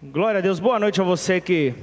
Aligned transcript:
Glória 0.00 0.38
a 0.38 0.40
Deus, 0.40 0.60
boa 0.60 0.78
noite 0.78 1.00
a 1.00 1.04
você 1.04 1.40
que 1.40 1.74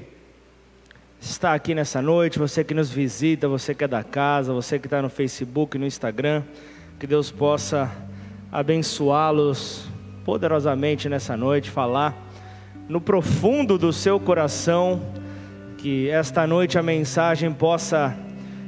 está 1.19 1.53
aqui 1.53 1.75
nessa 1.75 2.01
noite, 2.01 2.39
você 2.39 2.63
que 2.63 2.73
nos 2.73 2.89
visita, 2.89 3.45
você 3.45 3.75
que 3.75 3.83
é 3.83 3.89
da 3.89 4.05
casa, 4.05 4.53
você 4.53 4.79
que 4.79 4.87
está 4.87 5.01
no 5.01 5.09
Facebook, 5.09 5.77
no 5.77 5.85
Instagram. 5.85 6.41
Que 6.97 7.05
Deus 7.05 7.29
possa 7.29 7.91
abençoá-los 8.49 9.89
poderosamente 10.23 11.09
nessa 11.09 11.35
noite, 11.35 11.69
falar 11.69 12.15
no 12.87 13.01
profundo 13.01 13.77
do 13.77 13.91
seu 13.91 14.17
coração, 14.17 15.01
que 15.77 16.09
esta 16.09 16.47
noite 16.47 16.79
a 16.79 16.81
mensagem 16.81 17.51
possa 17.51 18.17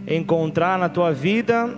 encontrar 0.06 0.78
na 0.78 0.90
tua 0.90 1.14
vida 1.14 1.74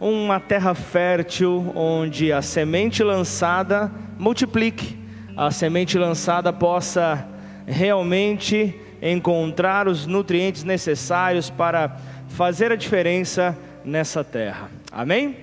uma 0.00 0.40
terra 0.40 0.74
fértil 0.74 1.72
onde 1.76 2.32
a 2.32 2.42
semente 2.42 3.04
lançada 3.04 3.88
multiplique 4.18 5.05
a 5.36 5.50
semente 5.50 5.98
lançada 5.98 6.52
possa 6.52 7.28
realmente 7.66 8.74
encontrar 9.02 9.86
os 9.86 10.06
nutrientes 10.06 10.64
necessários 10.64 11.50
para 11.50 11.96
fazer 12.28 12.72
a 12.72 12.76
diferença 12.76 13.56
nessa 13.84 14.24
terra. 14.24 14.70
Amém? 14.90 15.36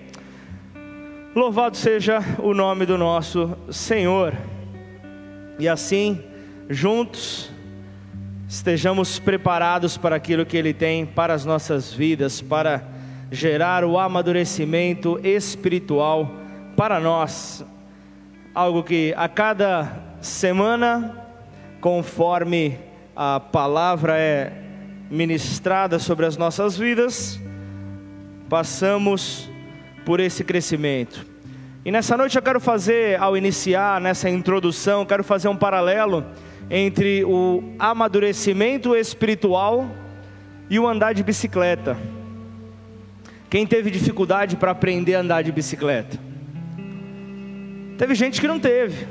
Louvado 1.36 1.78
seja 1.78 2.20
o 2.40 2.54
nome 2.54 2.86
do 2.86 2.98
nosso 2.98 3.56
Senhor. 3.70 4.34
E 5.60 5.68
assim, 5.70 6.24
juntos, 6.68 7.52
estejamos 8.48 9.20
preparados 9.20 9.96
para 9.96 10.16
aquilo 10.16 10.46
que 10.46 10.58
Ele 10.58 10.74
tem 10.74 11.06
para 11.06 11.34
as 11.34 11.46
nossas 11.46 11.94
vidas, 11.94 12.42
para 12.42 12.84
gerar 13.32 13.84
o 13.84 14.00
amadurecimento 14.00 15.20
espiritual 15.24 16.32
para 16.76 17.00
nós 17.00 17.64
algo 18.54 18.84
que 18.84 19.14
a 19.18 19.28
cada 19.28 20.00
semana, 20.22 21.18
conforme 21.82 22.78
a 23.16 23.40
palavra 23.40 24.18
é 24.18 24.54
ministrada 25.10 25.98
sobre 25.98 26.26
as 26.26 26.38
nossas 26.38 26.78
vidas, 26.78 27.40
passamos 28.48 29.50
por 30.06 30.20
esse 30.20 30.44
crescimento. 30.44 31.26
E 31.84 31.92
nessa 31.92 32.16
noite 32.16 32.36
eu 32.36 32.42
quero 32.42 32.60
fazer, 32.60 33.20
ao 33.20 33.36
iniciar 33.36 34.00
nessa 34.00 34.30
introdução, 34.30 35.06
quero 35.06 35.24
fazer 35.24 35.48
um 35.48 35.58
paralelo 35.58 36.26
entre 36.70 37.26
o 37.26 37.76
amadurecimento 37.78 38.96
espiritual 38.96 39.88
e 40.70 40.80
o 40.80 40.88
andar 40.88 41.14
de 41.14 41.24
bicicleta. 41.24 41.98
Quem 43.50 43.68
teve 43.68 43.92
dificuldade 43.92 44.56
para 44.56 44.72
aprender 44.72 45.16
a 45.16 45.20
andar 45.20 45.42
de 45.44 45.52
bicicleta? 45.52 46.33
Teve 48.04 48.16
gente 48.16 48.42
que 48.42 48.50
não 48.50 48.60
teve. 48.60 49.08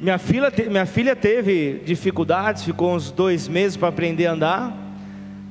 Minha 0.00 0.16
filha, 0.16 0.52
minha 0.70 0.86
filha 0.86 1.16
teve 1.16 1.82
dificuldades, 1.84 2.62
ficou 2.62 2.94
uns 2.94 3.10
dois 3.10 3.48
meses 3.48 3.76
para 3.76 3.88
aprender 3.88 4.26
a 4.26 4.32
andar. 4.32 4.72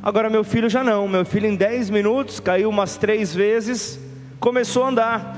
Agora 0.02 0.30
meu 0.30 0.42
filho 0.46 0.70
já 0.70 0.86
não. 0.86 1.06
Meu 1.06 1.26
filho 1.26 1.48
em 1.48 1.56
dez 1.58 1.90
minutos 1.90 2.40
caiu 2.40 2.70
umas 2.70 2.96
três 2.96 3.36
vezes, 3.36 4.00
começou 4.40 4.86
a 4.86 4.88
andar. 4.88 5.38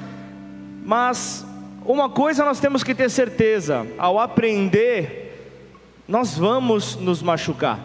Mas 0.85 1.43
uma 1.83 2.07
coisa 2.07 2.45
nós 2.45 2.59
temos 2.59 2.83
que 2.83 2.93
ter 2.93 3.09
certeza: 3.09 3.87
ao 3.97 4.19
aprender, 4.19 5.35
nós 6.07 6.37
vamos 6.37 6.95
nos 6.97 7.23
machucar. 7.23 7.79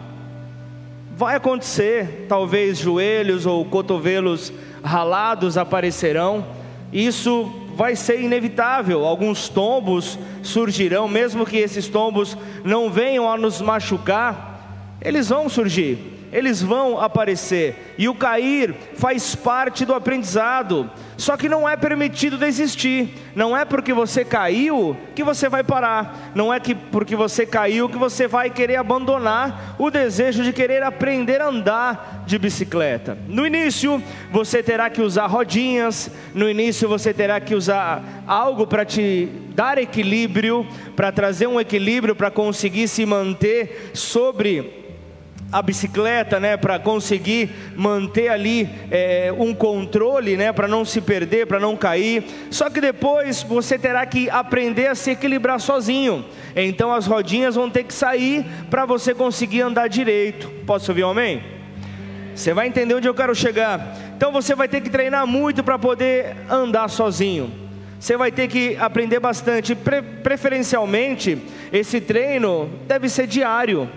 Vai 1.17 1.37
acontecer, 1.37 2.27
talvez 2.29 2.77
joelhos 2.77 3.47
ou 3.47 3.65
cotovelos 3.65 4.53
ralados 4.83 5.57
aparecerão. 5.57 6.45
Isso 6.93 7.64
vai 7.75 7.95
ser 7.95 8.21
inevitável, 8.21 9.05
alguns 9.05 9.49
tombos 9.49 10.17
surgirão, 10.41 11.07
mesmo 11.07 11.45
que 11.45 11.57
esses 11.57 11.87
tombos 11.87 12.37
não 12.63 12.89
venham 12.89 13.29
a 13.29 13.37
nos 13.37 13.61
machucar, 13.61 14.97
eles 15.01 15.29
vão 15.29 15.49
surgir 15.49 16.14
eles 16.35 16.61
vão 16.61 16.99
aparecer. 16.99 17.95
E 17.97 18.09
o 18.09 18.13
cair 18.13 18.75
faz 18.95 19.33
parte 19.33 19.85
do 19.85 19.93
aprendizado. 19.93 20.91
Só 21.15 21.37
que 21.37 21.47
não 21.47 21.67
é 21.67 21.77
permitido 21.77 22.37
desistir. 22.37 23.07
Não 23.33 23.55
é 23.55 23.63
porque 23.63 23.93
você 23.93 24.25
caiu 24.25 24.97
que 25.15 25.23
você 25.23 25.47
vai 25.47 25.63
parar. 25.63 26.33
Não 26.35 26.53
é 26.53 26.59
que 26.59 26.75
porque 26.75 27.15
você 27.15 27.45
caiu 27.45 27.87
que 27.87 27.97
você 27.97 28.27
vai 28.27 28.49
querer 28.49 28.75
abandonar 28.75 29.77
o 29.79 29.89
desejo 29.89 30.43
de 30.43 30.51
querer 30.51 30.83
aprender 30.83 31.39
a 31.39 31.47
andar 31.47 32.25
de 32.27 32.37
bicicleta. 32.37 33.17
No 33.29 33.47
início, 33.47 34.03
você 34.29 34.61
terá 34.61 34.89
que 34.89 35.01
usar 35.01 35.27
rodinhas. 35.27 36.11
No 36.33 36.49
início, 36.49 36.89
você 36.89 37.13
terá 37.13 37.39
que 37.39 37.55
usar 37.55 38.23
algo 38.27 38.67
para 38.67 38.83
te 38.83 39.29
dar 39.53 39.77
equilíbrio, 39.77 40.67
para 40.97 41.13
trazer 41.13 41.47
um 41.47 41.61
equilíbrio 41.61 42.13
para 42.13 42.29
conseguir 42.29 42.89
se 42.89 43.05
manter 43.05 43.91
sobre 43.93 44.84
a 45.51 45.61
bicicleta, 45.61 46.39
né, 46.39 46.57
para 46.57 46.79
conseguir 46.79 47.49
manter 47.75 48.29
ali 48.29 48.69
é, 48.91 49.33
um 49.37 49.53
controle, 49.53 50.35
né, 50.35 50.51
para 50.51 50.67
não 50.67 50.83
se 50.83 50.99
perder, 50.99 51.47
para 51.47 51.59
não 51.59 51.77
cair. 51.77 52.23
Só 52.49 52.69
que 52.69 52.81
depois 52.81 53.43
você 53.43 53.77
terá 53.77 54.05
que 54.05 54.29
aprender 54.29 54.87
a 54.87 54.95
se 54.95 55.11
equilibrar 55.11 55.59
sozinho. 55.59 56.25
Então 56.55 56.91
as 56.91 57.05
rodinhas 57.05 57.55
vão 57.55 57.69
ter 57.69 57.83
que 57.83 57.93
sair 57.93 58.45
para 58.69 58.85
você 58.85 59.13
conseguir 59.13 59.61
andar 59.61 59.87
direito. 59.87 60.49
Posso 60.65 60.91
ouvir 60.91 61.03
um 61.03 61.11
amém? 61.11 61.41
Você 62.35 62.53
vai 62.53 62.67
entender 62.67 62.95
onde 62.95 63.07
eu 63.07 63.13
quero 63.13 63.33
chegar. 63.33 63.95
Então 64.17 64.31
você 64.31 64.53
vai 64.55 64.67
ter 64.67 64.81
que 64.81 64.89
treinar 64.89 65.25
muito 65.25 65.63
para 65.63 65.79
poder 65.79 66.35
andar 66.49 66.89
sozinho. 66.89 67.51
Você 67.97 68.17
vai 68.17 68.31
ter 68.31 68.47
que 68.49 68.75
aprender 68.77 69.19
bastante. 69.19 69.73
Pre 69.73 70.01
preferencialmente, 70.01 71.37
esse 71.71 72.01
treino 72.01 72.69
deve 72.87 73.07
ser 73.07 73.25
diário. 73.25 73.89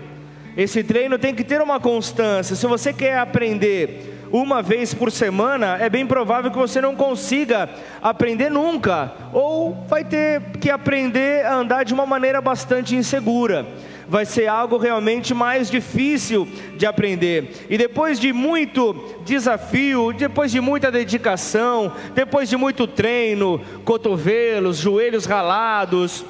Esse 0.59 0.83
treino 0.83 1.17
tem 1.17 1.33
que 1.33 1.45
ter 1.45 1.61
uma 1.61 1.79
constância. 1.79 2.53
Se 2.53 2.67
você 2.67 2.91
quer 2.91 3.17
aprender 3.17 4.27
uma 4.29 4.61
vez 4.61 4.93
por 4.93 5.09
semana, 5.09 5.77
é 5.79 5.89
bem 5.89 6.05
provável 6.05 6.51
que 6.51 6.57
você 6.57 6.81
não 6.81 6.97
consiga 6.97 7.69
aprender 8.01 8.49
nunca, 8.49 9.13
ou 9.31 9.85
vai 9.87 10.03
ter 10.03 10.41
que 10.59 10.69
aprender 10.69 11.45
a 11.45 11.55
andar 11.55 11.85
de 11.85 11.93
uma 11.93 12.05
maneira 12.05 12.41
bastante 12.41 12.93
insegura. 12.93 13.65
Vai 14.05 14.25
ser 14.25 14.47
algo 14.47 14.75
realmente 14.75 15.33
mais 15.33 15.71
difícil 15.71 16.45
de 16.75 16.85
aprender. 16.85 17.65
E 17.69 17.77
depois 17.77 18.19
de 18.19 18.33
muito 18.33 19.15
desafio, 19.23 20.11
depois 20.11 20.51
de 20.51 20.59
muita 20.59 20.91
dedicação, 20.91 21.93
depois 22.13 22.49
de 22.49 22.57
muito 22.57 22.85
treino, 22.85 23.61
cotovelos, 23.85 24.75
joelhos 24.75 25.25
ralados, 25.25 26.25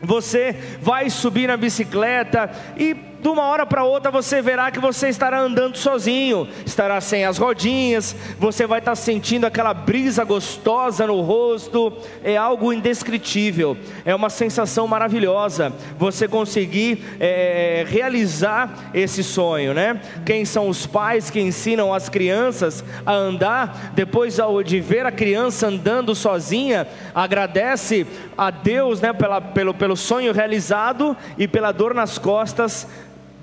você 0.00 0.54
vai 0.80 1.10
subir 1.10 1.48
na 1.48 1.56
bicicleta 1.56 2.52
e 2.76 3.07
de 3.20 3.28
uma 3.28 3.44
hora 3.44 3.66
para 3.66 3.84
outra 3.84 4.10
você 4.10 4.40
verá 4.40 4.70
que 4.70 4.78
você 4.78 5.08
estará 5.08 5.40
andando 5.40 5.76
sozinho, 5.76 6.48
estará 6.64 7.00
sem 7.00 7.24
as 7.24 7.38
rodinhas, 7.38 8.14
você 8.38 8.66
vai 8.66 8.78
estar 8.78 8.94
sentindo 8.94 9.46
aquela 9.46 9.74
brisa 9.74 10.24
gostosa 10.24 11.06
no 11.06 11.20
rosto, 11.20 11.92
é 12.22 12.36
algo 12.36 12.72
indescritível, 12.72 13.76
é 14.04 14.14
uma 14.14 14.30
sensação 14.30 14.86
maravilhosa 14.86 15.72
você 15.98 16.28
conseguir 16.28 17.04
é, 17.18 17.84
realizar 17.88 18.90
esse 18.94 19.24
sonho, 19.24 19.74
né? 19.74 20.00
Quem 20.24 20.44
são 20.44 20.68
os 20.68 20.86
pais 20.86 21.30
que 21.30 21.40
ensinam 21.40 21.92
as 21.92 22.08
crianças 22.08 22.84
a 23.04 23.12
andar, 23.12 23.92
depois 23.94 24.38
de 24.64 24.80
ver 24.80 25.06
a 25.06 25.12
criança 25.12 25.66
andando 25.66 26.14
sozinha, 26.14 26.86
agradece 27.14 28.06
a 28.36 28.50
Deus, 28.50 29.00
né, 29.00 29.12
pela, 29.12 29.40
pelo, 29.40 29.74
pelo 29.74 29.96
sonho 29.96 30.32
realizado 30.32 31.16
e 31.36 31.48
pela 31.48 31.72
dor 31.72 31.94
nas 31.94 32.18
costas 32.18 32.86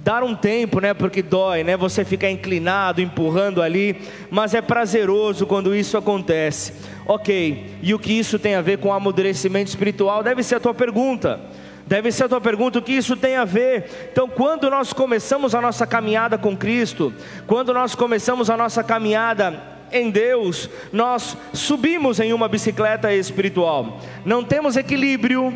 dar 0.06 0.24
um 0.24 0.36
tempo, 0.36 0.80
né? 0.80 0.94
Porque 0.94 1.24
dói, 1.24 1.64
né? 1.64 1.76
Você 1.76 2.06
ficar 2.06 2.30
inclinado, 2.30 3.02
empurrando 3.02 3.60
ali, 3.60 4.00
mas 4.30 4.54
é 4.54 4.62
prazeroso 4.62 5.48
quando 5.48 5.76
isso 5.76 5.98
acontece. 5.98 6.74
Ok, 7.08 7.80
e 7.82 7.92
o 7.92 7.98
que 7.98 8.14
isso 8.14 8.38
tem 8.38 8.54
a 8.54 8.62
ver 8.62 8.78
com 8.78 8.94
amadurecimento 8.94 9.68
espiritual? 9.68 10.22
Deve 10.22 10.44
ser 10.44 10.56
a 10.56 10.60
tua 10.60 10.76
pergunta. 10.76 11.42
Deve 11.88 12.12
ser 12.12 12.26
a 12.26 12.30
tua 12.30 12.40
pergunta, 12.40 12.78
o 12.78 12.84
que 12.84 12.92
isso 12.92 13.18
tem 13.18 13.36
a 13.36 13.46
ver? 13.46 14.10
Então, 14.12 14.30
quando 14.30 14.70
nós 14.70 14.94
começamos 14.94 15.56
a 15.56 15.62
nossa 15.62 15.88
caminhada 15.88 16.38
com 16.38 16.56
Cristo, 16.56 17.12
quando 17.48 17.74
nós 17.74 17.96
começamos 17.96 18.48
a 18.52 18.56
nossa 18.56 18.84
caminhada 18.84 19.60
em 19.92 20.12
Deus, 20.12 20.70
nós 20.94 21.36
subimos 21.52 22.20
em 22.20 22.32
uma 22.32 22.48
bicicleta 22.48 23.12
espiritual. 23.12 24.00
Não 24.24 24.44
temos 24.44 24.78
equilíbrio, 24.78 25.52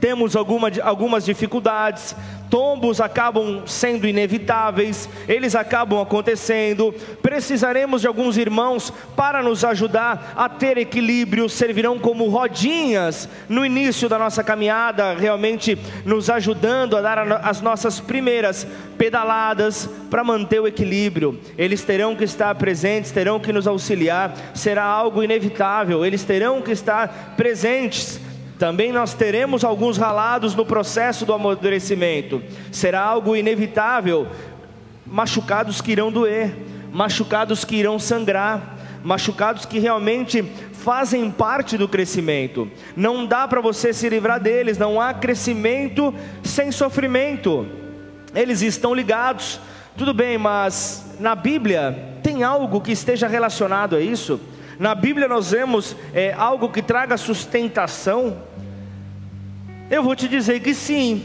temos 0.00 0.34
alguma, 0.34 0.70
algumas 0.82 1.24
dificuldades, 1.24 2.16
tombos 2.48 3.00
acabam 3.00 3.62
sendo 3.66 4.08
inevitáveis, 4.08 5.08
eles 5.28 5.54
acabam 5.54 6.00
acontecendo. 6.00 6.92
Precisaremos 7.22 8.00
de 8.00 8.08
alguns 8.08 8.36
irmãos 8.36 8.92
para 9.14 9.42
nos 9.42 9.64
ajudar 9.64 10.32
a 10.36 10.48
ter 10.48 10.76
equilíbrio, 10.78 11.48
servirão 11.48 11.98
como 11.98 12.28
rodinhas 12.28 13.28
no 13.48 13.64
início 13.64 14.08
da 14.08 14.18
nossa 14.18 14.42
caminhada, 14.42 15.14
realmente 15.14 15.78
nos 16.04 16.28
ajudando 16.28 16.96
a 16.96 17.00
dar 17.00 17.18
as 17.44 17.60
nossas 17.60 18.00
primeiras 18.00 18.66
pedaladas 18.98 19.88
para 20.10 20.24
manter 20.24 20.60
o 20.60 20.66
equilíbrio. 20.66 21.38
Eles 21.56 21.82
terão 21.84 22.16
que 22.16 22.24
estar 22.24 22.54
presentes, 22.56 23.12
terão 23.12 23.38
que 23.38 23.52
nos 23.52 23.66
auxiliar, 23.66 24.34
será 24.54 24.84
algo 24.84 25.22
inevitável, 25.22 26.04
eles 26.04 26.24
terão 26.24 26.60
que 26.60 26.72
estar 26.72 27.34
presentes 27.36 28.20
Também 28.60 28.92
nós 28.92 29.14
teremos 29.14 29.64
alguns 29.64 29.96
ralados 29.96 30.54
no 30.54 30.66
processo 30.66 31.24
do 31.24 31.32
amadurecimento. 31.32 32.42
Será 32.70 33.00
algo 33.00 33.34
inevitável, 33.34 34.26
machucados 35.06 35.80
que 35.80 35.92
irão 35.92 36.12
doer, 36.12 36.54
machucados 36.92 37.64
que 37.64 37.76
irão 37.76 37.98
sangrar, 37.98 38.76
machucados 39.02 39.64
que 39.64 39.78
realmente 39.78 40.42
fazem 40.74 41.30
parte 41.30 41.78
do 41.78 41.88
crescimento. 41.88 42.70
Não 42.94 43.24
dá 43.24 43.48
para 43.48 43.62
você 43.62 43.94
se 43.94 44.06
livrar 44.10 44.38
deles, 44.38 44.76
não 44.76 45.00
há 45.00 45.14
crescimento 45.14 46.14
sem 46.44 46.70
sofrimento. 46.70 47.66
Eles 48.34 48.60
estão 48.60 48.92
ligados. 48.92 49.58
Tudo 49.96 50.12
bem, 50.12 50.36
mas 50.36 51.16
na 51.18 51.34
Bíblia 51.34 52.18
tem 52.22 52.42
algo 52.42 52.82
que 52.82 52.92
esteja 52.92 53.26
relacionado 53.26 53.96
a 53.96 54.00
isso? 54.02 54.38
Na 54.78 54.94
Bíblia 54.94 55.28
nós 55.28 55.50
vemos 55.50 55.96
é, 56.12 56.34
algo 56.34 56.68
que 56.68 56.82
traga 56.82 57.16
sustentação? 57.16 58.49
Eu 59.90 60.04
vou 60.04 60.14
te 60.14 60.28
dizer 60.28 60.60
que 60.60 60.72
sim. 60.72 61.20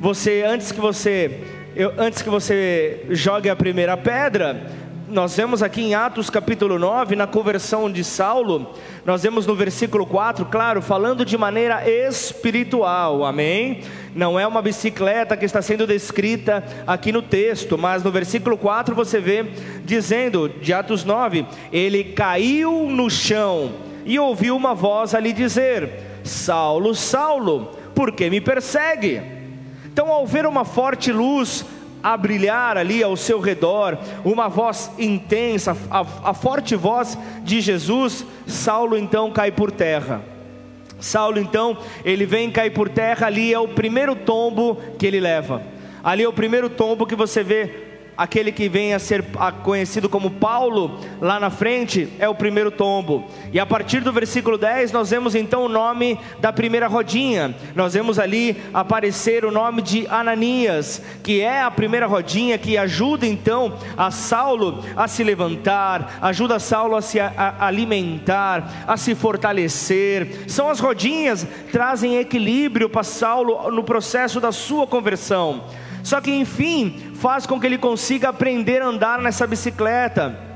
Você 0.00 0.42
antes 0.42 0.72
que 0.72 0.80
você 0.80 1.42
eu, 1.76 1.92
antes 1.98 2.22
que 2.22 2.30
você 2.30 3.04
jogue 3.10 3.50
a 3.50 3.54
primeira 3.54 3.94
pedra, 3.94 4.70
nós 5.06 5.36
vemos 5.36 5.62
aqui 5.62 5.82
em 5.82 5.94
Atos 5.94 6.30
capítulo 6.30 6.78
9, 6.78 7.14
na 7.14 7.26
conversão 7.26 7.92
de 7.92 8.02
Saulo, 8.02 8.72
nós 9.04 9.22
vemos 9.22 9.46
no 9.46 9.54
versículo 9.54 10.06
4, 10.06 10.46
claro, 10.46 10.80
falando 10.80 11.26
de 11.26 11.36
maneira 11.36 11.86
espiritual, 11.90 13.22
amém? 13.22 13.82
Não 14.14 14.40
é 14.40 14.46
uma 14.46 14.62
bicicleta 14.62 15.36
que 15.36 15.44
está 15.44 15.60
sendo 15.60 15.86
descrita 15.86 16.64
aqui 16.86 17.12
no 17.12 17.20
texto, 17.20 17.76
mas 17.76 18.02
no 18.02 18.10
versículo 18.10 18.56
4 18.56 18.94
você 18.94 19.20
vê 19.20 19.44
dizendo, 19.84 20.48
de 20.48 20.72
Atos 20.72 21.04
9, 21.04 21.44
ele 21.70 22.02
caiu 22.02 22.86
no 22.88 23.10
chão 23.10 23.72
e 24.06 24.18
ouviu 24.18 24.56
uma 24.56 24.74
voz 24.74 25.14
ali 25.14 25.34
dizer: 25.34 25.90
Saulo, 26.24 26.94
Saulo, 26.94 27.78
por 28.00 28.12
que 28.12 28.30
me 28.30 28.40
persegue? 28.40 29.20
Então, 29.84 30.10
ao 30.10 30.26
ver 30.26 30.46
uma 30.46 30.64
forte 30.64 31.12
luz 31.12 31.66
a 32.02 32.16
brilhar 32.16 32.78
ali 32.78 33.02
ao 33.02 33.14
seu 33.14 33.38
redor, 33.38 33.98
uma 34.24 34.48
voz 34.48 34.90
intensa, 34.98 35.76
a, 35.90 36.30
a 36.30 36.32
forte 36.32 36.74
voz 36.74 37.18
de 37.42 37.60
Jesus, 37.60 38.24
Saulo 38.46 38.96
então 38.96 39.30
cai 39.30 39.52
por 39.52 39.70
terra. 39.70 40.22
Saulo 40.98 41.38
então, 41.38 41.76
ele 42.02 42.24
vem 42.24 42.50
cair 42.50 42.70
por 42.70 42.88
terra, 42.88 43.26
ali 43.26 43.52
é 43.52 43.58
o 43.58 43.68
primeiro 43.68 44.16
tombo 44.16 44.78
que 44.98 45.06
ele 45.06 45.20
leva. 45.20 45.62
Ali 46.02 46.22
é 46.22 46.28
o 46.28 46.32
primeiro 46.32 46.70
tombo 46.70 47.04
que 47.04 47.14
você 47.14 47.42
vê 47.42 47.89
aquele 48.20 48.52
que 48.52 48.68
vem 48.68 48.92
a 48.92 48.98
ser 48.98 49.24
conhecido 49.62 50.06
como 50.06 50.30
Paulo, 50.30 51.00
lá 51.22 51.40
na 51.40 51.48
frente, 51.48 52.06
é 52.18 52.28
o 52.28 52.34
primeiro 52.34 52.70
tombo. 52.70 53.24
E 53.50 53.58
a 53.58 53.64
partir 53.64 54.00
do 54.00 54.12
versículo 54.12 54.58
10, 54.58 54.92
nós 54.92 55.08
vemos 55.08 55.34
então 55.34 55.64
o 55.64 55.70
nome 55.70 56.20
da 56.38 56.52
primeira 56.52 56.86
rodinha. 56.86 57.56
Nós 57.74 57.94
vemos 57.94 58.18
ali 58.18 58.60
aparecer 58.74 59.42
o 59.42 59.50
nome 59.50 59.80
de 59.80 60.06
Ananias, 60.06 61.00
que 61.22 61.40
é 61.40 61.62
a 61.62 61.70
primeira 61.70 62.06
rodinha 62.06 62.58
que 62.58 62.76
ajuda 62.76 63.26
então 63.26 63.78
a 63.96 64.10
Saulo 64.10 64.84
a 64.94 65.08
se 65.08 65.24
levantar, 65.24 66.18
ajuda 66.20 66.58
Saulo 66.58 66.96
a 66.96 67.00
se 67.00 67.18
alimentar, 67.18 68.84
a 68.86 68.98
se 68.98 69.14
fortalecer. 69.14 70.44
São 70.46 70.68
as 70.68 70.78
rodinhas 70.78 71.44
que 71.44 71.72
trazem 71.72 72.18
equilíbrio 72.18 72.90
para 72.90 73.02
Saulo 73.02 73.70
no 73.70 73.82
processo 73.82 74.42
da 74.42 74.52
sua 74.52 74.86
conversão. 74.86 75.64
Só 76.02 76.20
que 76.20 76.30
enfim, 76.30 77.09
faz 77.20 77.44
com 77.44 77.60
que 77.60 77.66
ele 77.66 77.76
consiga 77.76 78.30
aprender 78.30 78.80
a 78.80 78.86
andar 78.86 79.18
nessa 79.18 79.46
bicicleta. 79.46 80.49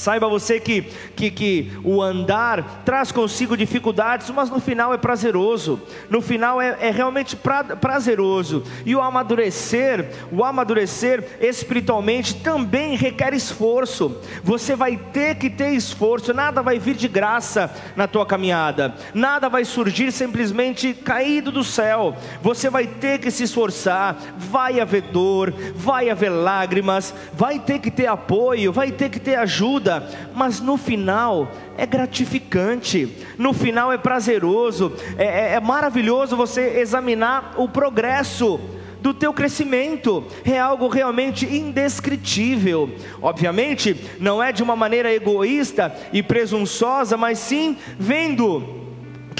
Saiba 0.00 0.26
você 0.30 0.58
que, 0.58 0.80
que, 1.14 1.30
que 1.30 1.72
o 1.84 2.00
andar 2.00 2.80
traz 2.86 3.12
consigo 3.12 3.54
dificuldades, 3.54 4.30
mas 4.30 4.48
no 4.48 4.58
final 4.58 4.94
é 4.94 4.96
prazeroso. 4.96 5.78
No 6.08 6.22
final 6.22 6.58
é, 6.58 6.74
é 6.80 6.90
realmente 6.90 7.36
pra, 7.36 7.62
prazeroso. 7.62 8.64
E 8.86 8.96
o 8.96 9.02
amadurecer, 9.02 10.08
o 10.32 10.42
amadurecer 10.42 11.36
espiritualmente 11.38 12.36
também 12.36 12.96
requer 12.96 13.34
esforço. 13.34 14.16
Você 14.42 14.74
vai 14.74 14.96
ter 14.96 15.34
que 15.34 15.50
ter 15.50 15.74
esforço. 15.74 16.32
Nada 16.32 16.62
vai 16.62 16.78
vir 16.78 16.94
de 16.94 17.06
graça 17.06 17.70
na 17.94 18.08
tua 18.08 18.24
caminhada. 18.24 18.94
Nada 19.12 19.50
vai 19.50 19.66
surgir 19.66 20.12
simplesmente 20.12 20.94
caído 20.94 21.52
do 21.52 21.62
céu. 21.62 22.16
Você 22.40 22.70
vai 22.70 22.86
ter 22.86 23.18
que 23.18 23.30
se 23.30 23.42
esforçar. 23.42 24.16
Vai 24.38 24.80
haver 24.80 25.02
dor, 25.02 25.52
vai 25.74 26.08
haver 26.08 26.30
lágrimas, 26.30 27.14
vai 27.34 27.58
ter 27.58 27.80
que 27.80 27.90
ter 27.90 28.06
apoio, 28.06 28.72
vai 28.72 28.90
ter 28.90 29.10
que 29.10 29.20
ter 29.20 29.34
ajuda 29.34 29.89
ajuda, 29.90 30.08
mas 30.34 30.60
no 30.60 30.76
final 30.76 31.50
é 31.76 31.84
gratificante, 31.84 33.16
no 33.36 33.52
final 33.52 33.92
é 33.92 33.98
prazeroso, 33.98 34.92
é, 35.18 35.24
é, 35.24 35.54
é 35.54 35.60
maravilhoso 35.60 36.36
você 36.36 36.78
examinar 36.78 37.54
o 37.56 37.68
progresso 37.68 38.60
do 39.00 39.14
teu 39.14 39.32
crescimento, 39.32 40.24
é 40.44 40.58
algo 40.58 40.86
realmente 40.86 41.46
indescritível. 41.46 42.94
Obviamente, 43.22 43.96
não 44.20 44.42
é 44.42 44.52
de 44.52 44.62
uma 44.62 44.76
maneira 44.76 45.12
egoísta 45.12 45.94
e 46.12 46.22
presunçosa, 46.22 47.16
mas 47.16 47.38
sim 47.38 47.78
vendo 47.98 48.79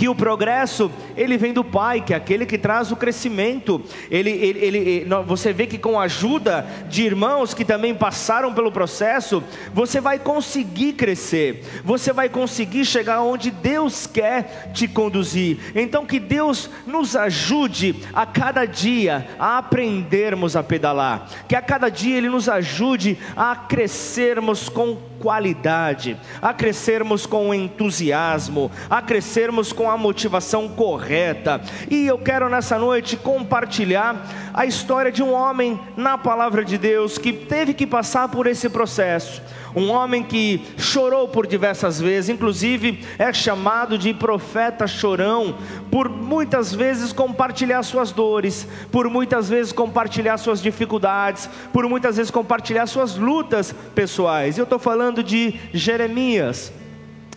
que 0.00 0.08
o 0.08 0.14
progresso 0.14 0.90
ele 1.14 1.36
vem 1.36 1.52
do 1.52 1.62
Pai, 1.62 2.00
que 2.00 2.14
é 2.14 2.16
aquele 2.16 2.46
que 2.46 2.56
traz 2.56 2.90
o 2.90 2.96
crescimento. 2.96 3.82
Ele, 4.10 4.30
ele, 4.30 4.58
ele, 4.78 5.06
você 5.26 5.52
vê 5.52 5.66
que 5.66 5.76
com 5.76 6.00
a 6.00 6.04
ajuda 6.04 6.66
de 6.88 7.02
irmãos 7.02 7.52
que 7.52 7.66
também 7.66 7.94
passaram 7.94 8.54
pelo 8.54 8.72
processo, 8.72 9.44
você 9.74 10.00
vai 10.00 10.18
conseguir 10.18 10.94
crescer, 10.94 11.82
você 11.84 12.14
vai 12.14 12.30
conseguir 12.30 12.86
chegar 12.86 13.20
onde 13.20 13.50
Deus 13.50 14.06
quer 14.06 14.72
te 14.72 14.88
conduzir. 14.88 15.58
Então 15.74 16.06
que 16.06 16.18
Deus 16.18 16.70
nos 16.86 17.14
ajude 17.14 17.94
a 18.14 18.24
cada 18.24 18.64
dia 18.64 19.28
a 19.38 19.58
aprendermos 19.58 20.56
a 20.56 20.62
pedalar, 20.62 21.28
que 21.46 21.54
a 21.54 21.60
cada 21.60 21.90
dia 21.90 22.16
Ele 22.16 22.30
nos 22.30 22.48
ajude 22.48 23.18
a 23.36 23.54
crescermos 23.54 24.70
com 24.70 25.10
qualidade, 25.20 26.16
a 26.40 26.54
crescermos 26.54 27.26
com 27.26 27.52
entusiasmo, 27.52 28.70
a 28.88 29.02
crescermos 29.02 29.72
com 29.72 29.89
a 29.90 29.96
motivação 29.96 30.68
correta. 30.68 31.60
E 31.90 32.06
eu 32.06 32.18
quero 32.18 32.48
nessa 32.48 32.78
noite 32.78 33.16
compartilhar 33.16 34.26
a 34.54 34.64
história 34.64 35.12
de 35.12 35.22
um 35.22 35.32
homem 35.32 35.78
na 35.96 36.16
palavra 36.16 36.64
de 36.64 36.78
Deus 36.78 37.18
que 37.18 37.32
teve 37.32 37.74
que 37.74 37.86
passar 37.86 38.28
por 38.28 38.46
esse 38.46 38.68
processo 38.68 39.42
um 39.74 39.90
homem 39.90 40.22
que 40.22 40.62
chorou 40.76 41.28
por 41.28 41.46
diversas 41.46 42.00
vezes, 42.00 42.30
inclusive 42.30 43.04
é 43.18 43.32
chamado 43.32 43.96
de 43.96 44.12
profeta 44.12 44.86
chorão, 44.86 45.56
por 45.90 46.08
muitas 46.08 46.74
vezes 46.74 47.12
compartilhar 47.12 47.82
suas 47.82 48.10
dores, 48.10 48.66
por 48.90 49.08
muitas 49.08 49.48
vezes 49.48 49.72
compartilhar 49.72 50.38
suas 50.38 50.60
dificuldades, 50.60 51.48
por 51.72 51.88
muitas 51.88 52.16
vezes 52.16 52.30
compartilhar 52.30 52.86
suas 52.86 53.16
lutas 53.16 53.74
pessoais. 53.94 54.58
Eu 54.58 54.64
estou 54.64 54.78
falando 54.78 55.22
de 55.22 55.54
Jeremias 55.72 56.72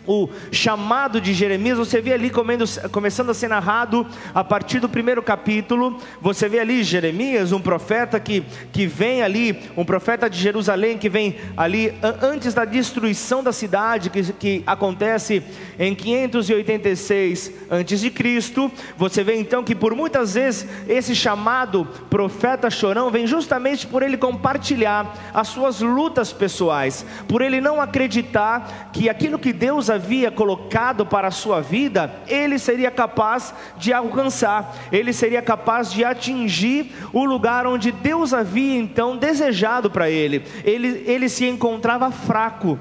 o 0.05 0.29
chamado 0.51 1.21
de 1.21 1.33
Jeremias, 1.33 1.77
você 1.77 2.01
vê 2.01 2.13
ali 2.13 2.29
comendo, 2.29 2.65
começando 2.91 3.29
a 3.29 3.33
ser 3.33 3.47
narrado 3.47 4.05
a 4.33 4.43
partir 4.43 4.79
do 4.79 4.89
primeiro 4.89 5.21
capítulo. 5.21 5.99
Você 6.21 6.49
vê 6.49 6.59
ali 6.59 6.83
Jeremias, 6.83 7.51
um 7.51 7.61
profeta 7.61 8.19
que, 8.19 8.43
que 8.71 8.85
vem 8.85 9.21
ali, 9.21 9.59
um 9.77 9.85
profeta 9.85 10.29
de 10.29 10.37
Jerusalém 10.37 10.97
que 10.97 11.09
vem 11.09 11.35
ali 11.55 11.93
antes 12.21 12.53
da 12.53 12.65
destruição 12.65 13.43
da 13.43 13.51
cidade, 13.51 14.09
que, 14.09 14.33
que 14.33 14.63
acontece 14.65 15.43
em 15.79 15.95
586 15.95 17.51
antes 17.71 18.01
de 18.01 18.09
Cristo. 18.09 18.71
Você 18.97 19.23
vê 19.23 19.35
então 19.35 19.63
que 19.63 19.75
por 19.75 19.95
muitas 19.95 20.33
vezes 20.33 20.67
esse 20.87 21.15
chamado 21.15 21.85
profeta 22.09 22.69
chorão 22.69 23.09
vem 23.09 23.25
justamente 23.25 23.87
por 23.87 24.03
ele 24.03 24.17
compartilhar 24.17 25.15
as 25.33 25.47
suas 25.47 25.79
lutas 25.79 26.33
pessoais, 26.33 27.05
por 27.27 27.41
ele 27.41 27.61
não 27.61 27.81
acreditar 27.81 28.89
que 28.91 29.09
aquilo 29.09 29.39
que 29.39 29.53
Deus 29.53 29.89
havia 29.93 30.29
colocado 30.29 31.05
para 31.05 31.27
a 31.27 31.31
sua 31.31 31.61
vida, 31.61 32.13
ele 32.27 32.59
seria 32.59 32.91
capaz 32.91 33.53
de 33.77 33.93
alcançar, 33.93 34.75
ele 34.91 35.13
seria 35.13 35.41
capaz 35.41 35.91
de 35.91 36.03
atingir 36.03 36.91
o 37.13 37.23
lugar 37.23 37.65
onde 37.65 37.91
Deus 37.91 38.33
havia 38.33 38.77
então 38.77 39.17
desejado 39.17 39.89
para 39.89 40.09
ele. 40.09 40.43
Ele, 40.63 41.03
ele 41.05 41.29
se 41.29 41.45
encontrava 41.45 42.11
fraco. 42.11 42.77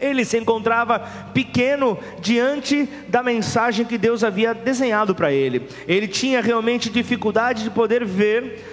Ele 0.00 0.24
se 0.24 0.38
encontrava 0.38 1.00
pequeno 1.34 1.98
diante 2.20 2.88
da 3.08 3.20
mensagem 3.22 3.84
que 3.84 3.98
Deus 3.98 4.22
havia 4.22 4.54
desenhado 4.54 5.14
para 5.14 5.32
ele. 5.32 5.68
Ele 5.88 6.06
tinha 6.06 6.40
realmente 6.40 6.88
dificuldade 6.88 7.64
de 7.64 7.70
poder 7.70 8.04
ver 8.04 8.64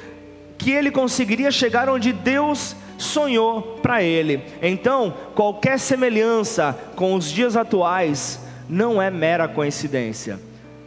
que 0.58 0.72
ele 0.72 0.92
conseguiria 0.92 1.52
chegar 1.52 1.90
onde 1.90 2.14
Deus 2.14 2.76
sonhou 2.98 3.80
para 3.82 4.02
ele. 4.02 4.42
Então, 4.62 5.14
qualquer 5.34 5.80
semelhança 5.80 6.78
com 6.96 7.14
os 7.14 7.32
dias 7.32 7.56
atuais 7.56 8.40
não 8.70 9.02
é 9.02 9.10
mera 9.10 9.48
coincidência. 9.48 10.40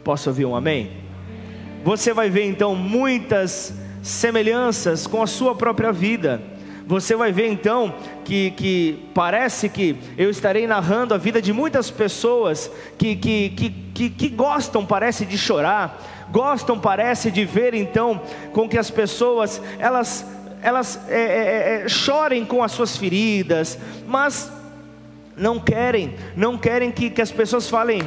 Posso 0.03 0.29
ouvir 0.29 0.45
um 0.45 0.55
amém? 0.55 0.91
Você 1.83 2.13
vai 2.13 2.29
ver 2.29 2.45
então 2.45 2.75
muitas 2.75 3.73
semelhanças 4.01 5.07
com 5.07 5.21
a 5.21 5.27
sua 5.27 5.55
própria 5.55 5.91
vida. 5.91 6.41
Você 6.85 7.15
vai 7.15 7.31
ver 7.31 7.47
então 7.47 7.93
que, 8.25 8.51
que 8.51 9.09
parece 9.13 9.69
que 9.69 9.95
eu 10.17 10.29
estarei 10.29 10.65
narrando 10.65 11.13
a 11.13 11.17
vida 11.17 11.39
de 11.39 11.53
muitas 11.53 11.91
pessoas 11.91 12.71
que, 12.97 13.15
que, 13.15 13.49
que, 13.49 13.69
que, 13.69 14.09
que 14.09 14.29
gostam, 14.29 14.83
parece, 14.83 15.23
de 15.23 15.37
chorar, 15.37 16.27
gostam, 16.31 16.79
parece, 16.79 17.29
de 17.29 17.45
ver 17.45 17.75
então 17.75 18.19
com 18.53 18.67
que 18.67 18.77
as 18.77 18.89
pessoas 18.89 19.61
elas, 19.77 20.25
elas 20.61 20.99
é, 21.07 21.21
é, 21.21 21.81
é, 21.83 21.89
chorem 21.89 22.45
com 22.45 22.63
as 22.63 22.71
suas 22.71 22.97
feridas, 22.97 23.77
mas 24.07 24.51
não 25.35 25.59
querem, 25.59 26.15
não 26.35 26.57
querem 26.57 26.91
que, 26.91 27.09
que 27.09 27.21
as 27.21 27.31
pessoas 27.31 27.69
falem: 27.69 28.01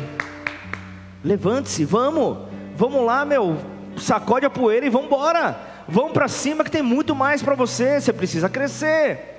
levante-se, 1.24 1.84
vamos, 1.84 2.38
vamos 2.76 3.04
lá, 3.04 3.24
meu, 3.24 3.56
sacode 3.96 4.46
a 4.46 4.50
poeira 4.50 4.86
e 4.86 4.90
vamos 4.90 5.06
embora 5.06 5.72
vão 5.88 6.10
para 6.10 6.28
cima 6.28 6.64
que 6.64 6.70
tem 6.70 6.82
muito 6.82 7.14
mais 7.14 7.42
para 7.42 7.54
você, 7.54 8.00
você 8.00 8.12
precisa 8.12 8.48
crescer. 8.48 9.32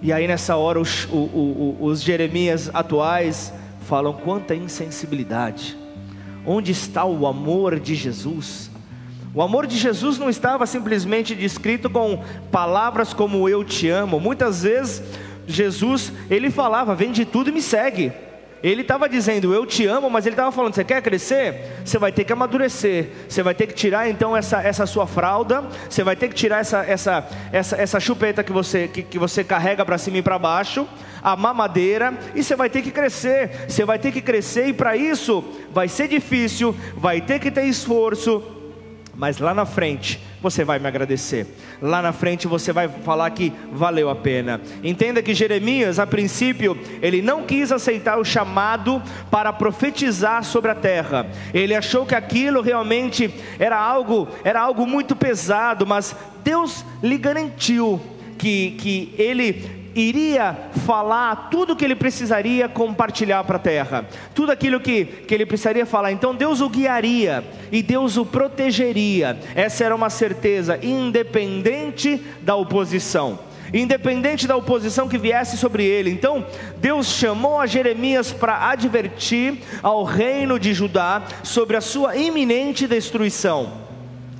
E 0.00 0.12
aí 0.12 0.26
nessa 0.26 0.56
hora 0.56 0.80
os, 0.80 1.04
o, 1.06 1.16
o, 1.16 1.78
os 1.80 2.02
Jeremias 2.02 2.70
atuais 2.74 3.52
falam 3.82 4.12
quanta 4.12 4.54
insensibilidade. 4.54 5.76
Onde 6.44 6.72
está 6.72 7.04
o 7.04 7.26
amor 7.26 7.78
de 7.78 7.94
Jesus? 7.94 8.70
O 9.34 9.40
amor 9.40 9.66
de 9.66 9.78
Jesus 9.78 10.18
não 10.18 10.28
estava 10.28 10.66
simplesmente 10.66 11.34
descrito 11.34 11.88
com 11.88 12.22
palavras 12.50 13.14
como 13.14 13.48
eu 13.48 13.64
te 13.64 13.88
amo. 13.88 14.20
Muitas 14.20 14.62
vezes 14.62 15.02
Jesus, 15.46 16.12
ele 16.28 16.50
falava: 16.50 16.94
"Vende 16.94 17.24
tudo 17.24 17.48
e 17.48 17.52
me 17.52 17.62
segue". 17.62 18.12
Ele 18.62 18.82
estava 18.82 19.08
dizendo, 19.08 19.52
eu 19.52 19.66
te 19.66 19.86
amo, 19.86 20.08
mas 20.08 20.24
ele 20.24 20.34
estava 20.34 20.52
falando, 20.52 20.72
você 20.74 20.84
quer 20.84 21.02
crescer? 21.02 21.82
Você 21.84 21.98
vai 21.98 22.12
ter 22.12 22.22
que 22.22 22.32
amadurecer. 22.32 23.08
Você 23.28 23.42
vai 23.42 23.54
ter 23.54 23.66
que 23.66 23.74
tirar 23.74 24.08
então 24.08 24.36
essa, 24.36 24.62
essa 24.62 24.86
sua 24.86 25.04
fralda, 25.04 25.64
você 25.90 26.04
vai 26.04 26.14
ter 26.14 26.28
que 26.28 26.34
tirar 26.34 26.60
essa, 26.60 26.84
essa, 26.84 27.28
essa, 27.50 27.76
essa 27.76 27.98
chupeta 27.98 28.44
que 28.44 28.52
você, 28.52 28.86
que, 28.86 29.02
que 29.02 29.18
você 29.18 29.42
carrega 29.42 29.84
para 29.84 29.98
cima 29.98 30.18
e 30.18 30.22
para 30.22 30.38
baixo, 30.38 30.86
a 31.20 31.34
mamadeira, 31.34 32.16
e 32.36 32.44
você 32.44 32.54
vai 32.54 32.70
ter 32.70 32.82
que 32.82 32.92
crescer. 32.92 33.66
Você 33.68 33.84
vai 33.84 33.98
ter 33.98 34.12
que 34.12 34.22
crescer, 34.22 34.68
e 34.68 34.72
para 34.72 34.96
isso 34.96 35.42
vai 35.72 35.88
ser 35.88 36.06
difícil, 36.06 36.72
vai 36.96 37.20
ter 37.20 37.40
que 37.40 37.50
ter 37.50 37.64
esforço, 37.64 38.61
mas 39.14 39.38
lá 39.38 39.52
na 39.52 39.64
frente 39.64 40.20
você 40.40 40.64
vai 40.64 40.78
me 40.78 40.88
agradecer. 40.88 41.46
Lá 41.80 42.02
na 42.02 42.12
frente 42.12 42.46
você 42.46 42.72
vai 42.72 42.88
falar 42.88 43.30
que 43.30 43.52
valeu 43.72 44.08
a 44.10 44.14
pena. 44.14 44.60
Entenda 44.82 45.22
que 45.22 45.34
Jeremias, 45.34 45.98
a 45.98 46.06
princípio, 46.06 46.76
ele 47.00 47.22
não 47.22 47.44
quis 47.44 47.70
aceitar 47.70 48.18
o 48.18 48.24
chamado 48.24 49.02
para 49.30 49.52
profetizar 49.52 50.42
sobre 50.44 50.70
a 50.70 50.74
terra. 50.74 51.26
Ele 51.52 51.74
achou 51.74 52.06
que 52.06 52.14
aquilo 52.14 52.60
realmente 52.60 53.32
era 53.58 53.78
algo, 53.78 54.28
era 54.42 54.60
algo 54.60 54.86
muito 54.86 55.14
pesado, 55.14 55.86
mas 55.86 56.16
Deus 56.42 56.84
lhe 57.02 57.18
garantiu 57.18 58.00
que, 58.38 58.72
que 58.72 59.14
ele 59.18 59.81
iria 59.94 60.56
falar 60.86 61.48
tudo 61.50 61.72
o 61.72 61.76
que 61.76 61.84
ele 61.84 61.94
precisaria 61.94 62.68
compartilhar 62.68 63.44
para 63.44 63.56
a 63.56 63.60
terra, 63.60 64.06
tudo 64.34 64.52
aquilo 64.52 64.80
que, 64.80 65.04
que 65.04 65.34
ele 65.34 65.46
precisaria 65.46 65.86
falar. 65.86 66.12
Então 66.12 66.34
Deus 66.34 66.60
o 66.60 66.68
guiaria 66.68 67.44
e 67.70 67.82
Deus 67.82 68.16
o 68.16 68.24
protegeria. 68.24 69.38
Essa 69.54 69.84
era 69.84 69.94
uma 69.94 70.10
certeza, 70.10 70.78
independente 70.82 72.22
da 72.42 72.54
oposição 72.54 73.38
independente 73.74 74.46
da 74.46 74.54
oposição 74.54 75.08
que 75.08 75.16
viesse 75.16 75.56
sobre 75.56 75.84
ele. 75.84 76.10
Então, 76.10 76.46
Deus 76.76 77.06
chamou 77.06 77.58
a 77.58 77.66
Jeremias 77.66 78.30
para 78.30 78.68
advertir 78.68 79.60
ao 79.82 80.04
reino 80.04 80.58
de 80.58 80.74
Judá 80.74 81.22
sobre 81.42 81.76
a 81.76 81.80
sua 81.80 82.16
iminente 82.16 82.86
destruição. 82.86 83.81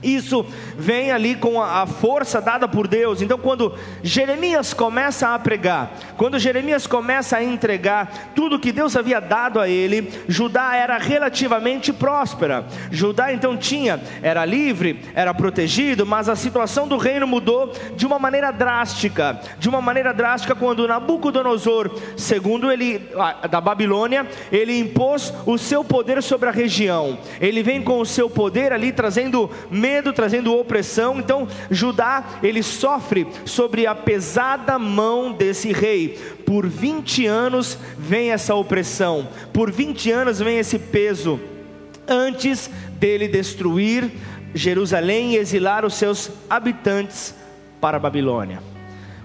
Isso 0.03 0.45
vem 0.77 1.13
ali 1.13 1.37
com 1.37 1.63
a 1.63 1.87
força 1.87 2.41
dada 2.41 2.67
por 2.67 2.89
Deus. 2.89 3.23
Então, 3.23 3.39
quando 3.39 3.75
Jeremias 4.03 4.75
começa 4.75 5.29
a 5.29 5.39
pregar, 5.39 5.93
quando 6.17 6.39
Jeremias 6.39 6.87
começa 6.87 7.37
a 7.37 7.45
entregar 7.45 8.33
tudo 8.35 8.59
que 8.59 8.73
Deus 8.73 8.97
havia 8.97 9.21
dado 9.21 9.61
a 9.61 9.69
ele, 9.69 10.13
Judá 10.27 10.75
era 10.75 10.99
relativamente 10.99 11.93
próspera. 11.93 12.67
Judá 12.91 13.33
então 13.33 13.57
tinha, 13.57 14.01
era 14.23 14.45
livre, 14.45 15.01
era 15.15 15.33
protegido, 15.33 16.05
mas 16.05 16.29
a 16.29 16.35
situação 16.35 16.89
do 16.89 16.97
reino 16.97 17.27
mudou 17.27 17.73
de 17.97 18.05
uma 18.05 18.19
maneira 18.19 18.51
drástica. 18.51 19.41
De 19.59 19.69
uma 19.69 19.81
maneira 19.81 20.13
drástica, 20.13 20.55
quando 20.55 20.89
Nabucodonosor, 20.89 21.91
segundo 22.17 22.73
ele, 22.73 23.09
da 23.49 23.61
Babilônia, 23.61 24.27
ele 24.51 24.77
impôs 24.79 25.33
o 25.47 25.57
seu 25.57 25.85
poder 25.85 26.23
sobre 26.23 26.49
a 26.49 26.53
região. 26.53 27.19
Ele 27.41 27.63
vem 27.63 27.83
com 27.83 28.01
o 28.01 28.07
seu 28.07 28.29
poder 28.29 28.73
ali 28.73 28.91
trazendo 28.91 29.51
medo 29.71 29.92
medo, 29.93 30.13
trazendo 30.13 30.57
opressão. 30.57 31.19
Então, 31.19 31.47
Judá, 31.71 32.25
ele 32.43 32.63
sofre 32.63 33.27
sobre 33.45 33.87
a 33.87 33.95
pesada 33.95 34.79
mão 34.79 35.33
desse 35.33 35.71
rei. 35.71 36.19
Por 36.47 36.67
20 36.67 37.27
anos 37.27 37.79
vem 37.99 38.31
essa 38.31 38.55
opressão, 38.55 39.29
por 39.53 39.71
20 39.71 40.11
anos 40.11 40.39
vem 40.39 40.59
esse 40.59 40.79
peso, 40.79 41.39
antes 42.09 42.71
dele 42.99 43.29
destruir 43.29 44.11
Jerusalém 44.55 45.33
e 45.33 45.37
exilar 45.37 45.85
os 45.85 45.95
seus 45.95 46.31
habitantes 46.49 47.35
para 47.81 47.97
a 47.99 48.01
Babilônia. 48.01 48.63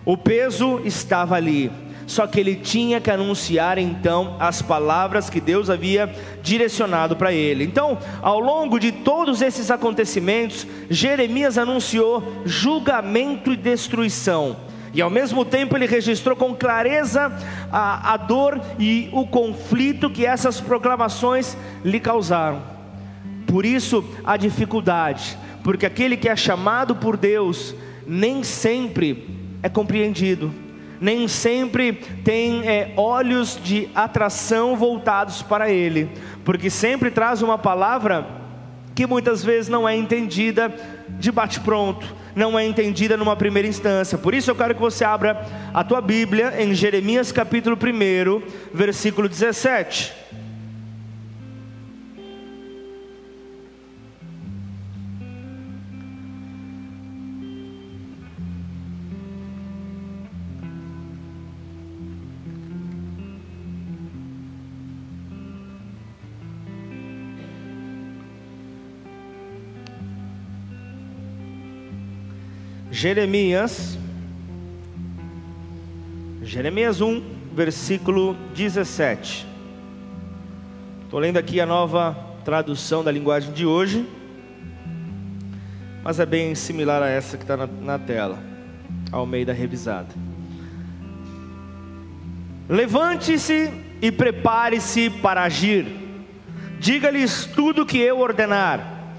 O 0.05 0.17
peso 0.17 0.81
estava 0.85 1.35
ali 1.35 1.71
só 2.07 2.25
que 2.25 2.39
ele 2.39 2.55
tinha 2.55 3.01
que 3.01 3.11
anunciar 3.11 3.77
então 3.77 4.37
as 4.39 4.61
palavras 4.61 5.29
que 5.29 5.41
Deus 5.41 5.69
havia 5.69 6.09
direcionado 6.41 7.17
para 7.17 7.33
ele. 7.33 7.65
Então, 7.65 7.97
ao 8.21 8.39
longo 8.39 8.79
de 8.79 8.93
todos 8.93 9.41
esses 9.41 9.69
acontecimentos, 9.69 10.65
Jeremias 10.89 11.57
anunciou 11.57 12.23
julgamento 12.45 13.51
e 13.51 13.57
destruição. 13.57 14.55
E 14.93 15.01
ao 15.01 15.09
mesmo 15.09 15.43
tempo 15.43 15.75
ele 15.75 15.85
registrou 15.85 16.35
com 16.35 16.55
clareza 16.55 17.29
a, 17.69 18.13
a 18.13 18.17
dor 18.17 18.59
e 18.79 19.09
o 19.11 19.27
conflito 19.27 20.09
que 20.09 20.25
essas 20.25 20.61
proclamações 20.61 21.57
lhe 21.83 21.99
causaram. 21.99 22.63
Por 23.45 23.65
isso 23.65 24.03
a 24.23 24.37
dificuldade, 24.37 25.37
porque 25.61 25.85
aquele 25.85 26.15
que 26.15 26.29
é 26.29 26.35
chamado 26.37 26.95
por 26.95 27.17
Deus 27.17 27.75
nem 28.07 28.43
sempre 28.43 29.27
é 29.61 29.67
compreendido 29.67 30.66
nem 30.99 31.27
sempre 31.27 31.93
tem 32.23 32.67
é, 32.67 32.93
olhos 32.95 33.59
de 33.61 33.89
atração 33.93 34.75
voltados 34.75 35.41
para 35.41 35.69
Ele, 35.69 36.09
porque 36.43 36.69
sempre 36.69 37.11
traz 37.11 37.41
uma 37.41 37.57
palavra 37.57 38.27
que 38.95 39.05
muitas 39.05 39.43
vezes 39.43 39.69
não 39.69 39.87
é 39.87 39.95
entendida 39.95 40.73
de 41.07 41.31
bate-pronto, 41.31 42.15
não 42.35 42.57
é 42.57 42.65
entendida 42.65 43.15
numa 43.15 43.35
primeira 43.35 43.67
instância. 43.67 44.17
Por 44.17 44.33
isso 44.33 44.49
eu 44.49 44.55
quero 44.55 44.73
que 44.73 44.81
você 44.81 45.05
abra 45.05 45.45
a 45.73 45.83
tua 45.83 46.01
Bíblia 46.01 46.55
em 46.59 46.73
Jeremias 46.73 47.31
capítulo 47.31 47.77
1, 47.77 48.41
versículo 48.73 49.29
17. 49.29 50.26
Jeremias, 72.97 73.95
Jeremias 76.41 76.99
1, 76.99 77.21
versículo 77.53 78.35
17. 78.55 79.45
Estou 81.03 81.19
lendo 81.19 81.37
aqui 81.37 81.61
a 81.61 81.65
nova 81.67 82.17
tradução 82.43 83.03
da 83.03 83.11
linguagem 83.11 83.53
de 83.53 83.67
hoje, 83.67 84.03
mas 86.03 86.19
é 86.19 86.25
bem 86.25 86.55
similar 86.55 87.03
a 87.03 87.07
essa 87.07 87.37
que 87.37 87.43
está 87.43 87.55
na, 87.55 87.67
na 87.67 87.99
tela, 87.99 88.39
ao 89.11 89.27
meio 89.27 89.45
da 89.45 89.53
revisada. 89.53 90.15
Levante-se 92.67 93.71
e 94.01 94.11
prepare-se 94.11 95.11
para 95.11 95.43
agir. 95.43 95.85
Diga-lhes 96.79 97.45
tudo 97.45 97.83
o 97.83 97.85
que 97.85 97.99
eu 97.99 98.17
ordenar. 98.17 99.11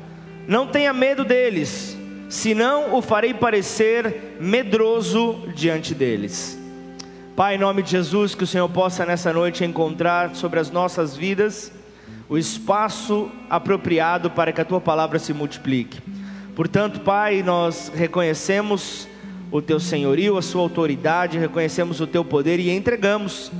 Não 0.48 0.66
tenha 0.66 0.92
medo 0.92 1.24
deles 1.24 1.96
senão 2.28 2.94
o 2.94 3.02
farei 3.02 3.32
parecer 3.32 4.36
medroso 4.40 5.42
diante 5.54 5.94
deles. 5.94 6.58
Pai, 7.34 7.54
em 7.54 7.58
nome 7.58 7.82
de 7.82 7.90
Jesus, 7.90 8.34
que 8.34 8.44
o 8.44 8.46
Senhor 8.46 8.68
possa 8.68 9.06
nessa 9.06 9.32
noite 9.32 9.64
encontrar 9.64 10.34
sobre 10.34 10.58
as 10.58 10.70
nossas 10.70 11.16
vidas 11.16 11.72
o 12.28 12.36
espaço 12.36 13.30
apropriado 13.48 14.30
para 14.30 14.52
que 14.52 14.60
a 14.60 14.64
tua 14.64 14.80
palavra 14.80 15.18
se 15.18 15.32
multiplique. 15.32 16.00
Portanto, 16.54 17.00
Pai, 17.00 17.42
nós 17.42 17.90
reconhecemos 17.94 19.08
o 19.50 19.62
teu 19.62 19.80
senhorio, 19.80 20.36
a 20.36 20.42
sua 20.42 20.60
autoridade, 20.60 21.38
reconhecemos 21.38 22.00
o 22.00 22.06
teu 22.06 22.24
poder 22.24 22.58
e 22.58 22.70
entregamos 22.70 23.50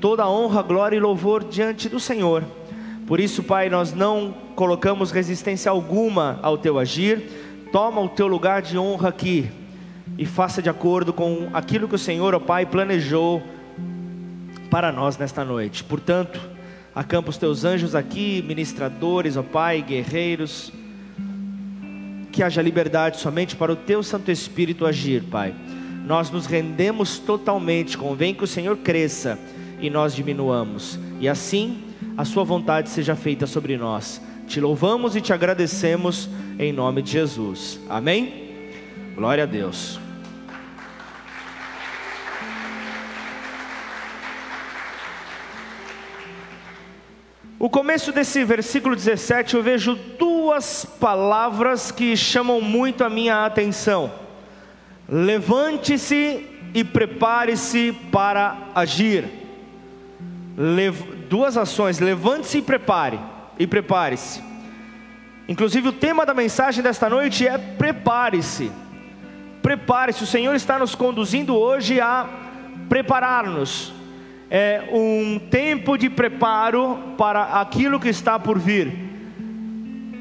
toda 0.00 0.24
a 0.24 0.30
honra, 0.30 0.60
glória 0.60 0.96
e 0.96 1.00
louvor 1.00 1.44
diante 1.44 1.88
do 1.88 1.98
Senhor. 1.98 2.44
Por 3.06 3.18
isso, 3.18 3.42
Pai, 3.42 3.70
nós 3.70 3.94
não 3.94 4.34
colocamos 4.54 5.10
resistência 5.10 5.70
alguma 5.70 6.38
ao 6.42 6.58
teu 6.58 6.78
agir, 6.78 7.49
Toma 7.72 8.00
o 8.00 8.08
teu 8.08 8.26
lugar 8.26 8.62
de 8.62 8.76
honra 8.76 9.10
aqui 9.10 9.48
e 10.18 10.26
faça 10.26 10.60
de 10.60 10.68
acordo 10.68 11.12
com 11.12 11.48
aquilo 11.52 11.86
que 11.86 11.94
o 11.94 11.98
Senhor, 11.98 12.34
ó 12.34 12.40
Pai, 12.40 12.66
planejou 12.66 13.40
para 14.68 14.90
nós 14.90 15.16
nesta 15.16 15.44
noite. 15.44 15.84
Portanto, 15.84 16.40
acampa 16.92 17.30
os 17.30 17.36
teus 17.36 17.64
anjos 17.64 17.94
aqui, 17.94 18.44
ministradores, 18.44 19.36
ó 19.36 19.42
Pai, 19.44 19.82
guerreiros, 19.82 20.72
que 22.32 22.42
haja 22.42 22.60
liberdade 22.60 23.20
somente 23.20 23.54
para 23.54 23.72
o 23.72 23.76
teu 23.76 24.02
Santo 24.02 24.32
Espírito 24.32 24.84
agir, 24.84 25.22
Pai. 25.22 25.54
Nós 26.04 26.28
nos 26.28 26.46
rendemos 26.46 27.20
totalmente, 27.20 27.96
convém 27.96 28.34
que 28.34 28.42
o 28.42 28.48
Senhor 28.48 28.78
cresça 28.78 29.38
e 29.80 29.88
nós 29.88 30.12
diminuamos, 30.12 30.98
e 31.20 31.28
assim 31.28 31.84
a 32.16 32.24
Sua 32.24 32.42
vontade 32.42 32.90
seja 32.90 33.14
feita 33.14 33.46
sobre 33.46 33.76
nós. 33.76 34.20
Te 34.50 34.60
louvamos 34.60 35.14
e 35.14 35.20
te 35.20 35.32
agradecemos 35.32 36.28
em 36.58 36.72
nome 36.72 37.02
de 37.02 37.12
Jesus. 37.12 37.78
Amém? 37.88 38.72
Glória 39.14 39.44
a 39.44 39.46
Deus. 39.46 40.00
O 47.60 47.70
começo 47.70 48.10
desse 48.10 48.42
versículo 48.42 48.96
17 48.96 49.54
eu 49.54 49.62
vejo 49.62 49.94
duas 50.18 50.84
palavras 50.84 51.92
que 51.92 52.16
chamam 52.16 52.60
muito 52.60 53.04
a 53.04 53.08
minha 53.08 53.46
atenção. 53.46 54.12
Levante-se 55.08 56.44
e 56.74 56.82
prepare-se 56.82 57.92
para 58.10 58.58
agir. 58.74 59.26
Duas 61.28 61.56
ações, 61.56 62.00
levante-se 62.00 62.58
e 62.58 62.62
prepare, 62.62 63.20
e 63.60 63.66
prepare-se. 63.66 64.42
Inclusive 65.46 65.88
o 65.88 65.92
tema 65.92 66.26
da 66.26 66.34
mensagem 66.34 66.82
desta 66.82 67.08
noite 67.08 67.46
é 67.46 67.56
prepare-se. 67.56 68.72
Prepare-se, 69.62 70.24
o 70.24 70.26
Senhor 70.26 70.54
está 70.56 70.78
nos 70.78 70.96
conduzindo 70.96 71.54
hoje 71.54 72.00
a 72.00 72.26
preparar-nos 72.88 73.92
é 74.50 74.88
um 74.92 75.38
tempo 75.38 75.96
de 75.96 76.10
preparo 76.10 76.98
para 77.16 77.60
aquilo 77.60 78.00
que 78.00 78.08
está 78.08 78.36
por 78.36 78.58
vir. 78.58 78.92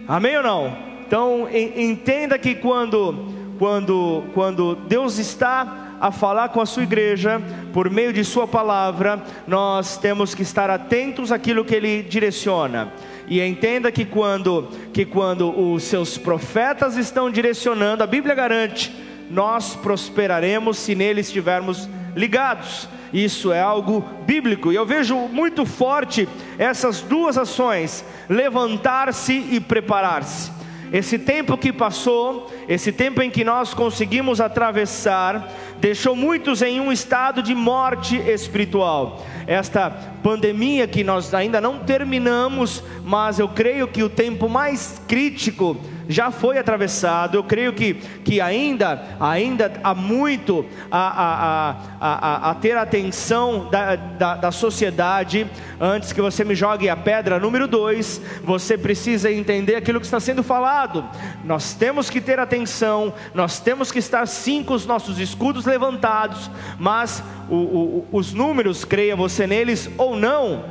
Amém 0.07 0.37
ou 0.37 0.43
não? 0.43 0.77
Então 1.07 1.47
entenda 1.51 2.37
que 2.37 2.53
quando 2.53 3.33
quando 3.57 4.23
quando 4.33 4.75
Deus 4.75 5.17
está 5.17 5.88
a 5.99 6.11
falar 6.11 6.49
com 6.49 6.61
a 6.61 6.65
sua 6.65 6.83
igreja 6.83 7.41
por 7.73 7.89
meio 7.89 8.13
de 8.13 8.23
sua 8.23 8.47
palavra, 8.47 9.21
nós 9.47 9.97
temos 9.97 10.33
que 10.33 10.41
estar 10.41 10.69
atentos 10.69 11.31
àquilo 11.31 11.65
que 11.65 11.75
ele 11.75 12.03
direciona. 12.03 12.91
E 13.27 13.41
entenda 13.41 13.91
que 13.91 14.05
quando 14.05 14.67
que 14.91 15.05
quando 15.05 15.49
os 15.57 15.83
seus 15.83 16.17
profetas 16.17 16.97
estão 16.97 17.29
direcionando, 17.29 18.03
a 18.03 18.07
Bíblia 18.07 18.33
garante, 18.33 18.91
nós 19.29 19.75
prosperaremos 19.75 20.77
se 20.77 20.95
neles 20.95 21.27
estivermos 21.27 21.87
ligados. 22.15 22.87
Isso 23.13 23.51
é 23.51 23.61
algo 23.61 24.03
bíblico. 24.25 24.71
E 24.71 24.75
eu 24.75 24.85
vejo 24.85 25.15
muito 25.15 25.65
forte 25.65 26.27
essas 26.57 27.01
duas 27.01 27.37
ações: 27.37 28.03
levantar-se 28.27 29.33
e 29.51 29.59
preparar-se. 29.59 30.51
Esse 30.91 31.19
tempo 31.19 31.55
que 31.55 31.71
passou, 31.71 32.51
esse 32.67 32.91
tempo 32.91 33.21
em 33.21 33.29
que 33.29 33.43
nós 33.43 33.75
conseguimos 33.75 34.41
atravessar, 34.41 35.47
deixou 35.79 36.15
muitos 36.15 36.61
em 36.61 36.79
um 36.79 36.91
estado 36.91 37.41
de 37.41 37.55
morte 37.55 38.17
espiritual. 38.17 39.25
Esta 39.49 39.89
pandemia 40.21 40.87
que 40.87 41.03
nós 41.03 41.33
ainda 41.33 41.59
não 41.59 41.79
terminamos, 41.79 42.83
mas 43.03 43.39
eu 43.39 43.47
creio 43.47 43.87
que 43.87 44.03
o 44.03 44.07
tempo 44.07 44.47
mais 44.47 45.01
crítico 45.07 45.75
já 46.07 46.29
foi 46.29 46.57
atravessado. 46.57 47.35
Eu 47.35 47.43
creio 47.43 47.73
que, 47.73 47.95
que 48.23 48.41
ainda, 48.41 49.03
ainda 49.19 49.71
há 49.83 49.95
muito 49.95 50.65
a, 50.91 50.99
a, 50.99 51.75
a, 51.99 52.49
a, 52.51 52.55
ter 52.55 52.75
atenção 52.75 53.69
da, 53.71 53.95
da, 53.95 54.35
da 54.35 54.51
sociedade. 54.51 55.47
Antes 55.79 56.11
que 56.11 56.21
você 56.21 56.43
me 56.43 56.55
jogue 56.55 56.89
a 56.89 56.97
pedra 56.97 57.39
número 57.39 57.67
dois, 57.67 58.19
você 58.43 58.77
precisa 58.77 59.31
entender 59.31 59.75
aquilo 59.75 59.99
que 59.99 60.05
está 60.05 60.19
sendo 60.19 60.43
falado. 60.43 61.05
Nós 61.43 61.73
temos 61.73 62.09
que 62.09 62.19
ter 62.19 62.39
atenção, 62.39 63.13
nós 63.33 63.59
temos 63.59 63.91
que 63.91 63.99
estar 63.99 64.27
sim 64.27 64.63
com 64.63 64.73
os 64.73 64.85
nossos 64.85 65.19
escudos 65.19 65.65
levantados, 65.65 66.49
mas 66.79 67.23
o, 67.49 67.55
o, 67.55 68.07
os 68.11 68.33
números, 68.33 68.83
creia 68.83 69.15
você 69.15 69.38
neles 69.47 69.89
ou 69.97 70.15
não, 70.15 70.63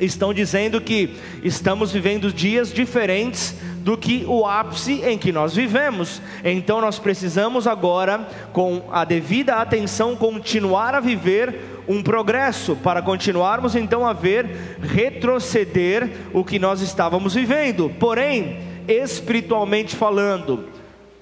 estão 0.00 0.32
dizendo 0.34 0.80
que 0.80 1.16
estamos 1.42 1.92
vivendo 1.92 2.32
dias 2.32 2.72
diferentes 2.72 3.54
do 3.78 3.96
que 3.96 4.24
o 4.26 4.44
ápice 4.44 5.00
em 5.04 5.16
que 5.16 5.32
nós 5.32 5.54
vivemos. 5.54 6.20
Então 6.44 6.80
nós 6.80 6.98
precisamos 6.98 7.66
agora, 7.66 8.28
com 8.52 8.82
a 8.90 9.04
devida 9.04 9.56
atenção, 9.56 10.16
continuar 10.16 10.94
a 10.94 11.00
viver 11.00 11.60
um 11.88 12.02
progresso, 12.02 12.74
para 12.76 13.00
continuarmos 13.00 13.76
então 13.76 14.04
a 14.04 14.12
ver 14.12 14.76
retroceder 14.82 16.10
o 16.32 16.44
que 16.44 16.58
nós 16.58 16.80
estávamos 16.80 17.34
vivendo. 17.34 17.90
Porém, 18.00 18.58
espiritualmente 18.88 19.94
falando, 19.94 20.64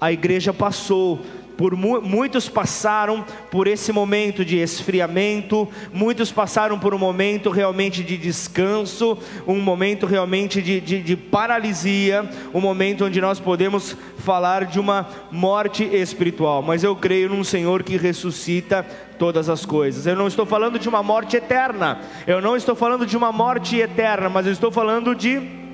a 0.01 0.11
igreja 0.11 0.51
passou 0.51 1.21
por 1.57 1.75
muitos 1.75 2.49
passaram 2.49 3.23
por 3.49 3.67
esse 3.67 3.91
momento 3.91 4.43
de 4.43 4.57
esfriamento, 4.57 5.67
muitos 5.93 6.31
passaram 6.31 6.77
por 6.77 6.93
um 6.93 6.97
momento 6.97 7.49
realmente 7.49 8.03
de 8.03 8.17
descanso, 8.17 9.17
um 9.47 9.59
momento 9.59 10.05
realmente 10.05 10.61
de, 10.61 10.79
de, 10.79 11.01
de 11.01 11.15
paralisia, 11.15 12.29
um 12.53 12.59
momento 12.59 13.05
onde 13.05 13.21
nós 13.21 13.39
podemos 13.39 13.95
falar 14.17 14.65
de 14.65 14.79
uma 14.79 15.07
morte 15.31 15.83
espiritual. 15.83 16.61
Mas 16.61 16.83
eu 16.83 16.95
creio 16.95 17.29
num 17.29 17.43
Senhor 17.43 17.83
que 17.83 17.97
ressuscita 17.97 18.85
todas 19.17 19.49
as 19.49 19.65
coisas. 19.65 20.05
Eu 20.05 20.15
não 20.15 20.27
estou 20.27 20.45
falando 20.45 20.77
de 20.77 20.89
uma 20.89 21.01
morte 21.01 21.37
eterna, 21.37 21.99
eu 22.27 22.41
não 22.41 22.55
estou 22.55 22.75
falando 22.75 23.05
de 23.05 23.15
uma 23.15 23.31
morte 23.31 23.77
eterna, 23.77 24.29
mas 24.29 24.45
eu 24.45 24.51
estou 24.51 24.71
falando 24.71 25.15
de 25.15 25.64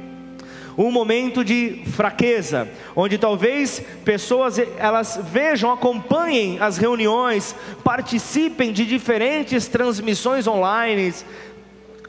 um 0.82 0.92
momento 0.92 1.44
de 1.44 1.82
fraqueza, 1.94 2.70
onde 2.96 3.18
talvez 3.18 3.82
pessoas 4.04 4.58
elas 4.78 5.20
vejam, 5.32 5.72
acompanhem 5.72 6.60
as 6.60 6.78
reuniões, 6.78 7.56
participem 7.84 8.72
de 8.72 8.86
diferentes 8.86 9.68
transmissões 9.68 10.48
online. 10.48 11.14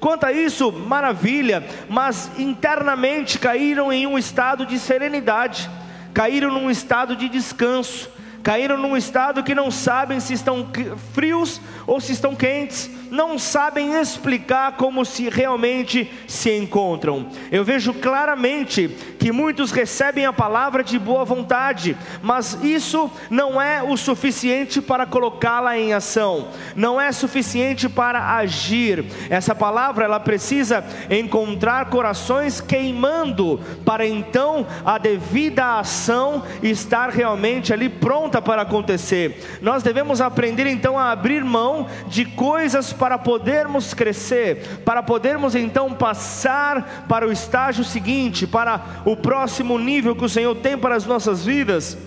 Quanto 0.00 0.24
a 0.24 0.32
isso, 0.32 0.72
maravilha, 0.72 1.64
mas 1.88 2.30
internamente 2.38 3.38
caíram 3.38 3.92
em 3.92 4.06
um 4.06 4.18
estado 4.18 4.64
de 4.64 4.78
serenidade, 4.78 5.70
caíram 6.14 6.50
num 6.50 6.70
estado 6.70 7.14
de 7.14 7.28
descanso, 7.28 8.10
caíram 8.42 8.76
num 8.76 8.96
estado 8.96 9.42
que 9.42 9.54
não 9.54 9.70
sabem 9.70 10.18
se 10.18 10.34
estão 10.34 10.68
frios 11.12 11.60
ou 11.86 12.00
se 12.00 12.12
estão 12.12 12.34
quentes 12.34 12.90
não 13.12 13.38
sabem 13.38 14.00
explicar 14.00 14.72
como 14.72 15.04
se 15.04 15.28
realmente 15.28 16.10
se 16.26 16.50
encontram. 16.56 17.26
Eu 17.50 17.62
vejo 17.62 17.92
claramente 17.92 18.88
que 19.18 19.30
muitos 19.30 19.70
recebem 19.70 20.24
a 20.24 20.32
palavra 20.32 20.82
de 20.82 20.98
boa 20.98 21.22
vontade, 21.22 21.94
mas 22.22 22.58
isso 22.62 23.10
não 23.28 23.60
é 23.60 23.82
o 23.82 23.98
suficiente 23.98 24.80
para 24.80 25.04
colocá-la 25.04 25.78
em 25.78 25.92
ação, 25.92 26.48
não 26.74 26.98
é 26.98 27.12
suficiente 27.12 27.86
para 27.86 28.34
agir. 28.34 29.04
Essa 29.28 29.54
palavra 29.54 30.06
ela 30.06 30.18
precisa 30.18 30.82
encontrar 31.10 31.90
corações 31.90 32.62
queimando 32.62 33.60
para 33.84 34.06
então 34.06 34.66
a 34.86 34.96
devida 34.96 35.78
ação 35.78 36.44
estar 36.62 37.10
realmente 37.10 37.74
ali 37.74 37.90
pronta 37.90 38.40
para 38.40 38.62
acontecer. 38.62 39.58
Nós 39.60 39.82
devemos 39.82 40.22
aprender 40.22 40.66
então 40.66 40.98
a 40.98 41.10
abrir 41.10 41.44
mão 41.44 41.86
de 42.08 42.24
coisas 42.24 42.90
para 43.02 43.18
podermos 43.18 43.92
crescer, 43.94 44.80
para 44.84 45.02
podermos 45.02 45.56
então 45.56 45.92
passar 45.92 47.04
para 47.08 47.26
o 47.26 47.32
estágio 47.32 47.82
seguinte, 47.82 48.46
para 48.46 49.02
o 49.04 49.16
próximo 49.16 49.76
nível 49.76 50.14
que 50.14 50.24
o 50.24 50.28
Senhor 50.28 50.54
tem 50.54 50.78
para 50.78 50.94
as 50.94 51.04
nossas 51.04 51.44
vidas. 51.44 51.98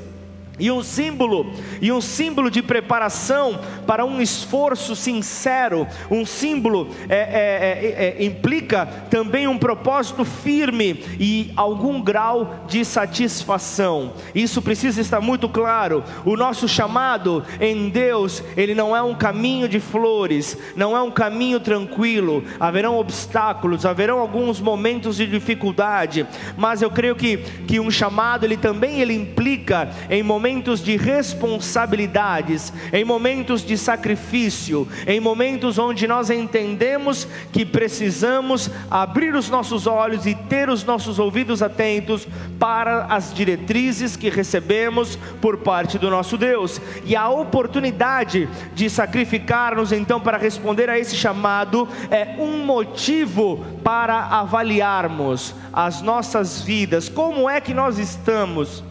E 0.57 0.71
um 0.71 0.81
símbolo, 0.81 1.51
e 1.81 1.91
um 1.91 1.99
símbolo 1.99 2.49
de 2.49 2.61
preparação 2.61 3.59
para 3.85 4.05
um 4.05 4.21
esforço 4.21 4.95
sincero, 4.95 5.85
um 6.09 6.25
símbolo 6.25 6.89
é, 7.09 7.15
é, 7.15 8.15
é, 8.15 8.21
é, 8.21 8.25
implica 8.25 8.85
também 9.09 9.47
um 9.47 9.57
propósito 9.57 10.23
firme 10.23 11.03
e 11.19 11.51
algum 11.57 12.01
grau 12.01 12.63
de 12.67 12.85
satisfação. 12.85 14.13
Isso 14.33 14.61
precisa 14.61 15.01
estar 15.01 15.19
muito 15.19 15.49
claro. 15.49 16.03
O 16.23 16.37
nosso 16.37 16.69
chamado 16.69 17.43
em 17.59 17.89
Deus, 17.89 18.41
ele 18.55 18.73
não 18.73 18.95
é 18.95 19.01
um 19.01 19.13
caminho 19.13 19.67
de 19.67 19.81
flores, 19.81 20.57
não 20.73 20.95
é 20.95 21.01
um 21.01 21.11
caminho 21.11 21.59
tranquilo. 21.59 22.45
Haverão 22.57 22.97
obstáculos, 22.97 23.85
haverão 23.85 24.19
alguns 24.19 24.61
momentos 24.61 25.17
de 25.17 25.27
dificuldade, 25.27 26.25
mas 26.55 26.81
eu 26.81 26.89
creio 26.89 27.15
que, 27.15 27.37
que 27.67 27.77
um 27.77 27.91
chamado 27.91 28.45
ele 28.45 28.55
também 28.55 29.01
ele 29.01 29.13
implica 29.13 29.89
em 30.09 30.23
momentos 30.23 30.44
momentos 30.45 30.79
de 30.79 30.95
responsabilidades, 30.95 32.71
em 32.93 33.03
momentos 33.03 33.65
de 33.65 33.75
sacrifício, 33.75 34.87
em 35.07 35.19
momentos 35.19 35.79
onde 35.79 36.07
nós 36.07 36.29
entendemos 36.29 37.27
que 37.51 37.65
precisamos 37.65 38.69
abrir 38.91 39.33
os 39.33 39.49
nossos 39.49 39.87
olhos 39.87 40.27
e 40.27 40.35
ter 40.35 40.69
os 40.69 40.83
nossos 40.83 41.17
ouvidos 41.17 41.63
atentos 41.63 42.27
para 42.59 43.05
as 43.05 43.33
diretrizes 43.33 44.15
que 44.15 44.29
recebemos 44.29 45.17
por 45.41 45.57
parte 45.57 45.97
do 45.97 46.11
nosso 46.11 46.37
Deus. 46.37 46.79
E 47.05 47.15
a 47.15 47.27
oportunidade 47.27 48.47
de 48.75 48.87
sacrificar-nos 48.87 49.91
então 49.91 50.21
para 50.21 50.37
responder 50.37 50.91
a 50.91 50.99
esse 50.99 51.15
chamado 51.15 51.89
é 52.11 52.35
um 52.37 52.63
motivo 52.63 53.65
para 53.83 54.25
avaliarmos 54.25 55.55
as 55.73 56.03
nossas 56.03 56.61
vidas, 56.61 57.09
como 57.09 57.49
é 57.49 57.59
que 57.59 57.73
nós 57.73 57.97
estamos 57.97 58.83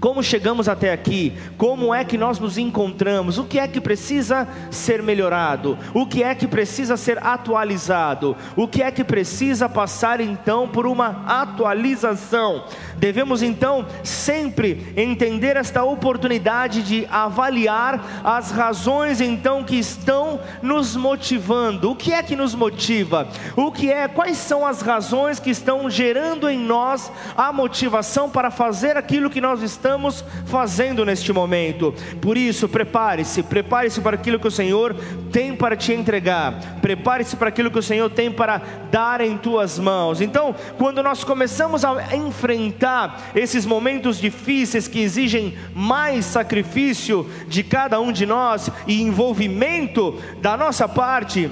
como 0.00 0.22
chegamos 0.22 0.66
até 0.66 0.92
aqui? 0.92 1.34
Como 1.58 1.94
é 1.94 2.02
que 2.04 2.16
nós 2.16 2.38
nos 2.38 2.56
encontramos? 2.56 3.36
O 3.36 3.44
que 3.44 3.58
é 3.58 3.68
que 3.68 3.80
precisa 3.80 4.48
ser 4.70 5.02
melhorado? 5.02 5.76
O 5.92 6.06
que 6.06 6.22
é 6.22 6.34
que 6.34 6.48
precisa 6.48 6.96
ser 6.96 7.22
atualizado? 7.22 8.34
O 8.56 8.66
que 8.66 8.82
é 8.82 8.90
que 8.90 9.04
precisa 9.04 9.68
passar 9.68 10.18
então 10.20 10.66
por 10.66 10.86
uma 10.86 11.22
atualização? 11.26 12.64
Devemos 12.96 13.42
então 13.42 13.86
sempre 14.02 14.90
entender 14.96 15.56
esta 15.56 15.84
oportunidade 15.84 16.82
de 16.82 17.06
avaliar 17.10 18.22
as 18.24 18.50
razões 18.50 19.20
então 19.20 19.62
que 19.62 19.76
estão 19.76 20.40
nos 20.62 20.96
motivando. 20.96 21.90
O 21.90 21.96
que 21.96 22.14
é 22.14 22.22
que 22.22 22.34
nos 22.34 22.54
motiva? 22.54 23.28
O 23.54 23.70
que 23.70 23.92
é? 23.92 24.08
Quais 24.08 24.38
são 24.38 24.66
as 24.66 24.80
razões 24.80 25.38
que 25.38 25.50
estão 25.50 25.90
gerando 25.90 26.48
em 26.48 26.58
nós 26.58 27.12
a 27.36 27.52
motivação 27.52 28.30
para 28.30 28.50
fazer 28.50 28.96
aquilo 28.96 29.28
que 29.28 29.42
nós 29.42 29.60
estamos 29.60 29.89
estamos 29.90 30.24
fazendo 30.46 31.04
neste 31.04 31.32
momento. 31.32 31.92
Por 32.20 32.36
isso, 32.36 32.68
prepare-se, 32.68 33.42
prepare-se 33.42 34.00
para 34.00 34.14
aquilo 34.14 34.38
que 34.38 34.46
o 34.46 34.50
Senhor 34.50 34.94
tem 35.32 35.56
para 35.56 35.76
te 35.76 35.92
entregar, 35.92 36.78
prepare-se 36.80 37.36
para 37.36 37.48
aquilo 37.48 37.70
que 37.70 37.78
o 37.78 37.82
Senhor 37.82 38.08
tem 38.08 38.30
para 38.30 38.62
dar 38.90 39.20
em 39.20 39.36
tuas 39.36 39.78
mãos. 39.80 40.20
Então, 40.20 40.54
quando 40.78 41.02
nós 41.02 41.24
começamos 41.24 41.84
a 41.84 42.14
enfrentar 42.14 43.30
esses 43.34 43.66
momentos 43.66 44.18
difíceis 44.18 44.86
que 44.86 45.00
exigem 45.00 45.56
mais 45.74 46.24
sacrifício 46.24 47.28
de 47.48 47.64
cada 47.64 48.00
um 48.00 48.12
de 48.12 48.24
nós 48.24 48.70
e 48.86 49.02
envolvimento 49.02 50.20
da 50.40 50.56
nossa 50.56 50.88
parte, 50.88 51.50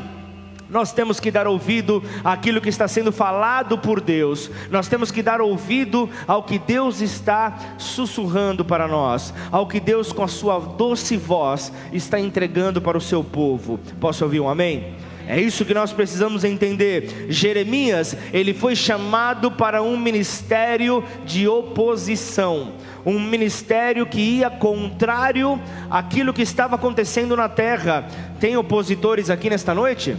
nós 0.71 0.93
temos 0.93 1.19
que 1.19 1.31
dar 1.31 1.47
ouvido 1.47 2.03
àquilo 2.23 2.61
que 2.61 2.69
está 2.69 2.87
sendo 2.87 3.11
falado 3.11 3.79
por 3.79 4.01
Deus, 4.01 4.51
nós 4.71 4.89
temos 4.89 5.11
que 5.11 5.23
dar 5.23 5.41
ouvido 5.41 6.09
ao 6.27 6.43
que 6.43 6.59
Deus 6.59 7.01
está 7.01 7.77
sussurrando 7.79 8.65
para 8.65 8.87
nós, 8.87 9.33
ao 9.51 9.67
que 9.67 9.81
Deus, 9.81 10.13
com 10.13 10.23
a 10.23 10.29
sua 10.29 10.59
doce 10.59 11.17
voz, 11.17 11.73
está 11.93 12.21
entregando 12.21 12.81
para 12.81 12.99
o 12.99 13.01
seu 13.01 13.25
povo. 13.25 13.81
Posso 14.01 14.25
ouvir 14.25 14.41
um 14.41 14.49
amém? 14.49 14.95
É 15.27 15.39
isso 15.39 15.67
que 15.67 15.75
nós 15.75 15.93
precisamos 15.93 16.43
entender. 16.43 17.27
Jeremias, 17.29 18.17
ele 18.33 18.55
foi 18.55 18.75
chamado 18.75 19.51
para 19.51 19.83
um 19.83 19.95
ministério 19.95 21.05
de 21.27 21.47
oposição, 21.47 22.73
um 23.05 23.21
ministério 23.21 24.07
que 24.07 24.21
ia 24.21 24.49
contrário 24.49 25.61
àquilo 25.91 26.33
que 26.33 26.41
estava 26.41 26.77
acontecendo 26.77 27.37
na 27.37 27.47
terra. 27.47 28.09
Tem 28.41 28.57
opositores 28.57 29.29
aqui 29.29 29.51
nesta 29.51 29.75
noite? 29.75 30.17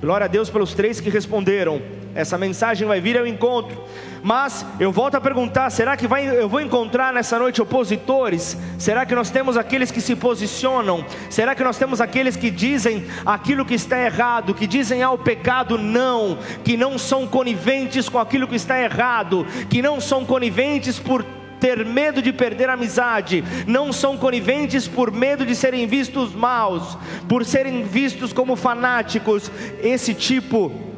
Glória 0.00 0.24
a 0.24 0.28
Deus 0.28 0.48
pelos 0.48 0.72
três 0.72 0.98
que 0.98 1.10
responderam. 1.10 1.82
Essa 2.14 2.38
mensagem 2.38 2.88
vai 2.88 3.02
vir 3.02 3.18
ao 3.18 3.26
encontro. 3.26 3.84
Mas 4.22 4.64
eu 4.78 4.90
volto 4.90 5.16
a 5.16 5.20
perguntar: 5.20 5.68
será 5.68 5.94
que 5.94 6.06
vai, 6.06 6.26
eu 6.26 6.48
vou 6.48 6.60
encontrar 6.60 7.12
nessa 7.12 7.38
noite 7.38 7.60
opositores? 7.60 8.56
Será 8.78 9.04
que 9.04 9.14
nós 9.14 9.30
temos 9.30 9.58
aqueles 9.58 9.90
que 9.90 10.00
se 10.00 10.16
posicionam? 10.16 11.04
Será 11.28 11.54
que 11.54 11.62
nós 11.62 11.76
temos 11.76 12.00
aqueles 12.00 12.34
que 12.34 12.50
dizem 12.50 13.06
aquilo 13.26 13.64
que 13.64 13.74
está 13.74 13.98
errado, 14.02 14.54
que 14.54 14.66
dizem 14.66 15.02
ao 15.02 15.18
pecado 15.18 15.76
não, 15.76 16.38
que 16.64 16.78
não 16.78 16.96
são 16.96 17.26
coniventes 17.26 18.08
com 18.08 18.18
aquilo 18.18 18.48
que 18.48 18.56
está 18.56 18.80
errado, 18.80 19.46
que 19.68 19.82
não 19.82 20.00
são 20.00 20.24
coniventes 20.24 20.98
por 20.98 21.24
ter 21.60 21.84
medo 21.84 22.22
de 22.22 22.32
perder 22.32 22.70
a 22.70 22.72
amizade, 22.72 23.44
não 23.66 23.92
são 23.92 24.16
coniventes 24.16 24.88
por 24.88 25.12
medo 25.12 25.44
de 25.44 25.54
serem 25.54 25.86
vistos 25.86 26.34
maus, 26.34 26.96
por 27.28 27.44
serem 27.44 27.84
vistos 27.84 28.32
como 28.32 28.56
fanáticos. 28.56 29.50
Esse 29.82 30.14
tipo 30.14 30.89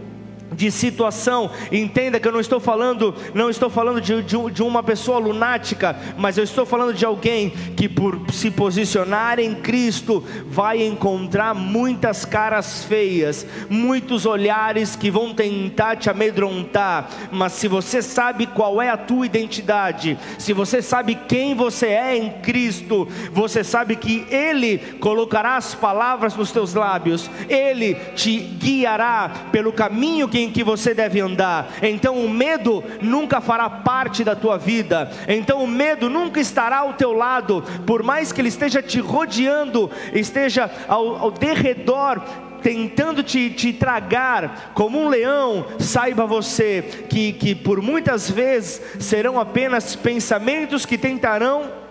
de 0.54 0.70
situação. 0.70 1.50
Entenda 1.70 2.20
que 2.20 2.28
eu 2.28 2.32
não 2.32 2.40
estou 2.40 2.60
falando, 2.60 3.14
não 3.34 3.50
estou 3.50 3.70
falando 3.70 4.00
de, 4.00 4.22
de, 4.22 4.50
de, 4.50 4.62
uma 4.62 4.82
pessoa 4.82 5.18
lunática, 5.18 5.96
mas 6.16 6.38
eu 6.38 6.44
estou 6.44 6.64
falando 6.66 6.94
de 6.94 7.04
alguém 7.04 7.50
que 7.76 7.88
por 7.88 8.20
se 8.32 8.50
posicionar 8.50 9.38
em 9.38 9.54
Cristo 9.54 10.24
vai 10.46 10.82
encontrar 10.82 11.54
muitas 11.54 12.24
caras 12.24 12.84
feias, 12.84 13.46
muitos 13.68 14.26
olhares 14.26 14.96
que 14.96 15.10
vão 15.10 15.34
tentar 15.34 15.96
te 15.96 16.10
amedrontar. 16.10 17.08
Mas 17.30 17.52
se 17.52 17.68
você 17.68 18.02
sabe 18.02 18.46
qual 18.46 18.80
é 18.80 18.90
a 18.90 18.96
tua 18.96 19.26
identidade, 19.26 20.18
se 20.38 20.52
você 20.52 20.82
sabe 20.82 21.14
quem 21.14 21.54
você 21.54 21.86
é 21.86 22.16
em 22.16 22.30
Cristo, 22.40 23.08
você 23.32 23.64
sabe 23.64 23.96
que 23.96 24.26
Ele 24.30 24.78
colocará 25.00 25.56
as 25.56 25.74
palavras 25.74 26.36
nos 26.36 26.52
teus 26.52 26.74
lábios, 26.74 27.30
Ele 27.48 27.94
te 28.14 28.38
guiará 28.38 29.30
pelo 29.50 29.72
caminho 29.72 30.28
que 30.28 30.41
em 30.42 30.50
que 30.50 30.64
você 30.64 30.94
deve 30.94 31.20
andar. 31.20 31.72
Então 31.82 32.16
o 32.24 32.28
medo 32.28 32.82
nunca 33.00 33.40
fará 33.40 33.68
parte 33.68 34.24
da 34.24 34.34
tua 34.34 34.58
vida. 34.58 35.10
Então 35.28 35.62
o 35.62 35.66
medo 35.66 36.08
nunca 36.08 36.40
estará 36.40 36.78
ao 36.78 36.94
teu 36.94 37.12
lado, 37.12 37.62
por 37.86 38.02
mais 38.02 38.32
que 38.32 38.40
ele 38.40 38.48
esteja 38.48 38.82
te 38.82 39.00
rodeando, 39.00 39.90
esteja 40.12 40.70
ao, 40.88 41.16
ao 41.16 41.30
derredor 41.30 42.20
tentando 42.62 43.22
te, 43.24 43.50
te, 43.50 43.72
tragar 43.72 44.70
como 44.72 45.00
um 45.00 45.08
leão, 45.08 45.66
saiba 45.80 46.24
você 46.24 46.82
que, 47.08 47.32
que 47.32 47.56
por 47.56 47.82
muitas 47.82 48.30
vezes 48.30 48.80
serão 49.00 49.38
apenas 49.40 49.96
pensamentos 49.96 50.86
que 50.86 50.96
tentarão 50.96 51.81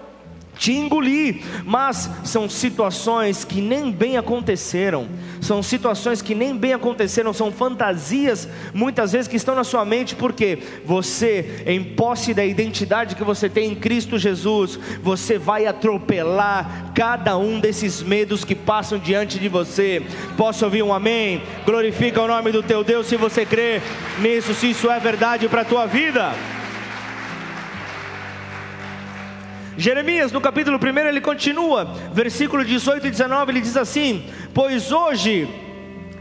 te 0.62 0.74
engolir, 0.74 1.42
mas 1.66 2.08
são 2.24 2.48
situações 2.48 3.44
que 3.44 3.60
nem 3.60 3.92
bem 3.92 4.16
aconteceram, 4.16 5.08
são 5.42 5.64
situações 5.64 6.22
que 6.22 6.36
nem 6.36 6.56
bem 6.56 6.72
aconteceram, 6.72 7.34
são 7.34 7.52
fantasias 7.52 8.48
muitas 8.72 9.12
vezes 9.12 9.28
que 9.28 9.36
estão 9.36 9.56
na 9.56 9.64
sua 9.64 9.84
mente, 9.84 10.16
porque 10.16 10.60
você, 10.86 11.64
em 11.66 11.84
posse 11.84 12.32
da 12.32 12.46
identidade 12.46 13.16
que 13.16 13.24
você 13.24 13.50
tem 13.50 13.72
em 13.72 13.76
Cristo 13.76 14.20
Jesus, 14.20 14.80
você 15.02 15.36
vai 15.36 15.66
atropelar 15.66 16.92
cada 16.94 17.36
um 17.40 17.60
desses 17.60 18.04
medos 18.04 18.46
que 18.46 18.54
passam 18.54 19.00
diante 19.00 19.40
de 19.40 19.50
você. 19.50 20.06
Posso 20.38 20.64
ouvir 20.64 20.84
um 20.84 20.94
amém? 20.94 21.42
Glorifica 21.66 22.22
o 22.22 22.28
nome 22.28 22.52
do 22.52 22.62
teu 22.62 22.84
Deus 22.84 23.08
se 23.08 23.16
você 23.18 23.48
crê 23.48 23.82
nisso, 24.20 24.54
se 24.54 24.70
isso 24.70 24.92
é 24.92 25.00
verdade 25.00 25.50
para 25.50 25.62
a 25.62 25.66
tua 25.66 25.88
vida. 25.88 26.32
Jeremias, 29.78 30.32
no 30.32 30.42
capítulo 30.42 30.78
1, 30.78 31.00
ele 31.08 31.22
continua, 31.22 31.86
versículo 32.14 32.66
18 32.66 33.08
e 33.08 33.12
19, 33.12 33.52
ele 33.52 33.62
diz 33.62 33.78
assim: 33.78 34.26
Pois 34.54 34.92
hoje 34.92 35.48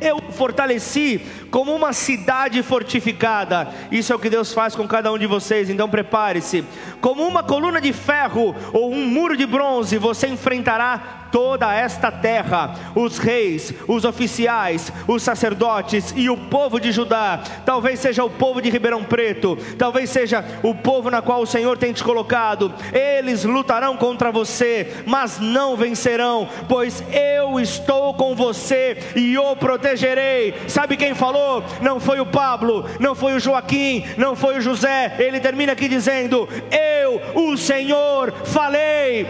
eu 0.00 0.18
fortaleci 0.32 1.20
como 1.50 1.74
uma 1.74 1.92
cidade 1.92 2.62
fortificada. 2.62 3.68
Isso 3.90 4.12
é 4.12 4.16
o 4.16 4.18
que 4.18 4.30
Deus 4.30 4.52
faz 4.52 4.74
com 4.74 4.88
cada 4.88 5.12
um 5.12 5.18
de 5.18 5.26
vocês, 5.26 5.68
então 5.68 5.88
prepare-se. 5.88 6.64
Como 7.00 7.26
uma 7.26 7.42
coluna 7.42 7.80
de 7.80 7.92
ferro 7.92 8.54
ou 8.72 8.92
um 8.92 9.06
muro 9.06 9.36
de 9.36 9.46
bronze, 9.46 9.98
você 9.98 10.26
enfrentará 10.26 11.19
toda 11.30 11.72
esta 11.74 12.10
terra, 12.10 12.74
os 12.94 13.18
reis, 13.18 13.72
os 13.86 14.04
oficiais, 14.04 14.92
os 15.06 15.22
sacerdotes 15.22 16.12
e 16.16 16.28
o 16.28 16.36
povo 16.36 16.80
de 16.80 16.92
Judá, 16.92 17.40
talvez 17.64 18.00
seja 18.00 18.24
o 18.24 18.30
povo 18.30 18.60
de 18.60 18.70
Ribeirão 18.70 19.04
Preto, 19.04 19.56
talvez 19.78 20.10
seja 20.10 20.44
o 20.62 20.74
povo 20.74 21.10
na 21.10 21.22
qual 21.22 21.42
o 21.42 21.46
Senhor 21.46 21.76
tem 21.78 21.92
te 21.92 22.04
colocado, 22.04 22.72
eles 22.92 23.44
lutarão 23.44 23.96
contra 23.96 24.32
você, 24.32 25.02
mas 25.06 25.38
não 25.38 25.76
vencerão, 25.76 26.48
pois 26.68 27.02
eu 27.12 27.58
estou 27.60 28.14
com 28.14 28.34
você 28.34 28.98
e 29.16 29.36
o 29.38 29.56
protegerei. 29.56 30.54
Sabe 30.68 30.96
quem 30.96 31.14
falou? 31.14 31.64
não 31.80 32.00
foi 32.00 32.20
o 32.20 32.26
Pablo, 32.26 32.88
não 32.98 33.14
foi 33.14 33.34
o 33.34 33.40
Joaquim, 33.40 34.04
não 34.16 34.36
foi 34.36 34.58
o 34.58 34.60
José. 34.60 35.14
Ele 35.18 35.40
termina 35.40 35.72
aqui 35.72 35.88
dizendo: 35.88 36.48
Eu, 36.70 37.20
o 37.34 37.56
Senhor, 37.56 38.32
falei, 38.44 39.26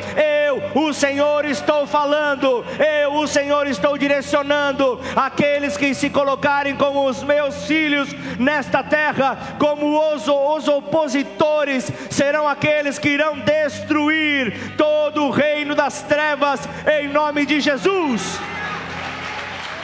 eu, 0.47 0.83
o 0.83 0.93
Senhor, 0.93 1.45
estou 1.45 1.87
falando, 1.91 2.65
eu, 2.79 3.15
o 3.15 3.27
Senhor, 3.27 3.67
estou 3.67 3.99
direcionando 3.99 5.01
aqueles 5.17 5.77
que 5.77 5.93
se 5.95 6.09
colocarem 6.09 6.77
como 6.77 7.07
os 7.07 7.23
meus 7.23 7.67
filhos 7.67 8.09
nesta 8.39 8.83
terra, 8.83 9.57
como 9.59 10.15
os, 10.15 10.27
os 10.27 10.69
opositores, 10.69 11.91
serão 12.09 12.49
aqueles 12.49 12.99
que 12.99 13.09
irão 13.09 13.39
destruir 13.41 14.77
todo 14.77 15.25
o 15.25 15.31
reino 15.31 15.75
das 15.75 16.03
trevas, 16.03 16.61
em 17.01 17.09
nome 17.09 17.45
de 17.45 17.61
Jesus. 17.61 18.39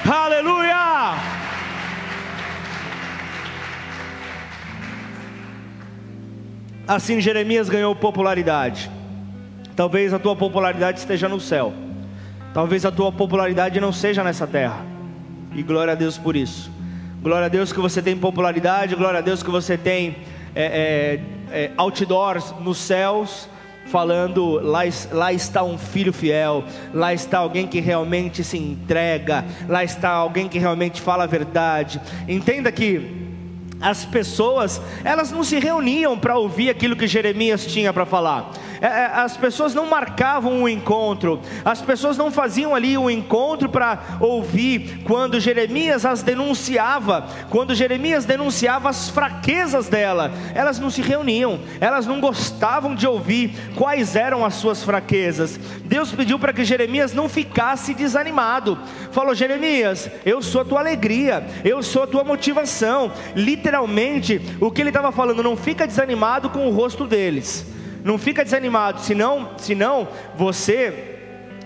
Aleluia! 0.08 1.14
Assim 6.86 7.20
Jeremias 7.20 7.68
ganhou 7.68 7.96
popularidade. 7.96 8.88
Talvez 9.74 10.14
a 10.14 10.18
tua 10.18 10.36
popularidade 10.36 11.00
esteja 11.00 11.28
no 11.28 11.40
céu. 11.40 11.85
Talvez 12.56 12.86
a 12.86 12.90
tua 12.90 13.12
popularidade 13.12 13.78
não 13.78 13.92
seja 13.92 14.24
nessa 14.24 14.46
terra. 14.46 14.82
E 15.54 15.62
glória 15.62 15.92
a 15.92 15.94
Deus 15.94 16.16
por 16.16 16.34
isso. 16.34 16.70
Glória 17.20 17.44
a 17.44 17.48
Deus 17.50 17.70
que 17.70 17.78
você 17.78 18.00
tem 18.00 18.16
popularidade. 18.16 18.96
Glória 18.96 19.18
a 19.18 19.20
Deus 19.20 19.42
que 19.42 19.50
você 19.50 19.76
tem 19.76 20.16
é, 20.54 21.20
é, 21.52 21.64
é, 21.64 21.70
outdoors 21.76 22.54
nos 22.58 22.78
céus 22.78 23.46
falando: 23.88 24.58
lá, 24.62 24.80
lá 25.12 25.34
está 25.34 25.62
um 25.62 25.76
filho 25.76 26.14
fiel, 26.14 26.64
lá 26.94 27.12
está 27.12 27.40
alguém 27.40 27.66
que 27.66 27.78
realmente 27.78 28.42
se 28.42 28.56
entrega, 28.56 29.44
lá 29.68 29.84
está 29.84 30.08
alguém 30.08 30.48
que 30.48 30.58
realmente 30.58 31.02
fala 31.02 31.24
a 31.24 31.26
verdade. 31.26 32.00
Entenda 32.26 32.72
que 32.72 33.26
as 33.82 34.06
pessoas, 34.06 34.80
elas 35.04 35.30
não 35.30 35.44
se 35.44 35.58
reuniam 35.58 36.18
para 36.18 36.38
ouvir 36.38 36.70
aquilo 36.70 36.96
que 36.96 37.06
Jeremias 37.06 37.66
tinha 37.66 37.92
para 37.92 38.06
falar. 38.06 38.50
É, 38.80 38.86
é, 38.86 39.06
as 39.06 39.36
pessoas 39.36 39.74
não 39.74 39.86
marcavam 39.86 40.52
um 40.52 40.68
encontro, 40.68 41.40
as 41.64 41.80
pessoas 41.80 42.16
não 42.16 42.30
faziam 42.30 42.74
ali 42.74 42.96
um 42.98 43.10
encontro 43.10 43.68
para 43.68 43.98
ouvir 44.20 45.02
quando 45.04 45.40
Jeremias 45.40 46.04
as 46.04 46.22
denunciava, 46.22 47.26
quando 47.50 47.74
Jeremias 47.74 48.24
denunciava 48.24 48.88
as 48.88 49.08
fraquezas 49.08 49.88
dela, 49.88 50.32
elas 50.54 50.78
não 50.78 50.90
se 50.90 51.02
reuniam, 51.02 51.60
elas 51.80 52.06
não 52.06 52.20
gostavam 52.20 52.94
de 52.94 53.06
ouvir 53.06 53.54
quais 53.74 54.16
eram 54.16 54.44
as 54.44 54.54
suas 54.54 54.82
fraquezas. 54.82 55.58
Deus 55.84 56.12
pediu 56.12 56.38
para 56.38 56.52
que 56.52 56.64
Jeremias 56.64 57.14
não 57.14 57.28
ficasse 57.28 57.94
desanimado, 57.94 58.78
falou: 59.12 59.34
Jeremias, 59.34 60.10
eu 60.24 60.42
sou 60.42 60.62
a 60.62 60.64
tua 60.64 60.80
alegria, 60.80 61.46
eu 61.64 61.82
sou 61.82 62.02
a 62.02 62.06
tua 62.06 62.24
motivação. 62.24 63.12
Literalmente, 63.34 64.40
o 64.60 64.70
que 64.70 64.82
ele 64.82 64.90
estava 64.90 65.12
falando, 65.12 65.42
não 65.42 65.56
fica 65.56 65.86
desanimado 65.86 66.50
com 66.50 66.66
o 66.66 66.70
rosto 66.70 67.06
deles 67.06 67.75
não 68.06 68.16
fica 68.18 68.44
desanimado, 68.44 69.00
senão, 69.00 69.50
senão 69.58 70.06
você 70.36 71.14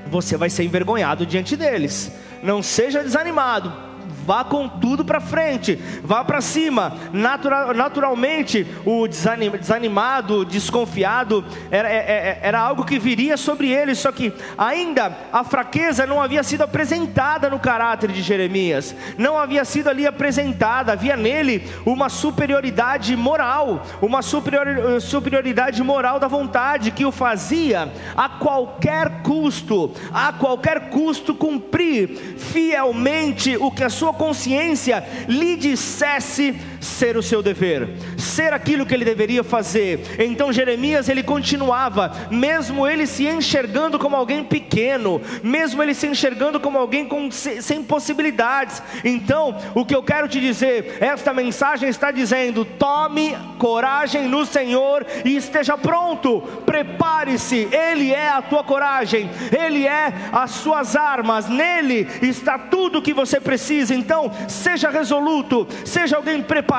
você 0.06 0.38
vai 0.38 0.48
ser 0.48 0.64
envergonhado 0.64 1.26
diante 1.26 1.54
deles. 1.54 2.10
Não 2.42 2.62
seja 2.62 3.02
desanimado 3.02 3.89
vá 4.26 4.44
com 4.44 4.68
tudo 4.68 5.04
para 5.04 5.20
frente, 5.20 5.76
vá 6.02 6.24
para 6.24 6.40
cima. 6.40 6.96
Natural, 7.12 7.74
naturalmente, 7.74 8.66
o 8.84 9.06
desanim, 9.06 9.50
desanimado, 9.50 10.44
desconfiado, 10.44 11.44
era, 11.70 11.88
era, 11.88 11.88
é, 11.88 12.28
é, 12.28 12.40
era 12.42 12.60
algo 12.60 12.84
que 12.84 12.98
viria 12.98 13.36
sobre 13.36 13.70
ele, 13.70 13.94
só 13.94 14.12
que 14.12 14.32
ainda 14.56 15.16
a 15.32 15.44
fraqueza 15.44 16.06
não 16.06 16.20
havia 16.20 16.42
sido 16.42 16.62
apresentada 16.62 17.48
no 17.50 17.58
caráter 17.58 18.10
de 18.10 18.22
Jeremias, 18.22 18.94
não 19.18 19.38
havia 19.38 19.64
sido 19.64 19.88
ali 19.88 20.06
apresentada, 20.06 20.92
havia 20.92 21.16
nele 21.16 21.68
uma 21.84 22.08
superioridade 22.08 23.16
moral, 23.16 23.84
uma 24.00 24.22
superior, 24.22 25.00
superioridade 25.00 25.82
moral 25.82 26.18
da 26.18 26.28
vontade 26.28 26.90
que 26.90 27.04
o 27.04 27.12
fazia 27.12 27.92
a 28.16 28.28
qualquer 28.28 29.22
custo, 29.22 29.92
a 30.12 30.32
qualquer 30.32 30.90
custo 30.90 31.34
cumprir 31.34 32.08
fielmente 32.36 33.56
o 33.56 33.70
que 33.70 33.84
a 33.84 33.90
sua 33.90 34.09
consciência 34.12 35.04
lhe 35.28 35.56
dissesse 35.56 36.54
ser 36.80 37.16
o 37.16 37.22
seu 37.22 37.42
dever, 37.42 37.90
ser 38.16 38.52
aquilo 38.52 38.86
que 38.86 38.94
ele 38.94 39.04
deveria 39.04 39.44
fazer. 39.44 40.00
Então 40.18 40.52
Jeremias 40.52 41.08
ele 41.08 41.22
continuava, 41.22 42.12
mesmo 42.30 42.86
ele 42.86 43.06
se 43.06 43.26
enxergando 43.26 43.98
como 43.98 44.16
alguém 44.16 44.42
pequeno, 44.42 45.20
mesmo 45.42 45.82
ele 45.82 45.94
se 45.94 46.06
enxergando 46.06 46.58
como 46.58 46.78
alguém 46.78 47.06
com, 47.06 47.30
sem 47.30 47.82
possibilidades. 47.82 48.82
Então, 49.04 49.56
o 49.74 49.84
que 49.84 49.94
eu 49.94 50.02
quero 50.02 50.28
te 50.28 50.40
dizer, 50.40 50.96
esta 51.00 51.34
mensagem 51.34 51.88
está 51.88 52.10
dizendo: 52.10 52.64
tome 52.64 53.36
coragem 53.58 54.26
no 54.26 54.46
Senhor 54.46 55.06
e 55.24 55.36
esteja 55.36 55.76
pronto, 55.76 56.40
prepare-se, 56.64 57.68
Ele 57.70 58.12
é 58.12 58.30
a 58.30 58.42
tua 58.42 58.64
coragem, 58.64 59.28
Ele 59.56 59.86
é 59.86 60.12
as 60.32 60.52
suas 60.52 60.96
armas, 60.96 61.48
nele 61.48 62.08
está 62.22 62.58
tudo 62.58 62.98
o 62.98 63.02
que 63.02 63.12
você 63.12 63.38
precisa. 63.40 63.94
Então, 63.94 64.32
seja 64.48 64.88
resoluto, 64.88 65.66
seja 65.84 66.16
alguém 66.16 66.42
preparado 66.42 66.69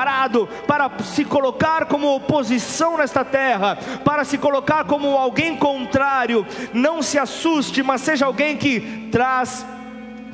para 0.66 0.90
se 1.04 1.22
colocar 1.22 1.84
como 1.84 2.14
oposição 2.14 2.96
nesta 2.96 3.22
terra, 3.22 3.76
para 4.02 4.24
se 4.24 4.38
colocar 4.38 4.84
como 4.84 5.18
alguém 5.18 5.54
contrário. 5.56 6.46
Não 6.72 7.02
se 7.02 7.18
assuste, 7.18 7.82
mas 7.82 8.00
seja 8.00 8.24
alguém 8.24 8.56
que 8.56 9.08
traz 9.12 9.66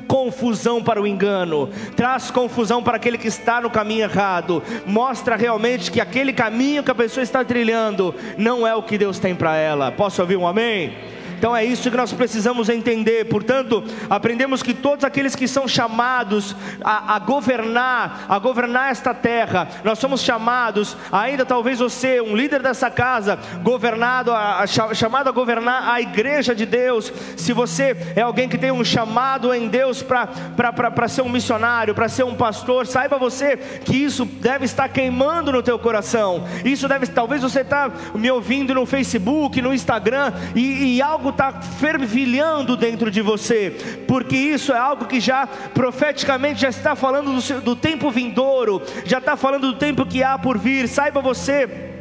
confusão 0.07 0.81
para 0.81 0.99
o 0.99 1.05
engano, 1.05 1.69
traz 1.95 2.31
confusão 2.31 2.81
para 2.81 2.95
aquele 2.95 3.17
que 3.17 3.27
está 3.27 3.61
no 3.61 3.69
caminho 3.69 4.05
errado, 4.05 4.63
mostra 4.85 5.35
realmente 5.35 5.91
que 5.91 6.01
aquele 6.01 6.33
caminho 6.33 6.81
que 6.81 6.89
a 6.89 6.95
pessoa 6.95 7.23
está 7.23 7.43
trilhando 7.43 8.15
não 8.35 8.65
é 8.65 8.73
o 8.73 8.81
que 8.81 8.97
Deus 8.97 9.19
tem 9.19 9.35
para 9.35 9.55
ela. 9.55 9.91
Posso 9.91 10.21
ouvir 10.21 10.37
um 10.37 10.47
amém? 10.47 11.18
Então 11.39 11.55
é 11.55 11.63
isso 11.63 11.89
que 11.89 11.95
nós 11.95 12.11
precisamos 12.11 12.67
entender. 12.67 13.23
Portanto, 13.29 13.81
aprendemos 14.09 14.61
que 14.61 14.73
todos 14.73 15.05
aqueles 15.05 15.37
que 15.37 15.47
são 15.47 15.69
chamados 15.69 16.53
a, 16.83 17.15
a 17.15 17.19
governar, 17.19 18.25
a 18.27 18.37
governar 18.37 18.91
esta 18.91 19.13
terra, 19.13 19.69
nós 19.85 19.99
somos 19.99 20.21
chamados, 20.21 20.97
ainda 21.09 21.45
talvez 21.45 21.79
você, 21.79 22.19
um 22.19 22.35
líder 22.35 22.61
dessa 22.61 22.91
casa, 22.91 23.39
governado, 23.63 24.33
a, 24.33 24.63
a, 24.63 24.67
chamado 24.67 25.29
a 25.29 25.31
governar 25.31 25.89
a 25.89 26.01
igreja 26.01 26.53
de 26.53 26.65
Deus. 26.65 27.11
Se 27.37 27.53
você 27.53 27.95
é 28.17 28.21
alguém 28.21 28.49
que 28.49 28.57
tem 28.57 28.73
um 28.73 28.83
chamado 28.83 29.53
em 29.53 29.69
Deus 29.69 30.03
para 30.03 31.07
ser 31.07 31.21
um 31.21 31.29
missionário, 31.29 31.95
para 31.95 32.09
ser 32.09 32.25
um 32.25 32.35
pastor, 32.35 32.85
saiba 32.85 33.17
você 33.17 33.55
que 33.55 33.95
isso 33.95 34.25
deve 34.25 34.65
estar 34.65 34.89
queimando 34.89 35.53
no 35.53 35.63
teu 35.63 35.79
coração. 35.79 36.43
Isso 36.65 36.85
deve, 36.85 37.07
talvez 37.07 37.41
você 37.41 37.61
está 37.61 37.89
me 38.13 38.29
ouvindo 38.29 38.75
no 38.75 38.85
Facebook, 38.85 39.61
no 39.61 39.73
Instagram 39.73 40.33
e, 40.53 40.97
e 40.97 41.01
algo 41.01 41.28
algo 41.29 41.31
está 41.31 41.61
fervilhando 41.61 42.75
dentro 42.75 43.09
de 43.11 43.21
você, 43.21 44.03
porque 44.07 44.35
isso 44.35 44.73
é 44.73 44.77
algo 44.77 45.05
que 45.05 45.19
já 45.19 45.47
profeticamente 45.73 46.61
já 46.61 46.69
está 46.69 46.95
falando 46.95 47.33
do, 47.33 47.41
seu, 47.41 47.61
do 47.61 47.75
tempo 47.75 48.09
vindouro, 48.11 48.81
já 49.05 49.19
está 49.19 49.37
falando 49.37 49.71
do 49.71 49.77
tempo 49.77 50.05
que 50.05 50.23
há 50.23 50.37
por 50.37 50.57
vir. 50.57 50.87
Saiba 50.87 51.21
você 51.21 51.98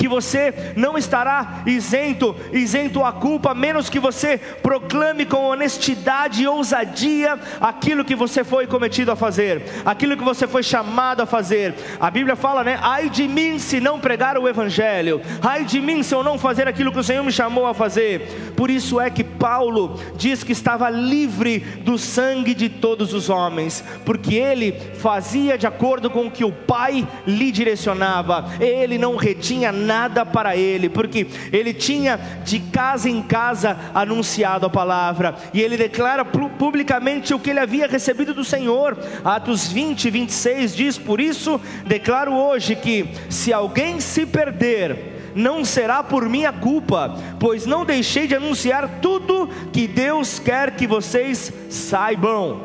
que 0.00 0.08
você 0.08 0.72
não 0.76 0.96
estará 0.96 1.62
isento, 1.66 2.34
isento 2.54 3.04
a 3.04 3.12
culpa, 3.12 3.52
menos 3.52 3.90
que 3.90 3.98
você 3.98 4.38
proclame 4.38 5.26
com 5.26 5.44
honestidade 5.44 6.42
e 6.42 6.48
ousadia 6.48 7.38
aquilo 7.60 8.02
que 8.02 8.14
você 8.14 8.42
foi 8.42 8.66
cometido 8.66 9.12
a 9.12 9.16
fazer, 9.16 9.62
aquilo 9.84 10.16
que 10.16 10.24
você 10.24 10.46
foi 10.46 10.62
chamado 10.62 11.20
a 11.20 11.26
fazer. 11.26 11.74
A 12.00 12.10
Bíblia 12.10 12.34
fala, 12.34 12.64
né? 12.64 12.78
Ai 12.80 13.10
de 13.10 13.28
mim 13.28 13.58
se 13.58 13.78
não 13.78 14.00
pregar 14.00 14.38
o 14.38 14.48
Evangelho, 14.48 15.20
ai 15.42 15.66
de 15.66 15.82
mim 15.82 16.02
se 16.02 16.14
eu 16.14 16.24
não 16.24 16.38
fazer 16.38 16.66
aquilo 16.66 16.92
que 16.92 17.00
o 17.00 17.04
Senhor 17.04 17.22
me 17.22 17.30
chamou 17.30 17.66
a 17.66 17.74
fazer. 17.74 18.54
Por 18.56 18.70
isso 18.70 18.98
é 18.98 19.10
que 19.10 19.22
Paulo 19.22 20.00
diz 20.16 20.42
que 20.42 20.52
estava 20.52 20.88
livre 20.88 21.58
do 21.58 21.98
sangue 21.98 22.54
de 22.54 22.70
todos 22.70 23.12
os 23.12 23.28
homens, 23.28 23.84
porque 24.06 24.34
ele 24.34 24.72
fazia 24.94 25.58
de 25.58 25.66
acordo 25.66 26.08
com 26.08 26.26
o 26.26 26.30
que 26.30 26.42
o 26.42 26.52
Pai 26.52 27.06
lhe 27.26 27.52
direcionava, 27.52 28.46
ele 28.58 28.96
não 28.96 29.14
retinha 29.14 29.70
nada 29.70 29.89
nada 29.90 30.24
para 30.24 30.56
ele, 30.56 30.88
porque 30.88 31.26
ele 31.52 31.74
tinha 31.74 32.16
de 32.44 32.60
casa 32.60 33.10
em 33.10 33.20
casa 33.20 33.76
anunciado 33.92 34.64
a 34.64 34.70
palavra, 34.70 35.34
e 35.52 35.60
ele 35.60 35.76
declara 35.76 36.24
publicamente 36.24 37.34
o 37.34 37.40
que 37.40 37.50
ele 37.50 37.58
havia 37.58 37.88
recebido 37.88 38.32
do 38.32 38.44
Senhor. 38.44 38.96
Atos 39.24 39.66
20, 39.66 40.08
26 40.08 40.76
diz: 40.76 40.96
Por 40.96 41.20
isso 41.20 41.60
declaro 41.84 42.32
hoje 42.32 42.76
que 42.76 43.08
se 43.28 43.52
alguém 43.52 43.98
se 43.98 44.24
perder, 44.24 45.32
não 45.34 45.64
será 45.64 46.04
por 46.04 46.28
minha 46.28 46.52
culpa, 46.52 47.16
pois 47.40 47.66
não 47.66 47.84
deixei 47.84 48.28
de 48.28 48.36
anunciar 48.36 49.00
tudo 49.02 49.48
que 49.72 49.88
Deus 49.88 50.38
quer 50.38 50.76
que 50.76 50.86
vocês 50.86 51.52
saibam. 51.68 52.60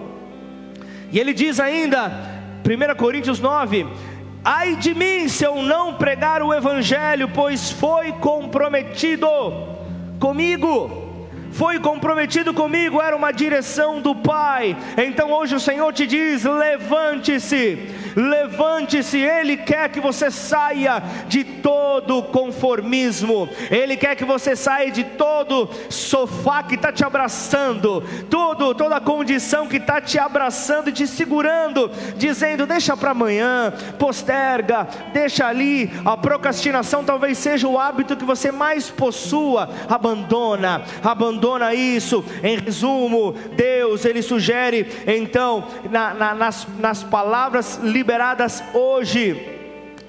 E 1.11 1.19
ele 1.19 1.33
diz 1.33 1.59
ainda, 1.59 2.11
1 2.63 2.95
Coríntios 2.95 3.39
9: 3.39 3.87
Ai 4.47 4.75
de 4.75 4.93
mim 4.93 5.27
se 5.27 5.43
eu 5.43 5.63
não 5.63 5.95
pregar 5.95 6.43
o 6.43 6.53
Evangelho, 6.53 7.27
pois 7.29 7.71
foi 7.71 8.11
comprometido 8.11 9.27
comigo 10.19 11.04
foi 11.55 11.79
comprometido 11.79 12.53
comigo, 12.53 13.01
era 13.01 13.15
uma 13.15 13.31
direção 13.31 14.01
do 14.01 14.13
Pai. 14.13 14.75
Então 14.97 15.31
hoje 15.31 15.55
o 15.55 15.59
Senhor 15.59 15.91
te 15.93 16.05
diz: 16.05 16.43
levante-se, 16.43 17.89
levante-se. 18.15 19.17
Ele 19.17 19.55
quer 19.55 19.89
que 19.89 20.01
você 20.01 20.29
saia 20.29 21.01
de 21.27 21.43
todo 21.45 22.23
conformismo, 22.23 23.47
Ele 23.71 23.95
quer 23.95 24.15
que 24.15 24.25
você 24.25 24.55
saia 24.55 24.91
de 24.91 25.03
todo 25.03 25.69
sofá 25.89 26.61
que 26.61 26.75
está 26.75 26.91
te 26.91 27.05
abraçando, 27.05 28.03
tudo, 28.29 28.75
toda 28.75 28.99
condição 28.99 29.67
que 29.67 29.77
está 29.77 30.01
te 30.01 30.19
abraçando 30.19 30.89
e 30.89 30.93
te 30.93 31.07
segurando, 31.07 31.89
dizendo: 32.17 32.65
deixa 32.65 32.97
para 32.97 33.11
amanhã, 33.11 33.73
posterga, 33.97 34.87
deixa 35.13 35.47
ali. 35.47 35.89
A 36.03 36.17
procrastinação 36.17 37.03
talvez 37.03 37.37
seja 37.37 37.65
o 37.65 37.79
hábito 37.79 38.17
que 38.17 38.25
você 38.25 38.51
mais 38.51 38.89
possua, 38.89 39.69
abandona, 39.89 40.83
abandona 41.01 41.44
abandona 41.45 41.73
isso. 41.73 42.23
Em 42.43 42.57
resumo, 42.57 43.33
Deus 43.55 44.03
ele 44.05 44.21
sugere 44.21 44.87
então 45.05 45.67
na, 45.91 46.13
na, 46.13 46.33
nas, 46.33 46.67
nas 46.79 47.03
palavras 47.03 47.79
liberadas 47.83 48.63
hoje 48.73 49.51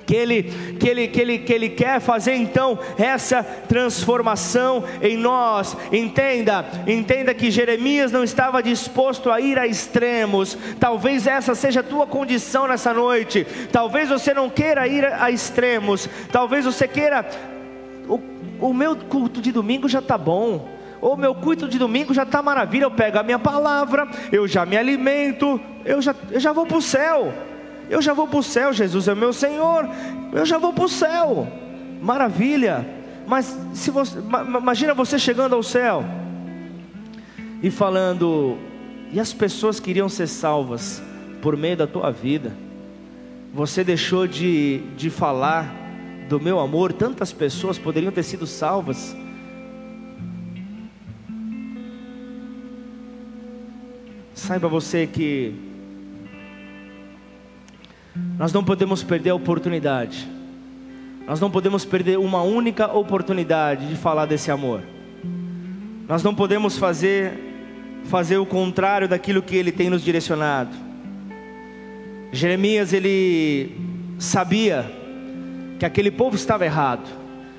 que 0.06 0.14
ele, 0.14 0.42
que 0.78 0.88
ele, 0.88 1.08
que 1.08 1.20
ele, 1.20 1.38
que 1.38 1.52
ele 1.52 1.68
quer 1.68 2.00
fazer 2.00 2.34
então 2.36 2.78
essa 2.96 3.42
transformação 3.42 4.84
em 5.02 5.16
nós. 5.16 5.76
Entenda, 5.90 6.64
entenda 6.86 7.34
que 7.34 7.50
Jeremias 7.50 8.12
não 8.12 8.22
estava 8.22 8.62
disposto 8.62 9.32
a 9.32 9.40
ir 9.40 9.58
a 9.58 9.66
extremos. 9.66 10.56
Talvez 10.78 11.26
essa 11.26 11.56
seja 11.56 11.80
a 11.80 11.82
tua 11.82 12.06
condição 12.06 12.68
nessa 12.68 12.94
noite. 12.94 13.44
Talvez 13.72 14.08
você 14.08 14.32
não 14.32 14.48
queira 14.48 14.86
ir 14.86 15.04
a 15.04 15.28
extremos. 15.28 16.08
Talvez 16.30 16.64
você 16.64 16.86
queira 16.86 17.28
o, 18.08 18.20
o 18.60 18.72
meu 18.72 18.94
culto 18.94 19.42
de 19.42 19.50
domingo 19.50 19.88
já 19.88 19.98
está 19.98 20.16
bom. 20.16 20.75
O 21.00 21.16
meu 21.16 21.34
culto 21.34 21.68
de 21.68 21.78
domingo 21.78 22.14
já 22.14 22.22
está 22.22 22.42
maravilha. 22.42 22.84
Eu 22.84 22.90
pego 22.90 23.18
a 23.18 23.22
minha 23.22 23.38
palavra, 23.38 24.08
eu 24.32 24.46
já 24.48 24.64
me 24.64 24.76
alimento, 24.76 25.60
eu 25.84 26.00
já, 26.00 26.14
eu 26.30 26.40
já 26.40 26.52
vou 26.52 26.66
para 26.66 26.76
o 26.76 26.82
céu. 26.82 27.32
Eu 27.88 28.02
já 28.02 28.12
vou 28.12 28.26
para 28.26 28.38
o 28.38 28.42
céu, 28.42 28.72
Jesus 28.72 29.06
é 29.06 29.14
meu 29.14 29.32
Senhor. 29.32 29.88
Eu 30.32 30.44
já 30.44 30.58
vou 30.58 30.72
para 30.72 30.84
o 30.84 30.88
céu. 30.88 31.46
Maravilha. 32.02 32.86
Mas 33.26 33.56
se 33.74 33.90
você, 33.90 34.18
imagina 34.18 34.94
você 34.94 35.18
chegando 35.18 35.54
ao 35.54 35.62
céu 35.62 36.04
e 37.62 37.70
falando, 37.70 38.56
e 39.12 39.18
as 39.18 39.32
pessoas 39.32 39.80
queriam 39.80 40.08
ser 40.08 40.26
salvas 40.26 41.02
por 41.40 41.56
meio 41.56 41.76
da 41.76 41.86
tua 41.86 42.10
vida. 42.10 42.52
Você 43.52 43.82
deixou 43.82 44.26
de, 44.26 44.82
de 44.96 45.10
falar 45.10 45.72
do 46.28 46.40
meu 46.40 46.58
amor, 46.58 46.92
tantas 46.92 47.32
pessoas 47.32 47.78
poderiam 47.78 48.12
ter 48.12 48.22
sido 48.22 48.46
salvas. 48.46 49.16
Saiba 54.46 54.68
você 54.68 55.08
que 55.08 55.52
nós 58.38 58.52
não 58.52 58.62
podemos 58.62 59.02
perder 59.02 59.30
a 59.30 59.34
oportunidade. 59.34 60.24
Nós 61.26 61.40
não 61.40 61.50
podemos 61.50 61.84
perder 61.84 62.16
uma 62.16 62.42
única 62.42 62.86
oportunidade 62.86 63.88
de 63.88 63.96
falar 63.96 64.24
desse 64.24 64.48
amor. 64.52 64.84
Nós 66.06 66.22
não 66.22 66.32
podemos 66.32 66.78
fazer 66.78 67.42
fazer 68.04 68.36
o 68.36 68.46
contrário 68.46 69.08
daquilo 69.08 69.42
que 69.42 69.56
ele 69.56 69.72
tem 69.72 69.90
nos 69.90 70.04
direcionado. 70.04 70.70
Jeremias 72.30 72.92
ele 72.92 73.76
sabia 74.16 74.88
que 75.76 75.84
aquele 75.84 76.12
povo 76.12 76.36
estava 76.36 76.64
errado. 76.64 77.10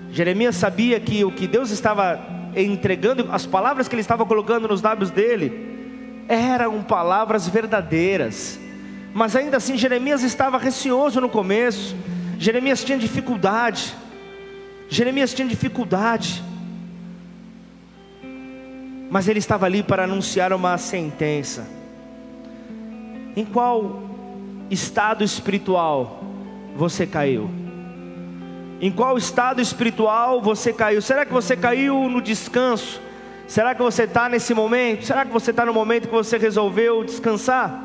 Jeremias 0.10 0.56
sabia 0.56 1.02
que 1.02 1.26
o 1.26 1.34
que 1.34 1.48
Deus 1.48 1.70
estava 1.70 2.18
entregando, 2.56 3.28
as 3.30 3.46
palavras 3.46 3.90
que 3.90 3.96
ele 3.96 4.02
estava 4.02 4.26
colocando 4.26 4.70
nos 4.70 4.82
lábios 4.82 5.12
dele, 5.12 5.67
eram 6.28 6.84
palavras 6.84 7.48
verdadeiras 7.48 8.60
mas 9.18 9.36
ainda 9.36 9.58
assim, 9.58 9.76
Jeremias 9.76 10.22
estava 10.22 10.60
receoso 10.60 11.20
no 11.20 11.28
começo. 11.28 11.96
Jeremias 12.38 12.84
tinha 12.84 13.00
dificuldade. 13.00 13.96
Jeremias 14.88 15.34
tinha 15.34 15.48
dificuldade. 15.48 16.44
Mas 19.10 19.28
ele 19.28 19.40
estava 19.40 19.66
ali 19.66 19.82
para 19.82 20.04
anunciar 20.04 20.54
uma 20.54 20.78
sentença. 20.78 21.68
Em 23.36 23.44
qual 23.44 24.04
estado 24.70 25.24
espiritual 25.24 26.24
você 26.76 27.08
caiu? 27.08 27.50
Em 28.80 28.92
qual 28.92 29.18
estado 29.18 29.60
espiritual 29.60 30.44
você 30.44 30.72
caiu? 30.72 31.02
Será 31.02 31.26
que 31.26 31.34
você 31.34 31.58
caiu 31.58 32.08
no 32.08 32.22
descanso? 32.22 33.02
Será 33.48 33.74
que 33.74 33.82
você 33.82 34.04
está 34.04 34.28
nesse 34.28 34.54
momento? 34.54 35.06
Será 35.06 35.26
que 35.26 35.32
você 35.32 35.52
está 35.52 35.66
no 35.66 35.74
momento 35.74 36.10
que 36.10 36.14
você 36.14 36.38
resolveu 36.38 37.02
descansar? 37.06 37.82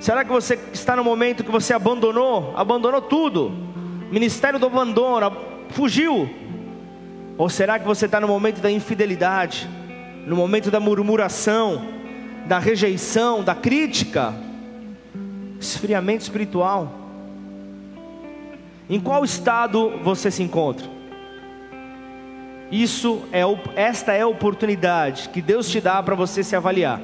Será 0.00 0.24
que 0.24 0.30
você 0.30 0.58
está 0.72 0.96
no 0.96 1.04
momento 1.04 1.44
que 1.44 1.50
você 1.50 1.72
abandonou, 1.72 2.52
abandonou 2.56 3.00
tudo? 3.00 3.52
Ministério 4.10 4.58
do 4.58 4.66
abandono, 4.66 5.34
fugiu? 5.70 6.28
Ou 7.38 7.48
será 7.48 7.78
que 7.78 7.86
você 7.86 8.06
está 8.06 8.20
no 8.20 8.26
momento 8.26 8.60
da 8.60 8.70
infidelidade, 8.70 9.68
no 10.26 10.34
momento 10.34 10.68
da 10.68 10.80
murmuração, 10.80 11.86
da 12.46 12.58
rejeição, 12.58 13.44
da 13.44 13.54
crítica? 13.54 14.34
Esfriamento 15.60 16.24
espiritual. 16.24 16.92
Em 18.90 18.98
qual 18.98 19.24
estado 19.24 19.92
você 20.02 20.28
se 20.28 20.42
encontra? 20.42 20.95
Isso 22.70 23.22
é 23.32 23.42
esta 23.76 24.12
é 24.12 24.22
a 24.22 24.26
oportunidade 24.26 25.28
que 25.28 25.40
Deus 25.40 25.68
te 25.68 25.80
dá 25.80 26.02
para 26.02 26.14
você 26.14 26.42
se 26.42 26.56
avaliar. 26.56 27.00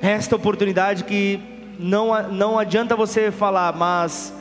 Esta 0.00 0.36
oportunidade 0.36 1.04
que 1.04 1.40
não, 1.78 2.30
não 2.30 2.58
adianta 2.58 2.94
você 2.94 3.30
falar, 3.30 3.74
mas 3.76 4.32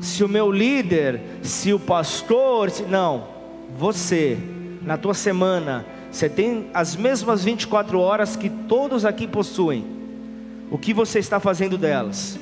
se 0.00 0.22
o 0.22 0.28
meu 0.28 0.52
líder, 0.52 1.20
se 1.42 1.72
o 1.72 1.78
pastor, 1.78 2.70
se, 2.70 2.82
não, 2.84 3.28
você, 3.76 4.38
na 4.82 4.96
tua 4.96 5.14
semana, 5.14 5.84
você 6.10 6.28
tem 6.28 6.70
as 6.72 6.94
mesmas 6.94 7.42
24 7.42 7.98
horas 7.98 8.36
que 8.36 8.48
todos 8.48 9.04
aqui 9.04 9.26
possuem. 9.26 9.84
O 10.70 10.78
que 10.78 10.94
você 10.94 11.18
está 11.18 11.40
fazendo 11.40 11.76
delas? 11.76 12.38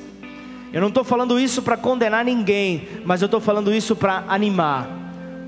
Eu 0.71 0.79
não 0.79 0.89
estou 0.89 1.03
falando 1.03 1.39
isso 1.39 1.61
para 1.61 1.75
condenar 1.75 2.23
ninguém, 2.23 2.87
mas 3.03 3.21
eu 3.21 3.25
estou 3.25 3.41
falando 3.41 3.73
isso 3.73 3.95
para 3.95 4.23
animar. 4.27 5.00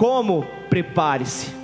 Como? 0.04 0.46
Prepare-se 0.70 1.64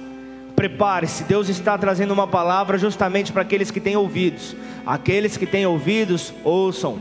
prepare-se, 0.55 1.23
Deus 1.23 1.47
está 1.47 1.77
trazendo 1.77 2.13
uma 2.13 2.27
palavra 2.27 2.77
justamente 2.77 3.31
para 3.31 3.41
aqueles 3.41 3.71
que 3.71 3.79
têm 3.79 3.95
ouvidos. 3.95 4.55
Aqueles 4.85 5.37
que 5.37 5.45
têm 5.45 5.65
ouvidos, 5.65 6.33
ouçam, 6.43 6.99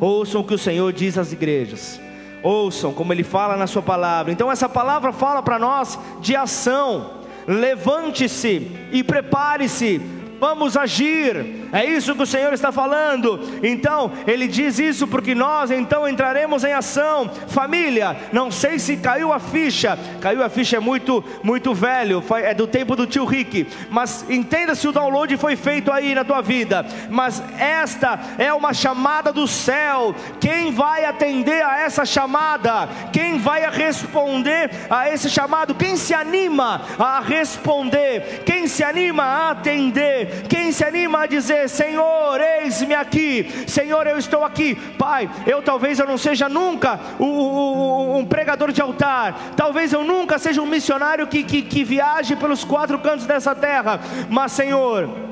ouçam 0.00 0.40
o 0.40 0.44
que 0.44 0.54
o 0.54 0.58
Senhor 0.58 0.92
diz 0.92 1.18
às 1.18 1.32
igrejas, 1.32 2.00
ouçam 2.44 2.92
como 2.92 3.12
Ele 3.12 3.24
fala 3.24 3.56
na 3.56 3.66
Sua 3.66 3.82
palavra. 3.82 4.32
Então, 4.32 4.50
essa 4.50 4.68
palavra 4.68 5.12
fala 5.12 5.42
para 5.42 5.58
nós 5.58 5.98
de 6.20 6.36
ação. 6.36 7.14
Levante-se 7.46 8.70
e 8.92 9.02
prepare-se 9.02 10.00
vamos 10.42 10.76
agir. 10.76 11.68
É 11.72 11.84
isso 11.84 12.16
que 12.16 12.22
o 12.24 12.26
Senhor 12.26 12.52
está 12.52 12.72
falando. 12.72 13.40
Então, 13.62 14.10
ele 14.26 14.48
diz 14.48 14.76
isso 14.76 15.06
porque 15.06 15.36
nós 15.36 15.70
então 15.70 16.08
entraremos 16.08 16.64
em 16.64 16.72
ação. 16.72 17.30
Família, 17.46 18.16
não 18.32 18.50
sei 18.50 18.80
se 18.80 18.96
caiu 18.96 19.32
a 19.32 19.38
ficha. 19.38 19.96
Caiu 20.20 20.42
a 20.42 20.48
ficha 20.48 20.78
é 20.78 20.80
muito 20.80 21.24
muito 21.44 21.72
velho, 21.72 22.24
é 22.42 22.52
do 22.54 22.66
tempo 22.66 22.96
do 22.96 23.06
tio 23.06 23.24
Rick, 23.24 23.68
mas 23.88 24.28
entenda 24.28 24.74
se 24.74 24.88
o 24.88 24.92
download 24.92 25.36
foi 25.36 25.54
feito 25.54 25.92
aí 25.92 26.12
na 26.12 26.24
tua 26.24 26.42
vida. 26.42 26.84
Mas 27.08 27.40
esta 27.56 28.18
é 28.36 28.52
uma 28.52 28.74
chamada 28.74 29.32
do 29.32 29.46
céu. 29.46 30.12
Quem 30.40 30.72
vai 30.72 31.04
atender 31.04 31.64
a 31.64 31.82
essa 31.82 32.04
chamada? 32.04 32.88
Quem 33.12 33.38
vai 33.38 33.70
responder 33.70 34.70
a 34.90 35.08
esse 35.08 35.30
chamado? 35.30 35.72
Quem 35.72 35.96
se 35.96 36.12
anima 36.12 36.82
a 36.98 37.20
responder? 37.20 38.42
Quem 38.44 38.66
se 38.66 38.82
anima 38.82 39.22
a 39.22 39.50
atender? 39.52 40.31
Quem 40.48 40.72
se 40.72 40.84
anima 40.84 41.22
a 41.22 41.26
dizer: 41.26 41.68
Senhor, 41.68 42.40
eis-me 42.40 42.94
aqui, 42.94 43.64
Senhor, 43.66 44.06
eu 44.06 44.18
estou 44.18 44.44
aqui, 44.44 44.74
Pai. 44.74 45.30
Eu 45.46 45.62
talvez 45.62 45.98
eu 45.98 46.06
não 46.06 46.18
seja 46.18 46.48
nunca 46.48 46.98
um 47.18 48.24
pregador 48.24 48.72
de 48.72 48.80
altar, 48.80 49.52
talvez 49.56 49.92
eu 49.92 50.04
nunca 50.04 50.38
seja 50.38 50.62
um 50.62 50.66
missionário 50.66 51.26
que, 51.26 51.42
que, 51.42 51.62
que 51.62 51.84
viaje 51.84 52.36
pelos 52.36 52.64
quatro 52.64 52.98
cantos 52.98 53.26
dessa 53.26 53.54
terra, 53.54 54.00
mas 54.28 54.52
Senhor 54.52 55.31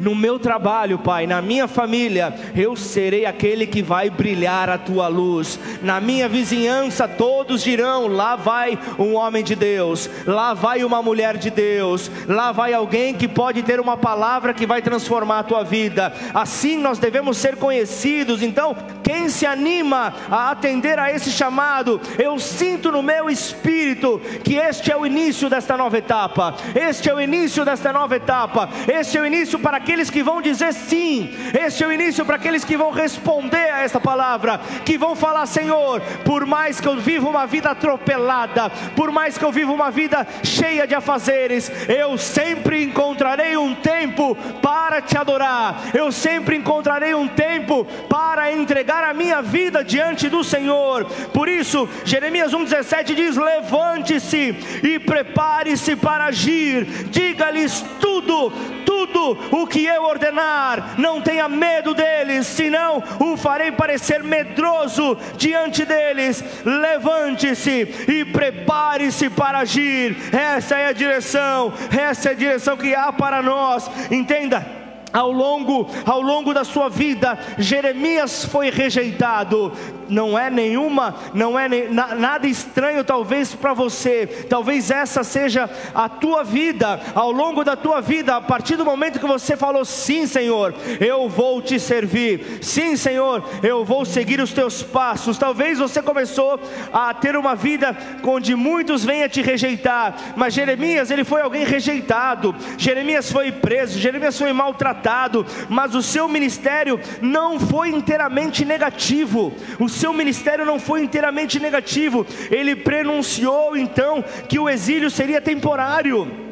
no 0.00 0.14
meu 0.14 0.38
trabalho, 0.38 0.98
Pai, 0.98 1.26
na 1.26 1.42
minha 1.42 1.66
família, 1.66 2.34
eu 2.54 2.76
serei 2.76 3.26
aquele 3.26 3.66
que 3.66 3.82
vai 3.82 4.08
brilhar 4.08 4.70
a 4.70 4.78
tua 4.78 5.08
luz. 5.08 5.58
Na 5.82 6.00
minha 6.00 6.28
vizinhança, 6.28 7.08
todos 7.08 7.62
dirão: 7.62 8.06
lá 8.06 8.36
vai 8.36 8.78
um 8.98 9.14
homem 9.14 9.42
de 9.42 9.54
Deus, 9.54 10.08
lá 10.26 10.54
vai 10.54 10.84
uma 10.84 11.02
mulher 11.02 11.36
de 11.36 11.50
Deus, 11.50 12.10
lá 12.26 12.52
vai 12.52 12.72
alguém 12.72 13.14
que 13.14 13.26
pode 13.26 13.62
ter 13.62 13.80
uma 13.80 13.96
palavra 13.96 14.54
que 14.54 14.66
vai 14.66 14.80
transformar 14.80 15.40
a 15.40 15.44
tua 15.44 15.64
vida. 15.64 16.12
Assim 16.32 16.76
nós 16.76 16.98
devemos 16.98 17.36
ser 17.36 17.56
conhecidos. 17.56 18.42
Então, 18.42 18.76
quem 19.02 19.28
se 19.28 19.46
anima 19.46 20.14
a 20.30 20.50
atender 20.50 20.98
a 20.98 21.12
esse 21.12 21.30
chamado, 21.30 22.00
eu 22.18 22.38
sinto 22.38 22.92
no 22.92 23.02
meu 23.02 23.28
espírito 23.28 24.20
que 24.44 24.56
este 24.56 24.92
é 24.92 24.96
o 24.96 25.06
início 25.06 25.48
desta 25.48 25.76
nova 25.76 25.98
etapa. 25.98 26.54
Este 26.74 27.08
é 27.08 27.14
o 27.14 27.20
início 27.20 27.64
desta 27.64 27.92
nova 27.92 28.16
etapa. 28.16 28.68
Este 28.86 29.18
é 29.18 29.20
o 29.20 29.26
início 29.26 29.58
para 29.58 29.80
aqueles 29.88 30.10
que 30.10 30.22
vão 30.22 30.42
dizer 30.42 30.74
sim. 30.74 31.30
Este 31.58 31.82
é 31.82 31.86
o 31.86 31.92
início 31.92 32.22
para 32.26 32.36
aqueles 32.36 32.62
que 32.62 32.76
vão 32.76 32.90
responder 32.90 33.70
a 33.70 33.80
esta 33.80 33.98
palavra, 33.98 34.60
que 34.84 34.98
vão 34.98 35.16
falar: 35.16 35.46
Senhor, 35.46 36.02
por 36.26 36.44
mais 36.44 36.78
que 36.78 36.86
eu 36.86 36.98
viva 36.98 37.26
uma 37.26 37.46
vida 37.46 37.70
atropelada, 37.70 38.68
por 38.94 39.10
mais 39.10 39.38
que 39.38 39.44
eu 39.44 39.50
viva 39.50 39.72
uma 39.72 39.90
vida 39.90 40.26
cheia 40.44 40.86
de 40.86 40.94
afazeres, 40.94 41.72
eu 41.88 42.18
sempre 42.18 42.84
encontrarei 42.84 43.56
um 43.56 43.74
tempo 43.74 44.34
para 44.60 45.00
te 45.00 45.16
adorar. 45.16 45.80
Eu 45.94 46.12
sempre 46.12 46.54
encontrarei 46.56 47.14
um 47.14 47.26
tempo 47.26 47.86
para 48.10 48.52
entregar 48.52 49.02
a 49.04 49.14
minha 49.14 49.40
vida 49.40 49.82
diante 49.82 50.28
do 50.28 50.44
Senhor. 50.44 51.06
Por 51.32 51.48
isso, 51.48 51.88
Jeremias 52.04 52.52
1:17 52.52 53.14
diz: 53.14 53.36
Levante-se 53.38 54.54
e 54.82 54.98
prepare-se 54.98 55.96
para 55.96 56.26
agir. 56.26 56.84
Diga-lhes 57.08 57.82
tudo, 57.98 58.52
tudo 58.84 59.38
o 59.50 59.66
que 59.66 59.77
eu 59.86 60.02
ordenar. 60.04 60.94
Não 60.98 61.20
tenha 61.20 61.48
medo 61.48 61.94
deles, 61.94 62.46
senão 62.46 63.02
o 63.20 63.36
farei 63.36 63.72
parecer 63.72 64.22
medroso 64.22 65.16
diante 65.36 65.84
deles. 65.84 66.42
Levante-se 66.64 68.06
e 68.08 68.24
prepare-se 68.24 69.30
para 69.30 69.58
agir. 69.58 70.16
Essa 70.34 70.76
é 70.76 70.86
a 70.86 70.92
direção, 70.92 71.72
essa 71.96 72.30
é 72.30 72.32
a 72.32 72.36
direção 72.36 72.76
que 72.76 72.94
há 72.94 73.12
para 73.12 73.42
nós. 73.42 73.90
Entenda 74.10 74.78
ao 75.12 75.30
longo, 75.32 75.88
ao 76.04 76.20
longo 76.20 76.52
da 76.52 76.64
sua 76.64 76.88
vida, 76.88 77.38
Jeremias 77.58 78.44
foi 78.44 78.70
rejeitado, 78.70 79.72
não 80.08 80.38
é 80.38 80.50
nenhuma, 80.50 81.14
não 81.34 81.58
é 81.58 81.68
ne, 81.68 81.88
na, 81.88 82.14
nada 82.14 82.46
estranho 82.46 83.04
talvez 83.04 83.54
para 83.54 83.74
você. 83.74 84.26
Talvez 84.48 84.90
essa 84.90 85.22
seja 85.22 85.68
a 85.94 86.08
tua 86.08 86.42
vida, 86.42 87.00
ao 87.14 87.30
longo 87.30 87.64
da 87.64 87.76
tua 87.76 88.00
vida, 88.00 88.36
a 88.36 88.40
partir 88.40 88.76
do 88.76 88.84
momento 88.84 89.18
que 89.18 89.26
você 89.26 89.56
falou 89.56 89.84
sim, 89.84 90.26
Senhor, 90.26 90.74
eu 91.00 91.28
vou 91.28 91.60
te 91.62 91.78
servir. 91.78 92.58
Sim, 92.62 92.96
Senhor, 92.96 93.44
eu 93.62 93.84
vou 93.84 94.04
seguir 94.04 94.40
os 94.40 94.52
teus 94.52 94.82
passos. 94.82 95.38
Talvez 95.38 95.78
você 95.78 96.02
começou 96.02 96.60
a 96.92 97.12
ter 97.14 97.36
uma 97.36 97.54
vida 97.54 97.96
onde 98.22 98.54
muitos 98.54 99.04
venham 99.04 99.28
te 99.28 99.42
rejeitar, 99.42 100.16
mas 100.36 100.54
Jeremias, 100.54 101.10
ele 101.10 101.24
foi 101.24 101.40
alguém 101.40 101.64
rejeitado. 101.64 102.54
Jeremias 102.76 103.30
foi 103.30 103.52
preso, 103.52 103.98
Jeremias 103.98 104.38
foi 104.38 104.52
maltratado, 104.52 105.46
mas 105.68 105.94
o 105.94 106.02
seu 106.02 106.28
ministério 106.28 107.00
não 107.20 107.58
foi 107.58 107.88
inteiramente 107.90 108.64
negativo. 108.64 109.52
O 109.78 109.88
seu 109.98 110.12
ministério 110.12 110.64
não 110.64 110.78
foi 110.78 111.02
inteiramente 111.02 111.58
negativo, 111.58 112.24
ele 112.50 112.76
prenunciou 112.76 113.76
então 113.76 114.24
que 114.48 114.58
o 114.58 114.68
exílio 114.68 115.10
seria 115.10 115.40
temporário. 115.40 116.48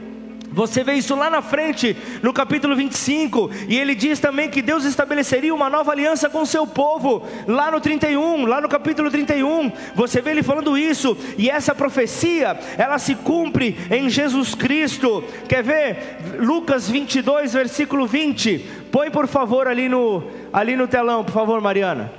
Você 0.57 0.82
vê 0.82 0.94
isso 0.94 1.14
lá 1.14 1.28
na 1.28 1.42
frente, 1.42 1.94
no 2.22 2.32
capítulo 2.32 2.74
25, 2.74 3.51
e 3.68 3.78
ele 3.78 3.94
diz 3.94 4.18
também 4.18 4.49
que 4.49 4.62
Deus 4.62 4.86
estabeleceria 4.86 5.55
uma 5.55 5.68
nova 5.68 5.92
aliança 5.92 6.30
com 6.30 6.40
o 6.40 6.47
seu 6.47 6.66
povo, 6.66 7.22
lá 7.47 7.70
no 7.70 7.78
31, 7.78 8.47
lá 8.47 8.59
no 8.59 8.66
capítulo 8.66 9.11
31, 9.11 9.70
você 9.94 10.22
vê 10.22 10.30
ele 10.30 10.42
falando 10.42 10.78
isso, 10.78 11.14
e 11.36 11.51
essa 11.51 11.74
profecia, 11.74 12.59
ela 12.78 12.99
se 12.99 13.14
cumpre 13.14 13.76
em 13.90 14.09
Jesus 14.09 14.55
Cristo. 14.55 15.22
Quer 15.47 15.62
ver? 15.62 15.99
Lucas 16.38 16.88
22, 16.88 17.53
versículo 17.53 18.07
20. 18.07 18.59
Põe 18.90 19.11
por 19.11 19.26
favor 19.26 19.68
ali 19.68 19.90
no, 19.90 20.24
ali 20.51 20.74
no 20.74 20.88
telão, 20.88 21.22
por 21.22 21.34
favor, 21.34 21.61
Mariana. 21.61 22.11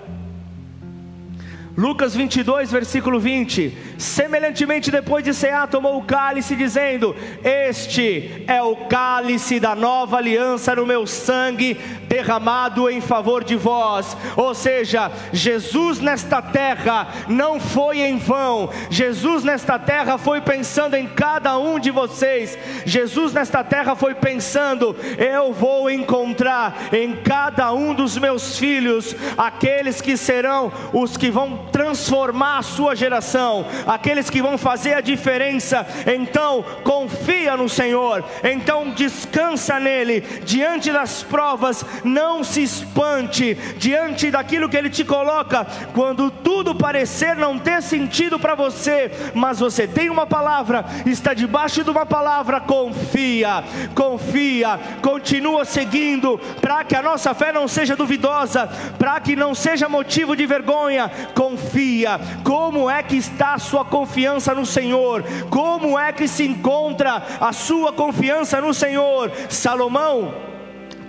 Lucas 1.78 2.16
22, 2.16 2.72
versículo 2.72 3.20
20: 3.20 3.78
Semelhantemente, 4.00 4.90
depois 4.90 5.24
de 5.24 5.32
cear, 5.32 5.68
tomou 5.68 6.00
o 6.00 6.04
cálice, 6.04 6.56
dizendo: 6.56 7.16
Este 7.44 8.44
é 8.48 8.60
o 8.64 8.76
cálice 8.88 9.60
da 9.60 9.76
nova 9.76 10.18
aliança 10.18 10.76
no 10.76 10.88
meu 10.88 11.06
sangue, 11.06 11.76
derramado 12.08 12.90
em 12.90 13.00
favor 13.00 13.44
de 13.44 13.56
vós. 13.56 14.18
Ou 14.36 14.56
seja, 14.56 15.12
Jesus 15.32 16.00
nesta 16.00 16.42
terra 16.42 17.10
não 17.28 17.60
foi 17.60 18.00
em 18.00 18.18
vão, 18.18 18.72
Jesus 18.90 19.44
nesta 19.44 19.78
terra 19.78 20.18
foi 20.18 20.42
pensando 20.42 20.96
em 20.96 21.06
cada 21.06 21.60
um 21.60 21.78
de 21.78 21.92
vocês, 21.92 22.58
Jesus 22.88 23.34
nesta 23.34 23.64
terra 23.64 23.96
foi 23.96 24.16
pensando: 24.16 24.96
Eu 25.20 25.54
vou 25.54 25.92
encontrar 25.92 26.76
em 26.92 27.18
cada 27.18 27.72
um 27.72 27.94
dos 27.94 28.18
meus 28.18 28.58
filhos 28.58 29.16
aqueles 29.38 30.02
que 30.02 30.18
serão 30.18 30.72
os 30.92 31.16
que 31.16 31.30
vão 31.30 31.67
transformar 31.72 32.60
a 32.60 32.64
sua 32.64 32.96
geração, 32.96 33.66
aqueles 33.86 34.30
que 34.30 34.42
vão 34.42 34.58
fazer 34.58 34.94
a 34.94 35.02
diferença. 35.02 35.86
Então, 36.06 36.64
confia 36.84 37.56
no 37.56 37.70
Senhor, 37.70 38.24
então 38.44 38.90
descansa 38.92 39.80
nele, 39.80 40.22
diante 40.44 40.92
das 40.92 41.24
provas, 41.24 41.86
não 42.04 42.44
se 42.44 42.64
espante, 42.64 43.56
diante 43.78 44.32
daquilo 44.32 44.70
que 44.70 44.78
ele 44.78 44.90
te 44.90 45.04
coloca, 45.04 45.66
quando 45.94 46.32
tudo 46.32 46.74
parecer 46.74 47.36
não 47.36 47.60
ter 47.60 47.82
sentido 47.82 48.40
para 48.40 48.56
você, 48.56 49.12
mas 49.34 49.60
você 49.60 49.88
tem 49.88 50.10
uma 50.10 50.26
palavra, 50.26 50.86
está 51.06 51.34
debaixo 51.34 51.84
de 51.84 51.90
uma 51.90 52.06
palavra, 52.06 52.60
confia, 52.60 53.64
confia, 53.94 54.80
continua 55.02 55.66
seguindo, 55.66 56.40
para 56.62 56.84
que 56.84 56.96
a 56.96 57.02
nossa 57.02 57.34
fé 57.34 57.52
não 57.52 57.68
seja 57.68 57.96
duvidosa, 57.96 58.70
para 58.98 59.20
que 59.20 59.36
não 59.36 59.54
seja 59.54 59.90
motivo 59.90 60.36
de 60.36 60.46
vergonha, 60.46 61.12
confia 61.36 61.57
confia, 61.58 62.20
como 62.44 62.90
é 62.90 63.02
que 63.02 63.16
está 63.16 63.56
a 63.56 63.60
sua 63.60 63.84
confiança 63.84 64.54
no 64.54 64.66
Senhor, 64.66 65.24
como 65.50 65.98
é 65.98 66.14
que 66.14 66.28
se 66.28 66.46
encontra 66.46 67.24
a 67.40 67.52
sua 67.52 67.92
confiança 67.92 68.62
no 68.62 68.74
Senhor. 68.74 69.32
Salomão 69.50 70.47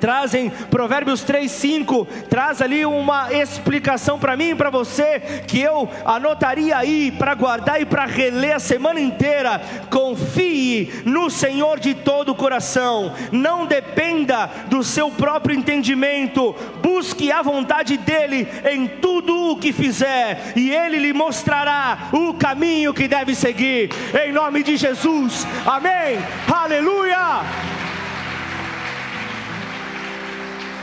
trazem 0.00 0.50
Provérbios 0.70 1.22
3, 1.22 1.50
5, 1.50 2.06
traz 2.28 2.62
ali 2.62 2.84
uma 2.84 3.32
explicação 3.32 4.18
para 4.18 4.36
mim 4.36 4.50
e 4.50 4.54
para 4.54 4.70
você, 4.70 5.20
que 5.46 5.60
eu 5.60 5.88
anotaria 6.04 6.76
aí 6.76 7.10
para 7.10 7.34
guardar 7.34 7.80
e 7.80 7.84
para 7.84 8.06
reler 8.06 8.56
a 8.56 8.60
semana 8.60 9.00
inteira. 9.00 9.60
Confie 9.90 11.02
no 11.04 11.30
Senhor 11.30 11.78
de 11.80 11.94
todo 11.94 12.30
o 12.30 12.34
coração, 12.34 13.12
não 13.32 13.66
dependa 13.66 14.50
do 14.68 14.82
seu 14.82 15.10
próprio 15.10 15.56
entendimento, 15.56 16.54
busque 16.82 17.30
a 17.30 17.42
vontade 17.42 17.96
dEle 17.96 18.48
em 18.70 18.86
tudo 18.86 19.52
o 19.52 19.56
que 19.56 19.72
fizer, 19.72 20.52
e 20.56 20.70
Ele 20.70 20.98
lhe 20.98 21.12
mostrará 21.12 22.08
o 22.12 22.34
caminho 22.34 22.94
que 22.94 23.08
deve 23.08 23.34
seguir, 23.34 23.90
em 24.24 24.32
nome 24.32 24.62
de 24.62 24.76
Jesus, 24.76 25.46
amém, 25.66 26.18
aleluia. 26.52 27.77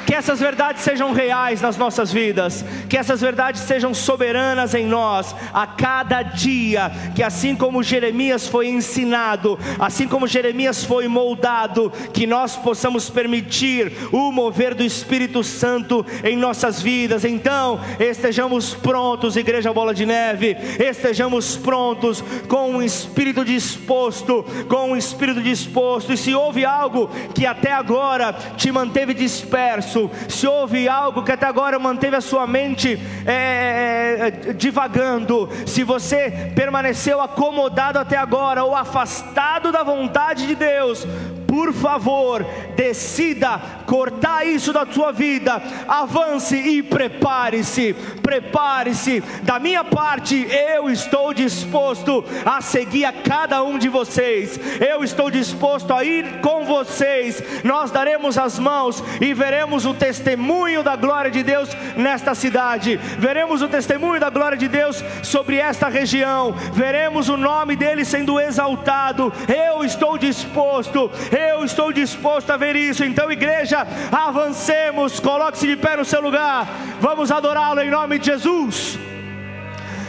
Que 0.06 0.14
essas 0.14 0.40
verdades 0.40 0.84
sejam 0.84 1.12
reais 1.12 1.62
nas 1.62 1.78
nossas 1.78 2.12
vidas, 2.12 2.64
que 2.90 2.98
essas 2.98 3.22
verdades 3.22 3.62
sejam 3.62 3.94
soberanas 3.94 4.74
em 4.74 4.86
nós 4.86 5.36
a 5.54 5.66
cada 5.66 6.22
dia, 6.22 6.92
que 7.16 7.24
assim 7.24 7.56
como 7.56 7.84
Jeremias 7.84 8.48
foi 8.48 8.68
ensinado, 8.68 9.58
assim 9.80 10.08
como 10.08 10.28
Jeremias 10.28 10.84
foi 10.84 11.08
moldado, 11.08 11.92
que 12.14 12.28
nós 12.28 12.56
possamos 12.56 13.10
permitir 13.10 13.92
o 14.12 14.32
mover 14.32 14.76
do 14.76 14.84
Espírito 14.84 15.44
Santo 15.44 16.06
em 16.24 16.38
nossas 16.38 16.82
vidas. 16.82 17.26
Então, 17.26 17.80
estejamos 18.00 18.74
prontos, 18.74 19.36
Igreja 19.36 19.74
Bola 19.74 19.94
de 19.94 20.06
Neve, 20.06 20.56
estejamos 20.80 21.58
prontos 21.58 22.24
com 22.48 22.72
um 22.72 22.82
espírito 22.82 23.44
disposto, 23.44 24.46
com 24.68 24.92
um 24.92 24.98
espírito 24.98 25.42
disposto. 25.42 26.14
E 26.14 26.18
se 26.18 26.34
houve 26.34 26.66
algo 26.66 27.10
que 27.34 27.46
até 27.46 27.72
agora 27.72 28.34
te 28.56 28.72
manteve 28.72 29.14
disperso, 29.14 29.95
se 30.28 30.48
houve 30.48 30.88
algo 30.88 31.24
que 31.24 31.32
até 31.32 31.46
agora 31.46 31.80
manteve 31.80 32.16
a 32.16 32.22
sua 32.22 32.46
mente 32.46 33.00
é, 33.26 33.32
é, 33.34 34.28
é, 34.50 34.54
divagando, 34.54 35.50
se 35.66 35.84
você 35.84 36.52
permaneceu 36.56 37.22
acomodado 37.22 38.00
até 38.00 38.18
agora 38.18 38.64
ou 38.64 38.76
afastado 38.76 39.72
da 39.72 39.84
vontade 39.84 40.48
de 40.48 40.56
Deus, 40.56 41.06
por 41.48 41.74
favor, 41.74 42.46
decida 42.76 43.60
cortar 43.86 44.46
isso 44.46 44.74
da 44.74 44.86
sua 44.86 45.12
vida, 45.12 45.62
avance 45.88 46.56
e 46.56 46.84
prepare-se, 46.84 47.96
prepare-se. 48.22 49.22
Da 49.44 49.60
minha 49.60 49.84
parte, 49.84 50.48
eu 50.76 50.90
estou 50.90 51.34
disposto 51.34 52.24
a 52.46 52.62
seguir 52.62 53.06
a 53.06 53.14
cada 53.14 53.64
um 53.64 53.78
de 53.78 53.90
vocês, 53.90 54.60
eu 54.80 55.04
estou 55.04 55.30
disposto 55.30 55.94
a 55.94 56.04
ir 56.04 56.40
com 56.42 56.66
vocês. 56.66 57.42
Nós 57.64 57.92
daremos 57.92 58.38
as 58.38 58.60
mãos 58.60 59.04
e 59.22 59.34
veremos 59.34 59.86
o 59.86 59.94
testemunho 59.94 60.84
da 60.84 60.96
glória 60.96 61.32
de 61.32 61.44
Deus 61.44 61.70
nesta 61.96 62.36
cidade, 62.36 62.98
veremos 63.20 63.62
o 63.62 63.68
testemunho 63.68 64.20
da 64.20 64.30
glória 64.30 64.58
de 64.58 64.68
Deus 64.68 65.04
sobre 65.24 65.58
esta 65.58 65.88
região, 65.88 66.54
veremos 66.74 67.30
o 67.30 67.38
nome 67.38 67.76
dele 67.76 68.04
sendo 68.04 68.40
exaltado. 68.40 69.32
Eu 69.48 69.84
estou 69.84 70.18
disposto, 70.18 71.10
eu 71.36 71.64
estou 71.64 71.92
disposto 71.92 72.50
a 72.50 72.58
ver 72.58 72.76
isso. 72.76 73.04
Então, 73.04 73.32
igreja, 73.32 73.86
avancemos, 74.12 75.20
coloque-se 75.20 75.68
de 75.68 75.76
pé 75.76 75.98
no 75.98 76.06
seu 76.06 76.22
lugar, 76.22 76.68
vamos 77.00 77.32
adorá-lo 77.32 77.82
em 77.82 77.90
nome 77.90 78.20
de 78.20 78.28
Jesus. 78.28 78.98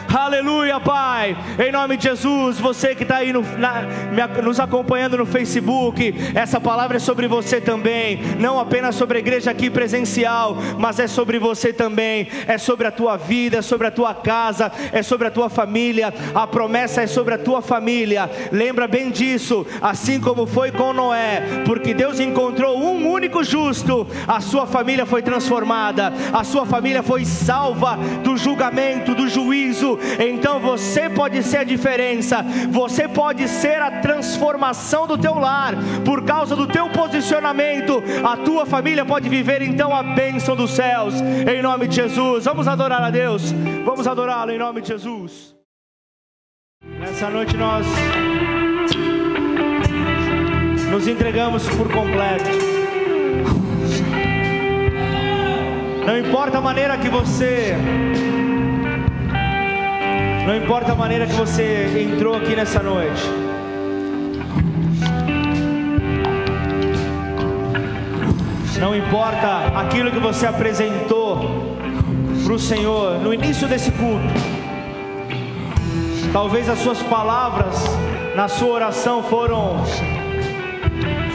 Aleluia, 0.08 0.78
Pai. 0.78 1.36
Em 1.58 1.72
nome 1.72 1.96
de 1.96 2.04
Jesus, 2.04 2.58
você 2.58 2.94
que 2.94 3.02
está 3.02 3.16
aí 3.16 3.32
no, 3.32 3.42
na, 3.58 3.82
nos 4.42 4.60
acompanhando 4.60 5.18
no 5.18 5.26
Facebook, 5.26 6.14
essa 6.34 6.60
palavra 6.60 6.96
é 6.96 7.00
sobre 7.00 7.26
você 7.26 7.60
também. 7.60 8.20
Não 8.38 8.58
apenas 8.58 8.94
sobre 8.94 9.18
a 9.18 9.20
igreja 9.20 9.50
aqui 9.50 9.68
presencial, 9.68 10.56
mas 10.78 11.00
é 11.00 11.06
sobre 11.06 11.38
você 11.38 11.72
também. 11.72 12.28
É 12.46 12.56
sobre 12.56 12.86
a 12.86 12.92
tua 12.92 13.16
vida, 13.16 13.58
é 13.58 13.62
sobre 13.62 13.88
a 13.88 13.90
tua 13.90 14.14
casa, 14.14 14.70
é 14.92 15.02
sobre 15.02 15.26
a 15.26 15.30
tua 15.30 15.48
família. 15.48 16.14
A 16.34 16.46
promessa 16.46 17.02
é 17.02 17.06
sobre 17.06 17.34
a 17.34 17.38
tua 17.38 17.60
família. 17.60 18.30
Lembra 18.52 18.86
bem 18.86 19.10
disso, 19.10 19.66
assim 19.80 20.20
como 20.20 20.46
foi 20.46 20.70
com 20.70 20.92
Noé, 20.92 21.42
porque 21.64 21.92
Deus 21.92 22.20
encontrou 22.20 22.78
um 22.78 23.10
único 23.10 23.42
justo, 23.42 24.06
a 24.26 24.40
sua 24.40 24.66
família 24.66 25.04
foi 25.04 25.22
transformada, 25.22 26.12
a 26.32 26.44
sua 26.44 26.64
família 26.64 27.02
foi 27.02 27.24
salva 27.24 27.98
do 28.22 28.36
julgamento, 28.36 29.14
do 29.14 29.28
juízo 29.28 29.95
Então 30.18 30.60
você 30.60 31.08
pode 31.08 31.42
ser 31.42 31.58
a 31.58 31.64
diferença, 31.64 32.44
você 32.70 33.08
pode 33.08 33.48
ser 33.48 33.80
a 33.80 34.00
transformação 34.00 35.06
do 35.06 35.18
teu 35.18 35.34
lar, 35.34 35.74
por 36.04 36.24
causa 36.24 36.54
do 36.54 36.66
teu 36.66 36.88
posicionamento, 36.90 38.02
a 38.24 38.36
tua 38.36 38.66
família 38.66 39.04
pode 39.04 39.28
viver 39.28 39.62
então 39.62 39.94
a 39.94 40.02
bênção 40.02 40.56
dos 40.56 40.70
céus, 40.70 41.14
em 41.20 41.62
nome 41.62 41.88
de 41.88 41.96
Jesus. 41.96 42.44
Vamos 42.44 42.68
adorar 42.68 43.02
a 43.02 43.10
Deus, 43.10 43.52
vamos 43.84 44.06
adorá-lo 44.06 44.52
em 44.52 44.58
nome 44.58 44.80
de 44.80 44.88
Jesus. 44.88 45.54
Nessa 46.98 47.30
noite 47.30 47.56
nós 47.56 47.86
nos 50.90 51.06
entregamos 51.06 51.68
por 51.68 51.92
completo. 51.92 52.50
Não 56.06 56.16
importa 56.16 56.58
a 56.58 56.60
maneira 56.60 56.96
que 56.96 57.08
você 57.08 57.74
não 60.46 60.56
importa 60.56 60.92
a 60.92 60.94
maneira 60.94 61.26
que 61.26 61.32
você 61.32 62.08
entrou 62.08 62.36
aqui 62.36 62.54
nessa 62.54 62.80
noite. 62.80 63.22
Não 68.78 68.94
importa 68.94 69.72
aquilo 69.74 70.12
que 70.12 70.20
você 70.20 70.46
apresentou 70.46 71.76
para 72.44 72.52
o 72.52 72.58
Senhor 72.60 73.18
no 73.18 73.34
início 73.34 73.66
desse 73.66 73.90
culto. 73.90 74.24
Talvez 76.32 76.68
as 76.68 76.78
suas 76.78 77.02
palavras 77.02 77.74
na 78.36 78.46
sua 78.46 78.74
oração 78.74 79.24
foram 79.24 79.82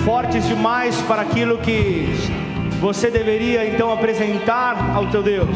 fortes 0.06 0.48
demais 0.48 0.96
para 1.02 1.24
aquilo 1.24 1.58
que 1.58 2.08
você 2.80 3.12
deveria 3.12 3.68
então 3.68 3.92
apresentar 3.92 4.96
ao 4.96 5.08
teu 5.08 5.22
Deus. 5.22 5.50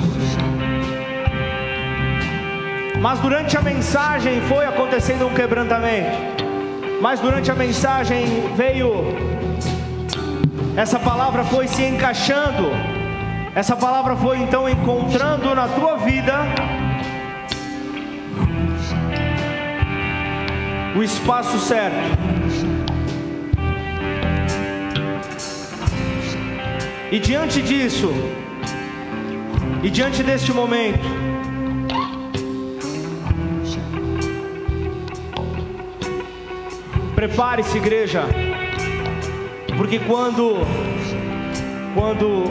Mas 3.06 3.20
durante 3.20 3.56
a 3.56 3.62
mensagem 3.62 4.42
foi 4.48 4.66
acontecendo 4.66 5.28
um 5.28 5.34
quebrantamento. 5.36 6.18
Mas 7.00 7.20
durante 7.20 7.52
a 7.52 7.54
mensagem 7.54 8.26
veio 8.56 8.90
essa 10.76 10.98
palavra 10.98 11.44
foi 11.44 11.68
se 11.68 11.84
encaixando. 11.84 12.72
Essa 13.54 13.76
palavra 13.76 14.16
foi 14.16 14.40
então 14.40 14.68
encontrando 14.68 15.54
na 15.54 15.68
tua 15.68 15.98
vida 15.98 16.34
o 20.96 21.04
espaço 21.04 21.60
certo. 21.60 22.10
E 27.12 27.20
diante 27.20 27.62
disso, 27.62 28.12
e 29.84 29.92
diante 29.92 30.24
deste 30.24 30.52
momento, 30.52 31.35
prepare-se, 37.16 37.78
igreja, 37.78 38.24
porque 39.78 40.00
quando, 40.00 40.58
quando 41.94 42.44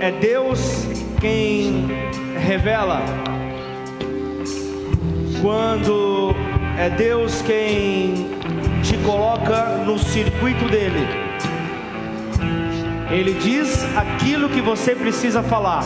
é 0.00 0.10
Deus 0.10 0.86
quem 1.20 1.86
revela, 2.38 3.02
quando 5.42 6.34
é 6.78 6.88
Deus 6.88 7.42
quem 7.42 8.30
te 8.82 8.96
coloca 9.04 9.84
no 9.84 9.98
circuito 9.98 10.64
dele, 10.64 11.06
ele 13.10 13.34
diz 13.34 13.84
aquilo 13.94 14.48
que 14.48 14.60
você 14.60 14.94
precisa 14.94 15.42
falar. 15.42 15.84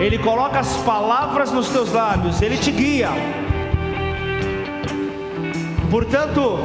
Ele 0.00 0.18
coloca 0.18 0.58
as 0.58 0.76
palavras 0.78 1.52
nos 1.52 1.68
teus 1.68 1.92
lábios, 1.92 2.40
ele 2.42 2.56
te 2.56 2.72
guia. 2.72 3.10
Portanto, 5.90 6.60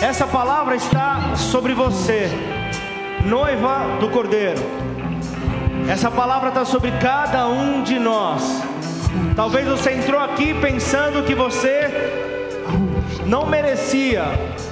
essa 0.00 0.26
palavra 0.26 0.76
está 0.76 1.34
sobre 1.36 1.74
você, 1.74 2.30
noiva 3.24 3.98
do 3.98 4.08
Cordeiro. 4.08 4.62
Essa 5.88 6.10
palavra 6.10 6.50
está 6.50 6.64
sobre 6.64 6.92
cada 6.92 7.48
um 7.48 7.82
de 7.82 7.98
nós. 7.98 8.62
Talvez 9.34 9.66
você 9.66 9.92
entrou 9.92 10.20
aqui 10.20 10.54
pensando 10.54 11.24
que 11.24 11.34
você 11.34 11.90
não 13.26 13.46
merecia 13.46 14.24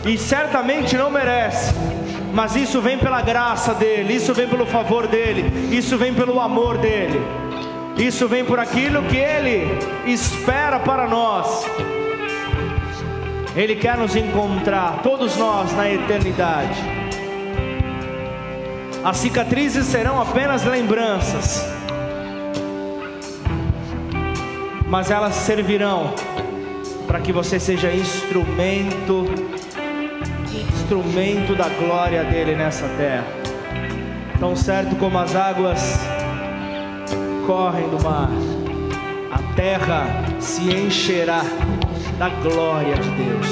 e 0.06 0.16
certamente 0.16 0.96
não 0.96 1.10
merece 1.10 1.74
mas 2.32 2.54
isso 2.54 2.80
vem 2.80 2.96
pela 2.98 3.20
graça 3.20 3.74
dele, 3.74 4.14
isso 4.14 4.32
vem 4.32 4.46
pelo 4.46 4.64
favor 4.64 5.08
dele, 5.08 5.76
isso 5.76 5.96
vem 5.96 6.14
pelo 6.14 6.38
amor 6.38 6.78
dele, 6.78 7.20
isso 7.96 8.28
vem 8.28 8.44
por 8.44 8.60
aquilo 8.60 9.02
que 9.04 9.16
ele 9.16 9.66
espera 10.06 10.78
para 10.78 11.08
nós. 11.08 11.66
Ele 13.58 13.74
quer 13.74 13.98
nos 13.98 14.14
encontrar, 14.14 15.00
todos 15.02 15.36
nós, 15.36 15.72
na 15.72 15.90
eternidade. 15.90 16.80
As 19.02 19.16
cicatrizes 19.16 19.84
serão 19.86 20.22
apenas 20.22 20.62
lembranças, 20.62 21.66
mas 24.86 25.10
elas 25.10 25.34
servirão 25.34 26.14
para 27.08 27.18
que 27.18 27.32
você 27.32 27.58
seja 27.58 27.92
instrumento 27.92 29.24
instrumento 30.68 31.56
da 31.56 31.68
glória 31.68 32.22
dele 32.22 32.54
nessa 32.54 32.86
terra. 32.96 33.26
Tão 34.38 34.54
certo 34.54 34.94
como 34.94 35.18
as 35.18 35.34
águas 35.34 35.98
correm 37.44 37.88
do 37.88 38.00
mar, 38.04 38.30
a 39.32 39.54
terra 39.56 40.06
se 40.38 40.62
encherá 40.62 41.42
da 42.18 42.28
glória 42.28 42.96
de 42.96 43.10
Deus. 43.10 43.46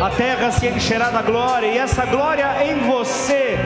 A 0.00 0.10
terra 0.10 0.50
se 0.52 0.68
encherá 0.68 1.10
da 1.10 1.22
glória, 1.22 1.66
e 1.66 1.78
essa 1.78 2.04
glória 2.04 2.46
em 2.64 2.86
você, 2.86 3.58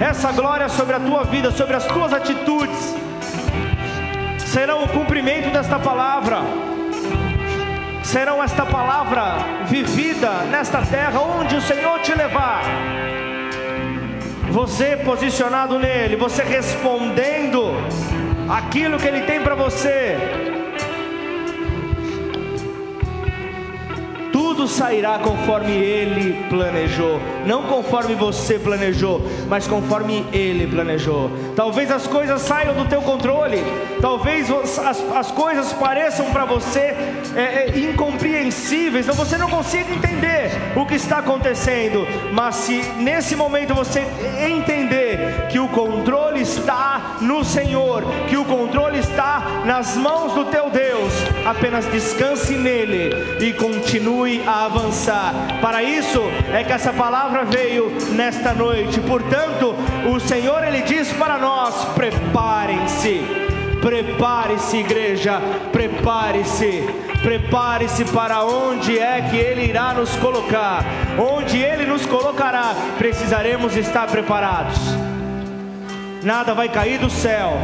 essa 0.00 0.30
glória 0.32 0.68
sobre 0.68 0.94
a 0.94 1.00
tua 1.00 1.24
vida, 1.24 1.50
sobre 1.50 1.74
as 1.74 1.84
tuas 1.86 2.12
atitudes, 2.12 2.94
serão 4.46 4.84
o 4.84 4.88
cumprimento 4.88 5.50
desta 5.50 5.78
palavra 5.78 6.40
serão 8.06 8.42
esta 8.42 8.64
palavra 8.64 9.36
vivida 9.64 10.30
nesta 10.48 10.80
terra 10.80 11.20
onde 11.20 11.56
o 11.56 11.60
Senhor 11.60 11.98
te 12.00 12.14
levar. 12.14 12.62
Você 14.50 14.96
posicionado 15.04 15.76
nele, 15.78 16.14
você 16.14 16.44
respondendo 16.44 17.74
aquilo 18.48 18.96
que 18.96 19.08
ele 19.08 19.22
tem 19.22 19.40
para 19.42 19.56
você. 19.56 20.45
Tudo 24.56 24.66
sairá 24.66 25.18
conforme 25.18 25.72
Ele 25.72 26.48
planejou, 26.48 27.20
não 27.44 27.64
conforme 27.64 28.14
você 28.14 28.58
planejou, 28.58 29.20
mas 29.48 29.66
conforme 29.66 30.24
Ele 30.32 30.66
planejou. 30.66 31.30
Talvez 31.54 31.90
as 31.90 32.06
coisas 32.06 32.40
saiam 32.40 32.74
do 32.74 32.86
teu 32.86 33.02
controle, 33.02 33.58
talvez 34.00 34.50
as, 34.50 35.04
as 35.14 35.30
coisas 35.30 35.74
pareçam 35.74 36.30
para 36.30 36.46
você 36.46 36.94
é, 37.36 37.70
é, 37.74 37.78
incompreensíveis, 37.78 39.06
ou 39.08 39.14
você 39.14 39.36
não 39.36 39.50
consiga 39.50 39.92
entender 39.92 40.50
o 40.74 40.86
que 40.86 40.94
está 40.94 41.18
acontecendo, 41.18 42.06
mas 42.32 42.54
se 42.56 42.82
nesse 42.98 43.36
momento 43.36 43.74
você 43.74 44.06
entender 44.48 45.48
que 45.50 45.58
o 45.58 45.68
controle 45.68 46.40
está 46.40 47.18
no 47.20 47.44
Senhor, 47.44 48.04
que 48.26 48.38
o 48.38 48.44
controle 48.46 48.98
está 49.00 49.62
nas 49.66 49.96
mãos 49.96 50.32
do 50.32 50.46
teu 50.46 50.70
Deus, 50.70 51.12
apenas 51.46 51.86
descanse 51.86 52.54
nele 52.54 53.10
e 53.40 53.52
continue 53.52 54.42
a 54.46 54.64
avançar. 54.64 55.32
Para 55.60 55.82
isso 55.82 56.20
é 56.52 56.64
que 56.64 56.72
essa 56.72 56.92
palavra 56.92 57.44
veio 57.44 57.90
nesta 58.12 58.52
noite. 58.52 59.00
Portanto, 59.00 59.74
o 60.12 60.18
Senhor 60.20 60.64
ele 60.64 60.82
diz 60.82 61.12
para 61.12 61.38
nós: 61.38 61.84
preparem-se. 61.94 63.46
Prepare-se, 63.80 64.78
igreja, 64.78 65.40
prepare-se. 65.70 66.84
Prepare-se 67.22 68.04
para 68.06 68.44
onde 68.44 68.98
é 68.98 69.20
que 69.30 69.36
Ele 69.36 69.64
irá 69.64 69.94
nos 69.94 70.16
colocar. 70.16 70.84
Onde 71.18 71.58
Ele 71.58 71.86
nos 71.86 72.04
colocará, 72.04 72.74
precisaremos 72.98 73.76
estar 73.76 74.08
preparados. 74.08 74.78
Nada 76.22 76.52
vai 76.54 76.68
cair 76.68 76.98
do 76.98 77.08
céu, 77.08 77.56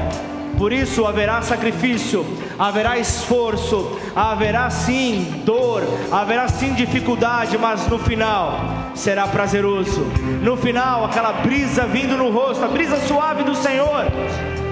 por 0.63 0.73
isso 0.73 1.05
haverá 1.05 1.43
sacrifício, 1.43 2.25
haverá 2.57 2.97
esforço, 2.97 3.99
haverá 4.15 4.71
sim 4.71 5.43
dor, 5.45 5.83
haverá 6.09 6.47
sim 6.47 6.73
dificuldade, 6.73 7.59
mas 7.59 7.89
no 7.89 7.99
final 7.99 8.61
será 8.95 9.27
prazeroso. 9.27 10.07
No 10.41 10.57
final, 10.57 11.05
aquela 11.05 11.33
brisa 11.33 11.85
vindo 11.85 12.17
no 12.17 12.31
rosto, 12.31 12.65
a 12.65 12.69
brisa 12.69 12.97
suave 13.09 13.43
do 13.43 13.57
Senhor, 13.57 14.07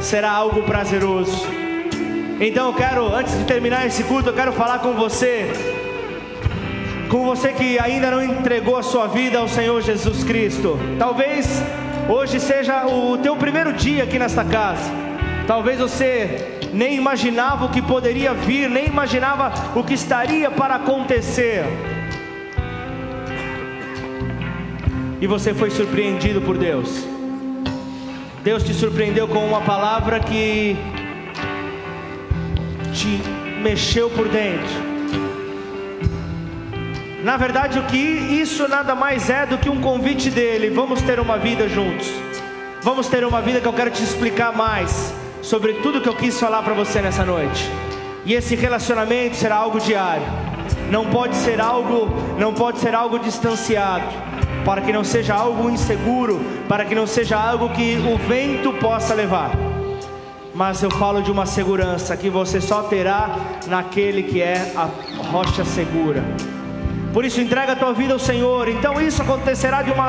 será 0.00 0.30
algo 0.30 0.62
prazeroso. 0.62 1.44
Então 2.40 2.68
eu 2.68 2.74
quero, 2.74 3.12
antes 3.12 3.36
de 3.36 3.42
terminar 3.42 3.84
esse 3.84 4.04
culto, 4.04 4.28
eu 4.28 4.34
quero 4.34 4.52
falar 4.52 4.78
com 4.78 4.92
você, 4.92 5.50
com 7.08 7.24
você 7.24 7.52
que 7.52 7.80
ainda 7.80 8.12
não 8.12 8.22
entregou 8.22 8.76
a 8.76 8.82
sua 8.84 9.08
vida 9.08 9.40
ao 9.40 9.48
Senhor 9.48 9.82
Jesus 9.82 10.22
Cristo. 10.22 10.78
Talvez 11.00 11.60
hoje 12.08 12.38
seja 12.38 12.86
o 12.86 13.18
teu 13.18 13.34
primeiro 13.34 13.72
dia 13.72 14.04
aqui 14.04 14.20
nesta 14.20 14.44
casa. 14.44 15.09
Talvez 15.50 15.80
você 15.80 16.60
nem 16.72 16.94
imaginava 16.94 17.64
o 17.64 17.70
que 17.70 17.82
poderia 17.82 18.32
vir, 18.32 18.70
nem 18.70 18.86
imaginava 18.86 19.52
o 19.74 19.82
que 19.82 19.94
estaria 19.94 20.48
para 20.48 20.76
acontecer. 20.76 21.64
E 25.20 25.26
você 25.26 25.52
foi 25.52 25.72
surpreendido 25.72 26.40
por 26.40 26.56
Deus. 26.56 27.04
Deus 28.44 28.62
te 28.62 28.72
surpreendeu 28.72 29.26
com 29.26 29.44
uma 29.44 29.60
palavra 29.62 30.20
que 30.20 30.76
te 32.94 33.20
mexeu 33.60 34.08
por 34.08 34.28
dentro. 34.28 34.72
Na 37.24 37.36
verdade, 37.36 37.80
o 37.80 37.82
que 37.86 37.96
isso 37.96 38.68
nada 38.68 38.94
mais 38.94 39.28
é 39.28 39.46
do 39.46 39.58
que 39.58 39.68
um 39.68 39.80
convite 39.80 40.30
dele. 40.30 40.70
Vamos 40.70 41.02
ter 41.02 41.18
uma 41.18 41.38
vida 41.38 41.68
juntos. 41.68 42.08
Vamos 42.82 43.08
ter 43.08 43.24
uma 43.24 43.42
vida 43.42 43.60
que 43.60 43.66
eu 43.66 43.72
quero 43.72 43.90
te 43.90 44.04
explicar 44.04 44.52
mais 44.52 45.18
sobre 45.42 45.74
tudo 45.74 46.00
que 46.00 46.08
eu 46.08 46.14
quis 46.14 46.38
falar 46.38 46.62
para 46.62 46.74
você 46.74 47.00
nessa 47.00 47.24
noite. 47.24 47.70
E 48.24 48.34
esse 48.34 48.54
relacionamento 48.54 49.36
será 49.36 49.56
algo 49.56 49.80
diário. 49.80 50.26
Não 50.90 51.06
pode 51.06 51.36
ser 51.36 51.60
algo, 51.60 52.08
não 52.38 52.52
pode 52.52 52.78
ser 52.78 52.94
algo 52.94 53.18
distanciado, 53.18 54.04
para 54.64 54.80
que 54.80 54.92
não 54.92 55.04
seja 55.04 55.34
algo 55.34 55.70
inseguro, 55.70 56.40
para 56.68 56.84
que 56.84 56.94
não 56.94 57.06
seja 57.06 57.36
algo 57.36 57.70
que 57.70 57.96
o 57.96 58.18
vento 58.28 58.72
possa 58.74 59.14
levar. 59.14 59.50
Mas 60.54 60.82
eu 60.82 60.90
falo 60.90 61.22
de 61.22 61.30
uma 61.30 61.46
segurança 61.46 62.16
que 62.16 62.28
você 62.28 62.60
só 62.60 62.82
terá 62.82 63.36
naquele 63.66 64.24
que 64.24 64.42
é 64.42 64.72
a 64.76 64.88
rocha 65.30 65.64
segura. 65.64 66.22
Por 67.12 67.24
isso 67.24 67.40
entrega 67.40 67.72
a 67.72 67.76
tua 67.76 67.92
vida 67.92 68.12
ao 68.12 68.18
Senhor. 68.18 68.68
Então 68.68 69.00
isso 69.00 69.22
acontecerá 69.22 69.82
de 69.82 69.90
uma, 69.90 70.06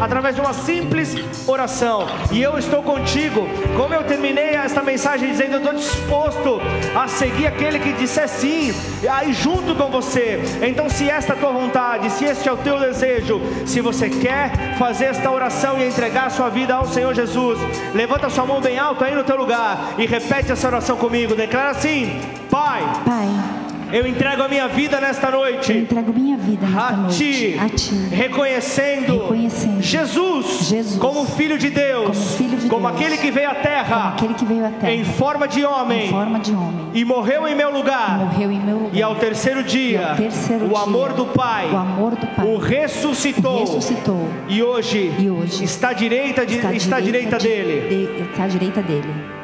através 0.00 0.34
de 0.34 0.40
uma 0.40 0.52
simples 0.52 1.14
oração. 1.46 2.06
E 2.30 2.42
eu 2.42 2.58
estou 2.58 2.82
contigo. 2.82 3.46
Como 3.76 3.94
eu 3.94 4.02
terminei 4.04 4.50
esta 4.54 4.82
mensagem 4.82 5.30
dizendo, 5.30 5.54
eu 5.54 5.58
estou 5.58 5.74
disposto 5.74 6.60
a 6.94 7.06
seguir 7.08 7.46
aquele 7.46 7.78
que 7.78 7.92
disser 7.92 8.28
sim, 8.28 8.72
aí 9.08 9.32
junto 9.32 9.74
com 9.74 9.90
você. 9.90 10.40
Então, 10.62 10.88
se 10.88 11.08
esta 11.08 11.32
é 11.32 11.36
a 11.36 11.38
tua 11.38 11.52
vontade, 11.52 12.10
se 12.10 12.24
este 12.24 12.48
é 12.48 12.52
o 12.52 12.56
teu 12.56 12.78
desejo, 12.78 13.40
se 13.66 13.80
você 13.80 14.08
quer 14.08 14.76
fazer 14.78 15.06
esta 15.06 15.30
oração 15.30 15.78
e 15.78 15.86
entregar 15.86 16.26
a 16.26 16.30
sua 16.30 16.48
vida 16.48 16.74
ao 16.74 16.86
Senhor 16.86 17.14
Jesus, 17.14 17.58
levanta 17.94 18.28
sua 18.28 18.44
mão 18.44 18.60
bem 18.60 18.78
alto 18.78 19.04
aí 19.04 19.14
no 19.14 19.24
teu 19.24 19.36
lugar 19.36 19.94
e 19.98 20.06
repete 20.06 20.52
essa 20.52 20.66
oração 20.66 20.96
comigo. 20.96 21.34
Declara 21.34 21.70
assim: 21.70 22.20
Pai. 22.50 22.82
Pai 23.04 23.59
eu 23.92 24.06
entrego 24.06 24.42
a 24.42 24.48
minha 24.48 24.68
vida 24.68 25.00
nesta 25.00 25.30
noite. 25.30 25.72
Eu 25.72 25.78
entrego 25.82 26.12
minha 26.12 26.36
vida 26.36 26.66
nesta 26.66 26.86
a 26.86 26.96
noite. 26.96 27.16
Ti, 27.16 27.58
a 27.58 27.68
ti. 27.68 27.94
Reconhecendo, 28.10 29.12
reconhecendo 29.18 29.82
Jesus, 29.82 30.68
Jesus 30.68 30.98
como 30.98 31.24
filho 31.24 31.58
de 31.58 31.70
Deus, 31.70 32.04
como, 32.04 32.36
filho 32.36 32.56
de 32.56 32.68
como 32.68 32.88
Deus, 32.88 33.00
aquele 33.00 33.18
que 33.18 33.30
veio 33.30 33.50
à 33.50 33.54
terra, 33.54 33.96
como 33.96 34.08
aquele 34.08 34.34
que 34.34 34.44
veio 34.44 34.66
à 34.66 34.70
terra 34.70 34.92
em 34.92 35.04
forma 35.04 35.48
de 35.48 35.64
homem, 35.64 36.06
em 36.06 36.10
forma 36.10 36.38
de 36.38 36.52
homem 36.52 36.90
e 36.94 37.04
morreu 37.04 37.46
em 37.46 37.54
meu 37.54 37.70
lugar. 37.70 38.18
morreu 38.18 38.50
em 38.50 38.60
meu 38.60 38.76
lugar. 38.76 38.94
E 38.94 39.02
ao 39.02 39.14
terceiro 39.16 39.62
dia, 39.62 40.10
ao 40.10 40.16
terceiro 40.16 40.64
o 40.66 40.68
dia, 40.68 40.78
amor 40.78 41.12
do 41.12 41.26
Pai, 41.26 41.70
o 41.70 41.76
amor 41.76 42.16
do 42.16 42.26
Pai 42.26 42.46
o 42.46 42.58
ressuscitou. 42.58 43.60
ressuscitou. 43.60 44.28
E 44.48 44.62
hoje, 44.62 45.12
e 45.18 45.30
hoje 45.30 45.64
está 45.64 45.90
à 45.90 45.92
direita, 45.92 46.44
de, 46.44 46.56
está, 46.56 46.72
está 46.72 47.00
direita, 47.00 47.38
de, 47.38 47.48
dele. 47.48 47.88
De, 47.88 48.22
está 48.30 48.44
à 48.44 48.48
direita 48.48 48.82
dele. 48.82 49.39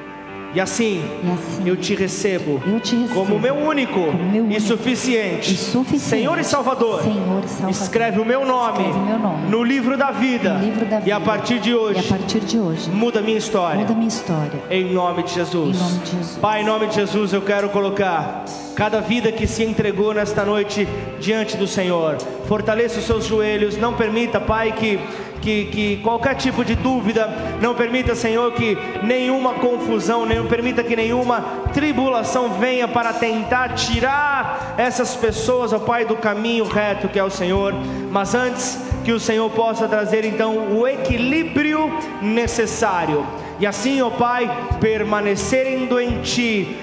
E 0.56 0.60
assim, 0.60 1.04
e 1.22 1.30
assim 1.30 1.68
eu, 1.68 1.76
te 1.76 1.94
recebo, 1.94 2.62
eu 2.66 2.80
te 2.80 2.96
recebo 2.96 3.14
como 3.14 3.38
meu 3.38 3.54
único, 3.54 4.00
meu 4.00 4.42
único 4.42 4.58
e, 4.58 4.58
suficiente, 4.58 5.52
e 5.52 5.56
suficiente 5.58 6.02
Senhor 6.02 6.38
e 6.38 6.44
Salvador. 6.44 7.02
Senhor 7.02 7.44
e 7.44 7.46
Salvador. 7.46 7.70
Escreve 7.70 8.20
o 8.20 8.24
meu 8.24 8.46
nome, 8.46 8.84
meu 8.84 9.18
nome 9.18 9.50
no, 9.50 9.62
livro 9.62 9.98
da 9.98 10.10
vida, 10.10 10.54
no 10.54 10.64
livro 10.64 10.86
da 10.86 10.96
vida. 10.96 11.10
E 11.10 11.12
a 11.12 11.20
partir 11.20 11.58
de 11.58 11.74
hoje, 11.74 12.00
a 12.00 12.16
partir 12.16 12.40
de 12.40 12.58
hoje 12.58 12.88
muda 12.88 13.20
minha 13.20 13.36
história. 13.36 13.82
Muda 13.82 13.92
minha 13.92 14.08
história. 14.08 14.58
Em 14.70 14.94
nome 14.94 15.24
de 15.24 15.34
Jesus. 15.34 15.76
Em 15.76 15.78
nome 15.78 15.98
de 15.98 16.10
Jesus. 16.12 16.38
Pai, 16.38 16.62
em 16.62 16.64
nome 16.64 16.86
de 16.86 16.94
Jesus, 16.94 17.34
eu 17.34 17.42
quero 17.42 17.68
colocar 17.68 18.46
cada 18.74 19.02
vida 19.02 19.30
que 19.30 19.46
se 19.46 19.62
entregou 19.62 20.14
nesta 20.14 20.42
noite 20.42 20.88
diante 21.20 21.58
do 21.58 21.66
Senhor. 21.66 22.16
Fortaleça 22.46 22.98
os 22.98 23.04
seus 23.04 23.26
joelhos, 23.26 23.76
não 23.76 23.92
permita, 23.92 24.40
Pai, 24.40 24.72
que 24.72 24.98
que, 25.40 25.66
que 25.66 25.96
qualquer 25.98 26.34
tipo 26.34 26.64
de 26.64 26.74
dúvida, 26.74 27.28
não 27.60 27.74
permita, 27.74 28.14
Senhor, 28.14 28.52
que 28.52 28.76
nenhuma 29.02 29.54
confusão, 29.54 30.26
não 30.26 30.46
permita 30.46 30.82
que 30.82 30.96
nenhuma 30.96 31.40
tribulação 31.72 32.50
venha 32.54 32.88
para 32.88 33.12
tentar 33.12 33.74
tirar 33.74 34.74
essas 34.76 35.14
pessoas, 35.14 35.72
ó 35.72 35.78
Pai, 35.78 36.04
do 36.04 36.16
caminho 36.16 36.64
reto 36.64 37.08
que 37.08 37.18
é 37.18 37.24
o 37.24 37.30
Senhor. 37.30 37.74
Mas 38.10 38.34
antes 38.34 38.78
que 39.04 39.12
o 39.12 39.20
Senhor 39.20 39.48
possa 39.50 39.86
trazer 39.86 40.24
então 40.24 40.76
o 40.76 40.86
equilíbrio 40.86 41.90
necessário. 42.20 43.24
E 43.58 43.66
assim, 43.66 44.02
ó 44.02 44.10
Pai, 44.10 44.50
permanecendo 44.80 45.98
em 46.00 46.20
Ti, 46.20 46.76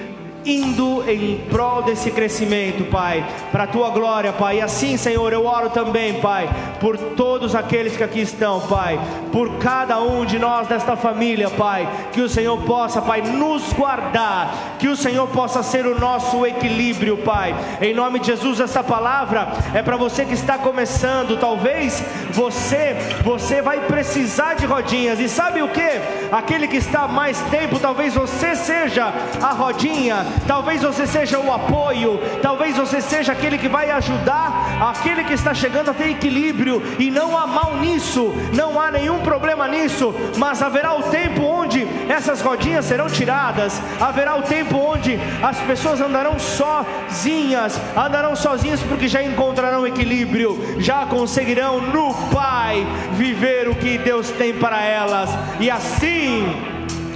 indo 0.46 1.04
em 1.10 1.38
prol 1.50 1.84
desse 1.84 2.12
crescimento, 2.12 2.86
Pai, 2.86 3.26
para 3.52 3.64
a 3.64 3.68
tua 3.68 3.90
glória, 3.90 4.34
Pai. 4.34 4.58
E 4.58 4.62
assim, 4.62 4.98
Senhor, 4.98 5.32
eu 5.32 5.46
oro 5.46 5.70
também, 5.70 6.20
Pai, 6.20 6.50
por 6.80 6.98
todos 6.98 7.56
aqueles 7.56 7.96
que 7.96 8.04
aqui 8.04 8.22
estão, 8.22 8.62
Pai, 8.62 9.00
por 9.32 9.58
cada 9.58 10.00
um 10.02 10.26
de 10.26 10.38
nós 10.38 10.68
desta 10.68 10.96
família, 10.96 11.50
Pai, 11.50 11.88
que 12.12 12.22
o 12.22 12.30
Senhor 12.30 12.58
possa, 12.64 13.02
Pai, 13.02 13.22
nos 13.22 13.74
guardar, 13.74 14.76
que 14.80 14.88
o 14.88 14.98
Senhor 14.98 15.28
possa 15.28 15.64
ser 15.64 15.86
o 15.86 16.00
nosso 16.00 16.46
equilíbrio, 16.46 17.18
Pai. 17.18 17.56
Em 17.82 17.94
nome 17.94 18.20
de 18.20 18.28
Jesus, 18.28 18.60
esta 18.60 18.84
palavra 18.84 19.48
é 19.74 19.82
para 19.82 19.98
você 19.98 20.26
que 20.26 20.34
está 20.34 20.58
começando, 20.58 21.40
talvez 21.40 22.04
você, 22.32 22.96
você 23.24 23.62
vai 23.62 23.82
precisar 23.82 24.56
de 24.56 24.66
rodinhas. 24.66 25.20
E 25.20 25.30
sabe 25.30 25.62
o 25.62 25.70
que? 25.70 26.02
Aquele 26.32 26.68
que 26.68 26.78
está 26.78 27.08
mais 27.08 27.40
tempo, 27.44 27.80
talvez 27.80 28.14
você 28.14 28.56
seja 28.56 29.14
a 29.42 29.52
rodinha 29.52 30.33
talvez 30.48 30.82
você 30.82 31.06
seja 31.06 31.40
o 31.40 31.52
apoio, 31.52 32.20
talvez 32.42 32.76
você 32.78 33.02
seja 33.02 33.32
aquele 33.32 33.58
que 33.58 33.68
vai 33.68 33.90
ajudar 33.92 34.64
aquele 34.90 35.24
que 35.24 35.34
está 35.34 35.54
chegando 35.54 35.92
a 35.92 35.94
ter 35.94 36.10
equilíbrio, 36.10 36.82
e 37.00 37.10
não 37.10 37.38
há 37.38 37.46
mal 37.48 37.78
nisso, 37.78 38.34
não 38.54 38.80
há 38.80 38.92
nenhum 38.92 39.20
problema 39.20 39.68
nisso, 39.68 40.14
mas 40.38 40.62
haverá 40.62 40.94
o 40.94 41.04
tempo 41.04 41.44
onde 41.44 41.88
essas 42.10 42.42
rodinhas 42.42 42.86
serão 42.86 43.08
tiradas, 43.08 43.82
haverá 44.00 44.36
o 44.36 44.42
tempo 44.42 44.78
onde 44.78 45.20
as 45.42 45.58
pessoas 45.60 46.02
andarão 46.02 46.38
sozinhas, 46.40 47.80
andarão 47.96 48.36
sozinhas 48.36 48.82
porque 48.82 49.08
já 49.08 49.24
encontrarão 49.24 49.88
equilíbrio, 49.88 50.76
já 50.80 51.06
conseguirão 51.06 51.82
no 51.82 52.14
Pai 52.32 52.86
viver 53.14 53.68
o 53.68 53.76
que 53.76 53.98
Deus 53.98 54.30
tem 54.32 54.54
para 54.54 54.82
elas, 54.82 55.30
e 55.60 55.70
assim 55.70 56.73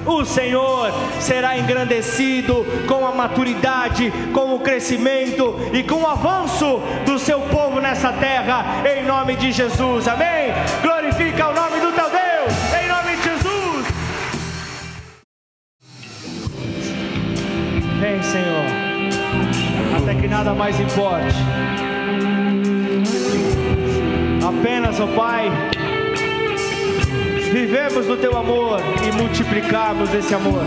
o 0.07 0.25
Senhor 0.25 0.91
será 1.19 1.57
engrandecido 1.57 2.65
com 2.87 3.05
a 3.05 3.11
maturidade, 3.11 4.11
com 4.33 4.55
o 4.55 4.59
crescimento 4.59 5.55
e 5.73 5.83
com 5.83 6.01
o 6.01 6.07
avanço 6.07 6.79
do 7.05 7.19
seu 7.19 7.41
povo 7.41 7.81
nessa 7.81 8.11
terra, 8.13 8.83
em 8.87 9.03
nome 9.03 9.35
de 9.35 9.51
Jesus, 9.51 10.07
amém? 10.07 10.53
Glorifica 10.81 11.49
o 11.49 11.53
nome 11.53 11.79
do 11.79 11.91
teu 11.91 12.09
Deus, 12.09 12.53
em 12.81 12.87
nome 12.87 13.17
de 13.17 13.23
Jesus. 13.23 13.87
Vem, 17.99 18.23
Senhor, 18.23 18.65
até 19.97 20.15
que 20.15 20.27
nada 20.27 20.53
mais 20.53 20.79
importe. 20.79 21.35
Apenas, 24.47 24.99
ó 24.99 25.03
oh 25.03 25.07
Pai, 25.09 25.51
vivemos 27.47 28.05
do 28.05 28.17
teu 28.17 28.37
amor 28.37 28.79
e 29.07 29.11
multiplicarmos 29.15 30.13
esse 30.13 30.33
amor. 30.33 30.63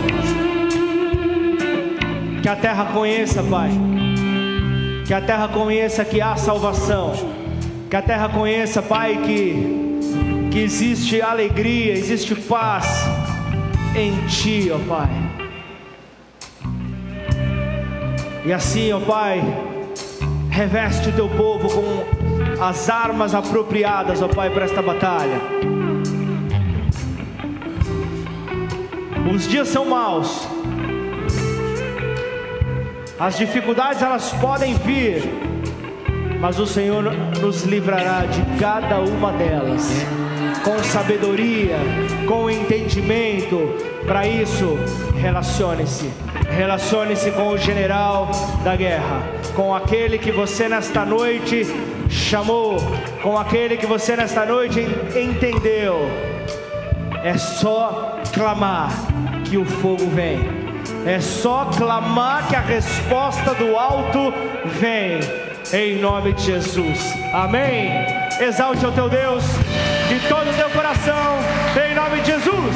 Que 2.41 2.49
a 2.49 2.55
terra 2.55 2.85
conheça, 2.85 3.43
Pai. 3.43 3.69
Que 5.05 5.13
a 5.13 5.21
terra 5.21 5.47
conheça 5.47 6.03
que 6.03 6.19
há 6.19 6.35
salvação. 6.35 7.13
Que 7.89 7.95
a 7.95 8.01
terra 8.01 8.29
conheça, 8.29 8.81
Pai, 8.81 9.17
que, 9.25 9.99
que 10.51 10.59
existe 10.59 11.21
alegria, 11.21 11.93
existe 11.93 12.33
paz 12.33 13.05
em 13.95 14.25
Ti, 14.27 14.71
ó 14.73 14.79
Pai. 14.87 15.09
E 18.45 18.51
assim, 18.51 18.91
ó 18.91 18.99
Pai, 18.99 19.43
reveste 20.49 21.09
o 21.09 21.13
teu 21.13 21.29
povo 21.29 21.69
com 21.69 22.63
as 22.63 22.89
armas 22.89 23.35
apropriadas, 23.35 24.21
ó 24.21 24.27
Pai, 24.27 24.49
para 24.49 24.65
esta 24.65 24.81
batalha. 24.81 25.80
Os 29.29 29.47
dias 29.47 29.67
são 29.67 29.85
maus. 29.85 30.47
As 33.19 33.37
dificuldades 33.37 34.01
elas 34.01 34.33
podem 34.33 34.73
vir, 34.75 35.21
mas 36.39 36.59
o 36.59 36.65
Senhor 36.65 37.03
nos 37.39 37.63
livrará 37.63 38.25
de 38.25 38.59
cada 38.59 38.99
uma 38.99 39.31
delas. 39.33 39.91
Com 40.63 40.77
sabedoria, 40.83 41.77
com 42.27 42.49
entendimento. 42.49 43.75
Para 44.07 44.25
isso, 44.25 44.77
relacione-se. 45.19 46.09
Relacione-se 46.49 47.31
com 47.31 47.49
o 47.49 47.57
general 47.57 48.29
da 48.63 48.75
guerra, 48.75 49.21
com 49.55 49.73
aquele 49.73 50.17
que 50.17 50.31
você 50.31 50.67
nesta 50.67 51.05
noite 51.05 51.65
chamou, 52.09 52.77
com 53.21 53.37
aquele 53.37 53.77
que 53.77 53.85
você 53.85 54.15
nesta 54.15 54.45
noite 54.45 54.81
entendeu. 55.15 56.09
É 57.23 57.37
só 57.37 58.10
clamar 58.31 58.89
que 59.45 59.57
o 59.57 59.65
fogo 59.65 60.07
vem. 60.07 60.39
É 61.05 61.19
só 61.19 61.65
clamar 61.65 62.47
que 62.47 62.55
a 62.55 62.61
resposta 62.61 63.53
do 63.55 63.75
alto 63.75 64.33
vem. 64.79 65.19
Em 65.73 65.99
nome 65.99 66.33
de 66.33 66.43
Jesus. 66.43 66.99
Amém. 67.33 67.91
Exalte 68.39 68.85
o 68.85 68.91
teu 68.91 69.09
Deus 69.09 69.43
de 70.09 70.27
todo 70.27 70.49
o 70.49 70.53
teu 70.53 70.69
coração. 70.69 71.37
Em 71.75 71.95
nome 71.95 72.21
de 72.21 72.31
Jesus. 72.31 72.75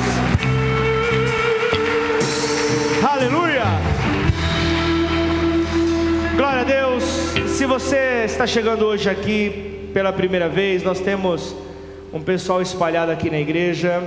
Aleluia. 3.09 3.63
Glória 6.35 6.61
a 6.61 6.63
Deus. 6.63 7.03
Se 7.49 7.65
você 7.65 8.23
está 8.25 8.45
chegando 8.45 8.85
hoje 8.85 9.09
aqui 9.09 9.89
pela 9.93 10.11
primeira 10.11 10.49
vez, 10.49 10.83
nós 10.83 10.99
temos 10.99 11.55
um 12.13 12.21
pessoal 12.21 12.61
espalhado 12.61 13.11
aqui 13.11 13.29
na 13.29 13.39
igreja 13.39 14.01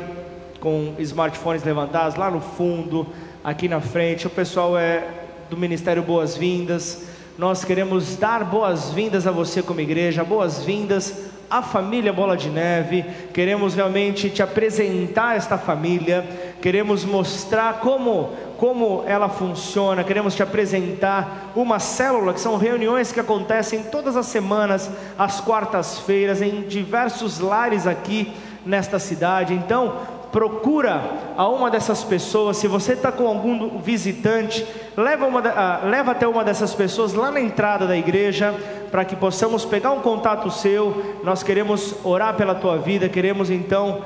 com 0.61 0.95
smartphones 0.99 1.65
levantados 1.65 2.17
lá 2.17 2.31
no 2.31 2.41
fundo, 2.41 3.07
aqui 3.43 3.69
na 3.69 3.81
frente. 3.81 4.27
O 4.27 4.31
pessoal 4.31 4.77
é 4.79 5.07
do 5.49 5.57
Ministério 5.57 6.03
Boas-Vindas. 6.03 7.07
Nós 7.37 7.65
queremos 7.65 8.17
dar 8.17 8.45
boas-vindas 8.45 9.27
a 9.27 9.31
você 9.31 9.63
como 9.63 9.81
igreja, 9.81 10.25
boas-vindas 10.25 11.27
à 11.49 11.63
família 11.63 12.13
Bola 12.13 12.37
de 12.37 12.51
Neve. 12.51 13.05
Queremos 13.33 13.75
realmente 13.75 14.29
te 14.29 14.43
apresentar 14.43 15.37
esta 15.37 15.57
família, 15.57 16.27
queremos 16.61 17.05
mostrar 17.05 17.81
como 17.81 18.31
como 18.59 19.05
ela 19.07 19.29
funciona, 19.29 20.03
queremos 20.03 20.35
te 20.35 20.43
apresentar 20.43 21.53
uma 21.55 21.79
célula, 21.79 22.35
que 22.35 22.41
são 22.41 22.57
reuniões 22.57 23.13
que 23.13 23.21
acontecem 23.21 23.85
todas 23.85 24.17
as 24.17 24.27
semanas, 24.27 24.91
às 25.17 25.41
quartas-feiras, 25.41 26.43
em 26.43 26.63
diversos 26.63 27.39
lares 27.39 27.87
aqui 27.87 28.33
nesta 28.67 28.99
cidade. 28.99 29.55
Então, 29.55 30.18
procura 30.31 31.03
a 31.37 31.49
uma 31.49 31.71
dessas 31.71 32.05
pessoas. 32.05 32.57
Se 32.57 32.67
você 32.67 32.93
está 32.93 33.11
com 33.11 33.27
algum 33.27 33.79
visitante, 33.79 34.67
leva, 34.97 35.27
uma, 35.27 35.41
uh, 35.41 35.89
leva 35.89 36.13
até 36.13 36.27
uma 36.27 36.45
dessas 36.45 36.75
pessoas 36.75 37.15
lá 37.15 37.31
na 37.31 37.41
entrada 37.41 37.87
da 37.87 37.97
igreja, 37.97 38.55
para 38.91 39.05
que 39.05 39.17
possamos 39.17 39.65
pegar 39.65 39.93
um 39.93 40.01
contato 40.01 40.51
seu. 40.51 41.19
Nós 41.25 41.43
queremos 41.43 41.95
orar 42.05 42.35
pela 42.35 42.55
tua 42.55 42.79
vida, 42.79 43.09
queremos 43.09 43.51
então 43.51 44.05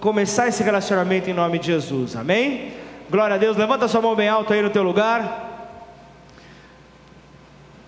começar 0.00 0.48
esse 0.48 0.62
relacionamento 0.62 1.30
em 1.30 1.34
nome 1.34 1.58
de 1.58 1.66
Jesus. 1.66 2.16
Amém? 2.16 2.72
Glória 3.10 3.36
a 3.36 3.38
Deus. 3.38 3.56
Levanta 3.56 3.88
sua 3.88 4.00
mão 4.00 4.14
bem 4.14 4.28
alta 4.28 4.54
aí 4.54 4.62
no 4.62 4.70
teu 4.70 4.82
lugar. 4.82 5.50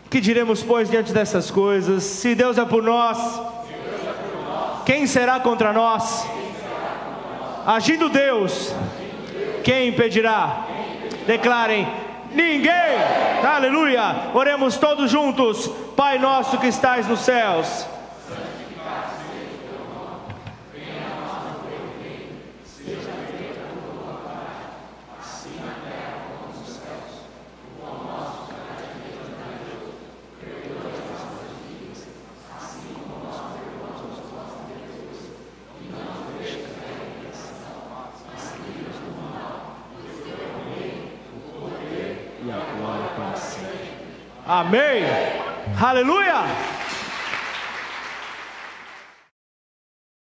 Que 0.08 0.20
diremos, 0.20 0.62
pois, 0.62 0.88
diante 0.88 1.12
dessas 1.12 1.50
coisas? 1.50 2.04
Se 2.04 2.34
Deus 2.34 2.56
é 2.56 2.64
por 2.64 2.82
nós, 2.82 3.18
quem 4.86 5.06
será 5.06 5.40
contra 5.40 5.72
nós? 5.72 6.24
Agindo 7.66 8.08
Deus, 8.08 8.74
quem 9.62 9.88
impedirá? 9.88 10.66
Declarem: 11.26 11.86
ninguém. 12.32 12.72
Aleluia. 13.42 14.30
Oremos 14.34 14.76
todos 14.76 15.10
juntos. 15.10 15.70
Pai 15.96 16.18
nosso 16.18 16.58
que 16.58 16.66
estais 16.66 17.06
nos 17.06 17.20
céus 17.20 17.93
Amém. 44.60 45.02
Aleluia. 45.82 46.73